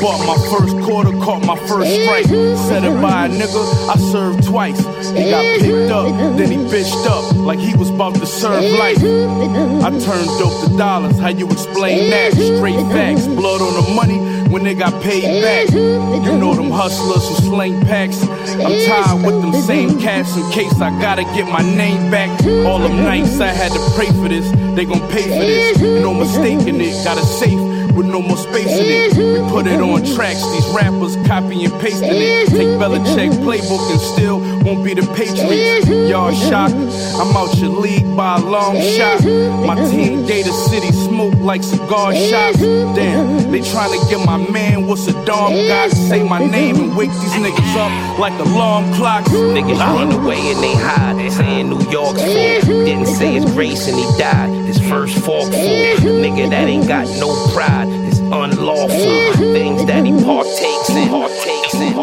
[0.00, 2.26] Bought my first quarter, caught my first strike.
[2.68, 4.78] Set it by a nigga, I served twice.
[5.10, 6.06] He got picked up,
[6.36, 8.98] then he bitched up like he was about to serve life.
[8.98, 12.32] I turned dope to dollars, how you explain that?
[12.32, 15.70] Straight facts, blood on the money when they got paid back.
[15.72, 18.22] You know them hustlers who slang packs.
[18.22, 22.30] I'm tired with them same cats in case I gotta get my name back.
[22.66, 25.78] All them nights I had to pray for this, they gon' pay for this.
[25.80, 27.58] No mistaking it, got a safe
[27.94, 29.16] with no more space in it.
[29.16, 32.48] We put it on tracks, these rappers copy and pasting it.
[32.48, 34.38] Take Belichick playbook and still
[34.68, 35.88] won't be the Patriots.
[35.88, 36.74] Y'all shocked?
[36.74, 39.24] I'm out your league by a long shot.
[39.64, 42.58] My team Gator City smoke like cigar shots.
[42.58, 45.90] Damn, they trying to get my man what's a dog got.
[45.90, 49.30] Say my name and wake these niggas up like alarm clocks.
[49.30, 52.84] Niggas run away and they hide, They saying New York's full.
[52.84, 54.50] Didn't say his race and he died.
[54.66, 55.52] His first forkful.
[55.52, 57.88] Nigga that ain't got no pride.
[57.88, 59.32] It's unlawful.
[59.54, 61.08] Things that he partakes in.
[61.08, 61.97] Partakes in.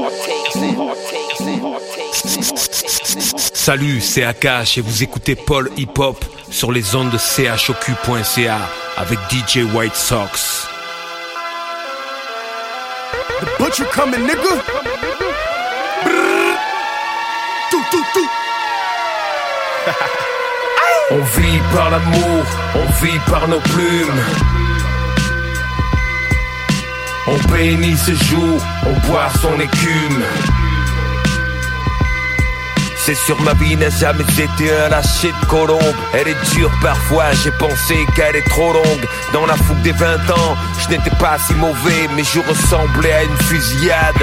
[3.66, 8.60] Salut, c'est Akash et vous écoutez Paul Hip Hop sur les ondes de chocu.ca
[8.96, 10.68] avec DJ White Sox.
[13.42, 14.62] The butcher coming, nigga?
[16.04, 16.58] Brrr.
[17.72, 18.30] Tout, tout, tout.
[21.10, 24.24] On vit par l'amour, on vit par nos plumes.
[27.26, 30.24] On bénit ce jour, on boit son écume.
[33.06, 35.95] C'est sûr ma vie n'a jamais été un lâcher de colombe.
[36.11, 39.06] Elle est dure parfois, j'ai pensé qu'elle est trop longue.
[39.32, 43.23] Dans la fougue des 20 ans, je n'étais pas si mauvais Mais je ressemblais à
[43.26, 44.15] une fusillade.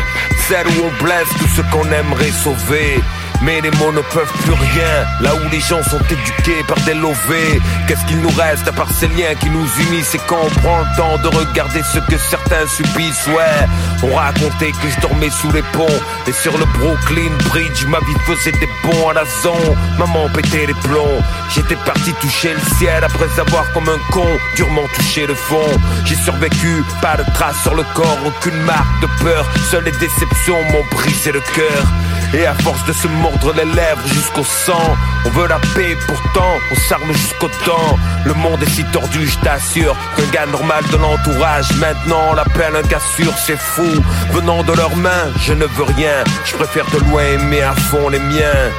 [0.48, 3.00] Celle où on blesse tout ce qu'on aimerait sauver
[3.42, 5.04] mais les mots ne peuvent plus rien.
[5.20, 7.60] Là où les gens sont éduqués par des lovés.
[7.86, 10.14] Qu'est-ce qu'il nous reste à part ces liens qui nous unissent?
[10.14, 13.26] Et quand on prend le temps de regarder ce que certains subissent.
[13.28, 13.66] Ouais,
[14.02, 16.00] on racontait que je dormais sous les ponts.
[16.26, 19.76] Et sur le Brooklyn Bridge Ma vie faisait des bons à la zone.
[19.98, 21.22] Maman pétait les plombs.
[21.50, 25.70] J'étais parti toucher le ciel Après avoir comme un con durement touché le fond.
[26.04, 29.46] J'ai survécu, pas de traces sur le corps Aucune marque de peur.
[29.70, 31.84] Seules les déceptions m'ont brisé le cœur
[32.34, 34.96] et à force de se mordre les lèvres jusqu'au sang,
[35.26, 37.98] on veut la paix, pourtant on s'arme jusqu'au temps.
[38.24, 42.76] Le monde est si tordu, je t'assure, qu'un gars normal de l'entourage, maintenant on l'appelle
[42.76, 43.88] un gars sûr, c'est fou.
[44.32, 48.08] Venant de leurs mains, je ne veux rien, je préfère de loin aimer à fond
[48.08, 48.70] les miens.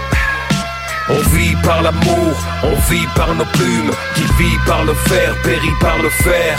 [1.10, 5.78] On vit par l'amour, on vit par nos plumes, qui vit par le fer, périt
[5.82, 6.56] par le fer.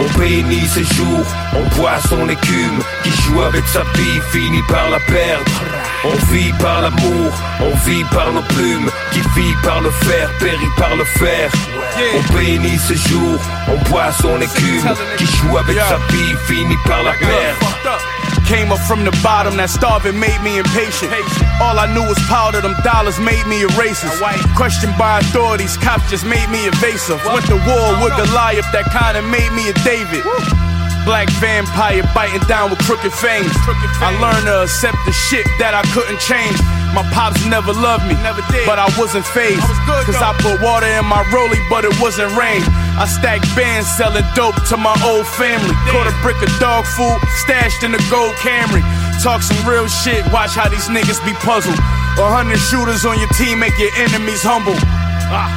[0.00, 4.88] On bénit ses jours, on boit son écume, qui joue avec sa vie, finit par
[4.90, 5.52] la perdre.
[6.04, 10.74] On vit par l'amour, on vit par nos plumes, qui vit par le fer, périt
[10.78, 11.50] par le fer.
[12.16, 17.02] On bénit ses jours, on boit son écume, qui joue avec sa vie, finit par
[17.02, 18.23] la perdre.
[18.46, 21.10] Came up from the bottom, that starving made me impatient.
[21.64, 24.20] All I knew was powder, them dollars made me a racist.
[24.54, 27.18] Questioned by authorities, cops just made me evasive.
[27.24, 30.22] Went to war with Goliath, that kinda made me a David.
[31.08, 33.52] Black vampire biting down with crooked fangs.
[34.00, 36.56] I learned to accept the shit that I couldn't change.
[36.96, 38.64] My pops never loved me, never did.
[38.64, 39.60] but I wasn't phased.
[40.06, 42.62] Cause I put water in my rollie, but it wasn't rain.
[42.94, 45.74] I stack bands selling dope to my old family.
[45.90, 48.86] Caught a brick of dog food, stashed in a gold Camry.
[49.22, 51.74] Talk some real shit, watch how these niggas be puzzled.
[51.74, 54.78] A hundred shooters on your team make your enemies humble.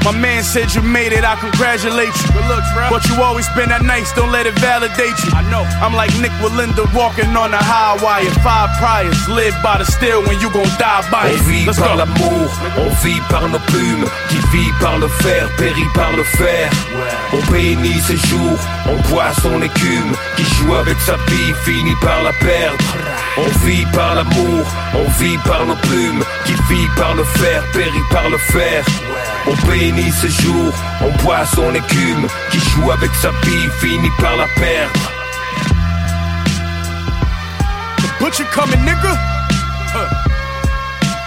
[0.03, 2.27] My man said you made it, I congratulate you.
[2.33, 2.87] Good looks, bro.
[2.89, 5.31] But you always been that nice, don't let it validate you.
[5.35, 5.67] I know.
[5.83, 8.31] I'm like Nick Walinda walking on a high wire.
[8.41, 11.41] Five priors, live by the steel when you gon' die by On it.
[11.45, 12.05] vit Let's par go.
[12.05, 12.47] l'amour,
[12.79, 16.69] on vit par nos plumes, qui vit par le fer, périt par le fer.
[17.33, 22.23] On bénit ses jours, on boit son écume, qui joue avec sa vie, finit par
[22.23, 22.83] la perdre.
[23.37, 24.63] On vit par l'amour,
[24.95, 28.83] on vit par nos plumes, qui vit par le fer, périt par le fer.
[29.47, 34.35] On bénit ses jours, on boit son écume, qui joue avec sa vie, finit par
[34.35, 34.93] la perdre.
[37.97, 39.15] The butcher coming, nigga.
[39.93, 40.07] Huh.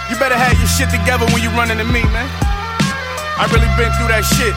[0.09, 2.29] You better have your shit together when you running to me, man.
[3.39, 4.53] I really been through that shit.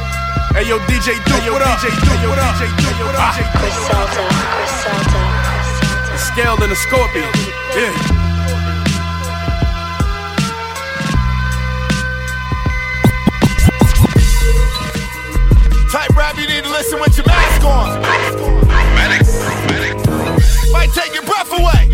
[0.53, 2.55] Hey yo, DJ Duke, hey, yo, what DJ Duke, what up?
[2.55, 3.33] DJ Duke, what up?
[3.59, 4.25] Griselda,
[4.61, 5.21] Griselda.
[6.13, 7.31] The scale and the scorpion.
[7.75, 8.14] Yeah.
[15.95, 18.03] Type rap you need to listen with your mask on.
[20.73, 21.89] Might take your breath away.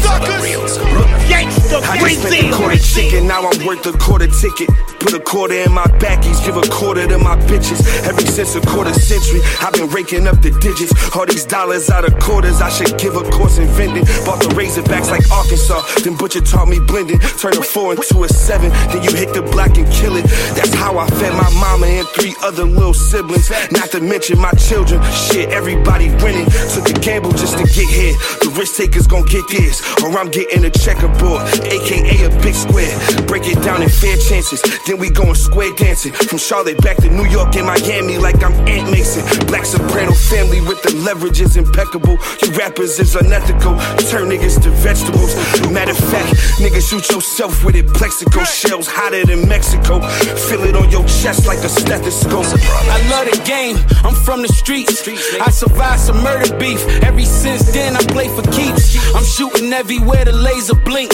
[0.00, 1.17] Suckers.
[1.28, 4.68] Gangsta I just spent a quarter chicken, now I'm worth a quarter ticket.
[4.98, 7.78] Put a quarter in my backies, give a quarter to my bitches.
[8.02, 10.92] Ever since a quarter century, I've been raking up the digits.
[11.14, 14.04] All these dollars out of quarters, I should give a course in vending.
[14.26, 15.82] Bought the Razorbacks like Arkansas.
[16.02, 17.20] Then Butcher taught me blending.
[17.38, 20.24] Turn a four into a seven, then you hit the block and kill it.
[20.56, 23.50] That's how I fed my mama and three other little siblings.
[23.70, 25.00] Not to mention my children.
[25.12, 26.48] Shit, everybody winning.
[26.74, 28.14] Took a gamble just to get here.
[28.42, 30.70] The risk takers gon' get this, or I'm getting a
[31.18, 32.96] checkerboard, aka a big square.
[33.26, 34.62] Break it down in fair chances.
[34.86, 36.12] Then we going square dancing.
[36.12, 39.24] From Charlotte back to New York and Miami like I'm Aunt Mason.
[39.46, 42.18] Black soprano family with the leverage is impeccable.
[42.42, 43.76] You rappers is unethical.
[44.10, 45.34] Turn niggas to vegetables.
[45.70, 47.86] Matter of fact, niggas shoot yourself with it.
[47.88, 50.00] Plaxico shells hotter than Mexico.
[50.48, 52.46] Feel it on your chest like a stethoscope.
[52.46, 53.76] I love the game.
[54.04, 55.06] I'm from the streets.
[55.40, 56.80] I survived some murder beef.
[57.02, 58.96] Ever since then, I play for keeps.
[59.14, 61.07] I'm shooting everywhere the laser blink.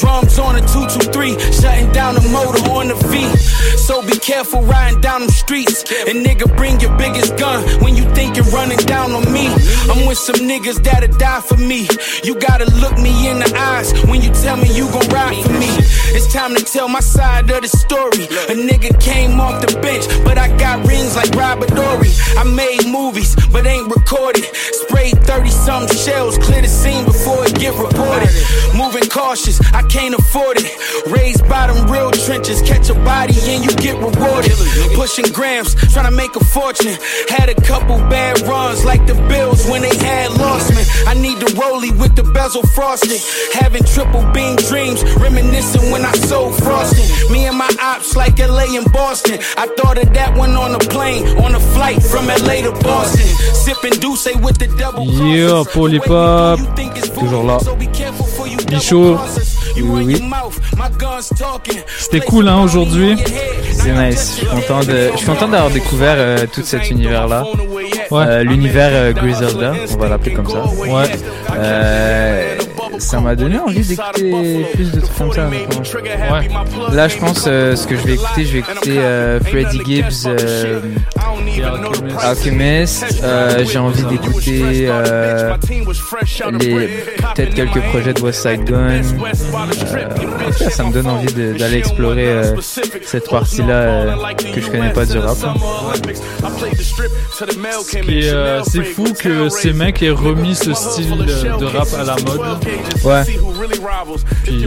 [0.00, 3.28] Drums on a 223, shutting down the motor on the V.
[3.76, 5.84] So be careful riding down them streets.
[6.08, 9.48] And nigga, bring your biggest gun when you think you're running down on me.
[9.90, 11.88] I'm with some niggas that'll die for me.
[12.24, 15.52] You gotta look me in the eyes when you tell me you gon' ride for
[15.52, 15.70] me.
[16.14, 18.24] It's time to tell my side of the story.
[18.52, 22.12] A nigga came off the bench, but I got rings like Robert Horry.
[22.36, 24.44] I made movies, but ain't recorded.
[24.54, 28.30] Sprayed 30 some shells, clear the scene before it get reported.
[28.76, 30.68] Moving cautious, I can't afford it.
[31.06, 34.52] Raised bottom real trenches, catch a body and you get rewarded.
[34.94, 36.96] Pushing grams, trying to make a fortune.
[37.28, 40.82] Had a couple bad runs like the Bills when they had lost me.
[41.06, 43.20] I need the rollie with the bezel frosted.
[43.54, 47.08] Having triple beam dreams, reminiscing when I sold frosting.
[47.32, 49.38] Me and my ops like LA and Boston.
[49.56, 53.28] I thought of that one on a plane, on a flight from LA to Boston.
[53.64, 57.58] Sipping Douce with the double Yeah, Hop, toujours là.
[58.72, 59.18] Bichot,
[59.82, 60.22] oui.
[61.98, 63.16] C'était cool hein, aujourd'hui.
[63.72, 64.36] C'est nice.
[64.36, 67.44] Je suis content de, je suis content d'avoir découvert euh, tout cet univers-là.
[68.10, 68.24] Ouais.
[68.26, 70.64] Euh, L'univers euh, Griselda, on va l'appeler comme ça.
[70.64, 71.04] Ouais.
[71.56, 72.56] Euh,
[72.98, 75.48] ça m'a donné envie d'écouter plus de trucs comme ça.
[75.48, 76.48] Ouais.
[76.92, 80.26] Là, je pense euh, ce que je vais écouter, je vais écouter euh, Freddie Gibbs,
[80.26, 80.80] euh,
[82.20, 83.04] Alchemist.
[83.22, 85.54] Euh, J'ai envie d'écouter euh,
[86.60, 86.88] les
[87.34, 89.02] peut-être quelques projets de West Side Gun.
[89.94, 94.14] Euh, ça me donne envie de- d'aller explorer euh, cette partie-là euh,
[94.54, 95.36] que je connais pas du rap.
[98.08, 101.10] Et euh, c'est fou que ces mecs aient remis ce style
[101.58, 102.40] de rap à la mode.
[103.04, 103.22] Ouais.
[104.44, 104.66] Puis,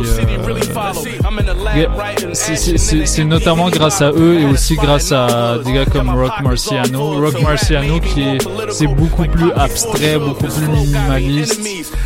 [1.85, 1.87] euh,
[2.33, 6.09] c'est- c'est- c'est c'est notamment grâce à eux et aussi grâce à des gars comme
[6.09, 6.33] Rock
[6.71, 7.19] Marciano.
[7.21, 8.37] Rock Marciano qui est
[8.71, 11.59] c'est beaucoup plus abstrait, beaucoup plus minimaliste.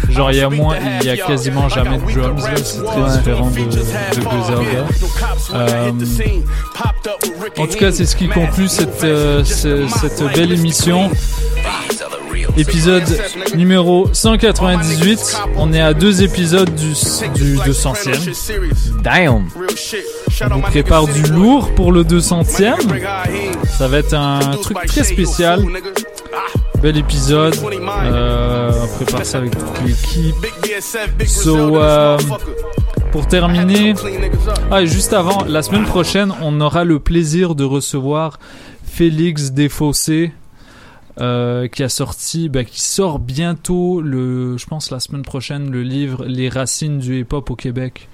[0.10, 2.44] Genre il y a moins, il y a quasiment jamais de drums.
[2.44, 2.56] là.
[2.64, 3.18] C'est très Ouais.
[3.18, 3.82] différent de, de.
[5.54, 5.92] Euh,
[7.58, 11.10] en tout cas, c'est ce qui conclut cette, euh, ce- cette belle émission.
[12.58, 13.04] Épisode
[13.56, 15.38] numéro 198.
[15.56, 16.94] On est à deux épisodes du,
[17.36, 19.02] du 200e.
[19.02, 19.48] Damn!
[20.52, 22.76] On vous prépare du lourd pour le 200e.
[23.66, 25.64] Ça va être un truc très spécial.
[26.82, 27.56] Bel épisode.
[27.56, 30.36] Euh, on prépare ça avec toute l'équipe.
[31.28, 32.18] So, euh,
[33.12, 33.96] pour terminer,
[34.72, 38.40] ah, juste avant, la semaine prochaine, on aura le plaisir de recevoir
[38.86, 40.32] Félix Desfossés.
[41.20, 45.84] Euh, qui a sorti, bah, qui sort bientôt le, je pense la semaine prochaine, le
[45.84, 48.08] livre Les racines du hip-hop au Québec.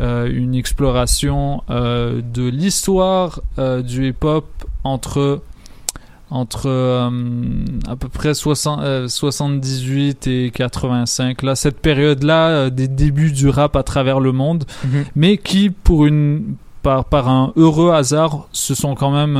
[0.00, 3.40] Euh, une exploration euh, de l'histoire
[3.82, 4.46] du hip-hop
[4.84, 5.40] entre
[6.28, 6.68] entre
[7.88, 13.48] à peu près 60, euh, 78 et 85 là cette période là des débuts du
[13.48, 15.04] rap à travers le monde Mhm.
[15.14, 19.36] mais qui pour une par, par un heureux hasard se sont quand même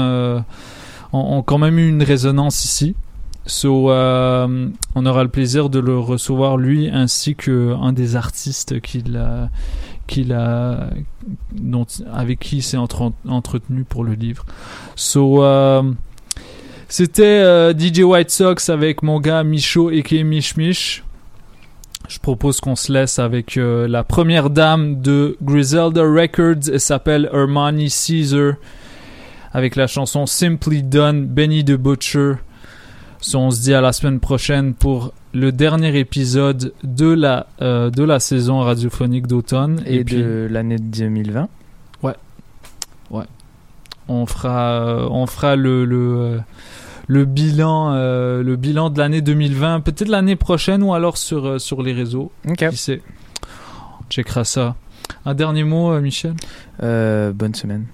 [1.12, 2.94] ont, quand même eu une résonance ici
[3.64, 9.16] euh, on aura le plaisir de le recevoir lui ainsi que un des artistes qu'il
[9.16, 9.50] a,
[12.12, 14.44] avec qui il s'est entre- entretenu pour le livre.
[14.94, 15.82] So, euh,
[16.88, 21.02] c'était euh, DJ White Sox avec mon gars Micho et Mich Mich.
[22.08, 26.70] Je propose qu'on se laisse avec la première dame de Griselda Records.
[26.72, 28.54] Elle s'appelle Hermione Caesar.
[29.56, 32.34] Avec la chanson Simply Done, Benny the Butcher.
[33.22, 37.88] So, on se dit à la semaine prochaine pour le dernier épisode de la, euh,
[37.88, 39.82] de la saison radiophonique d'automne.
[39.86, 41.48] Et, puis, de l'année 2020.
[42.02, 42.12] Ouais.
[43.10, 43.24] Ouais.
[44.08, 46.38] On fera, euh, on fera le, le, euh,
[47.06, 51.82] le bilan, euh, le bilan de l'année 2020, peut-être l'année prochaine ou alors sur, sur
[51.82, 52.30] les réseaux.
[52.58, 53.00] Qui sait?
[54.00, 54.76] On checkera ça.
[55.24, 56.34] Un dernier mot, Michel?
[56.82, 57.86] Euh, bonne semaine.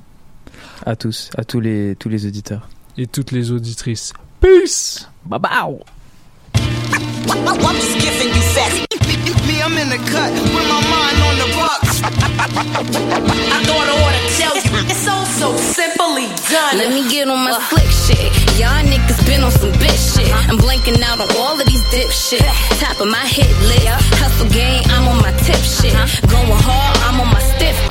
[0.84, 2.68] À tous, à tous les, tous les auditeurs.
[2.98, 4.12] Et toutes les auditrices.
[4.40, 5.09] Peace!
[5.24, 5.78] Bye bye!
[6.55, 8.86] I'm just giving you facts.
[9.47, 12.02] Me, I'm in the cut with my mind on the bucks.
[12.02, 16.78] I thought I ought to tell you, it's so so simply done.
[16.78, 18.30] Let me get on my slick shit.
[18.55, 20.30] Y'all niggas been on some bitch shit.
[20.48, 22.47] I'm blanking out on all of these dip shit.
[22.78, 23.89] Top of my hit list.
[24.22, 25.94] Hustle game, I'm on my tip shit.
[26.30, 27.74] Going hard, I'm on my stiff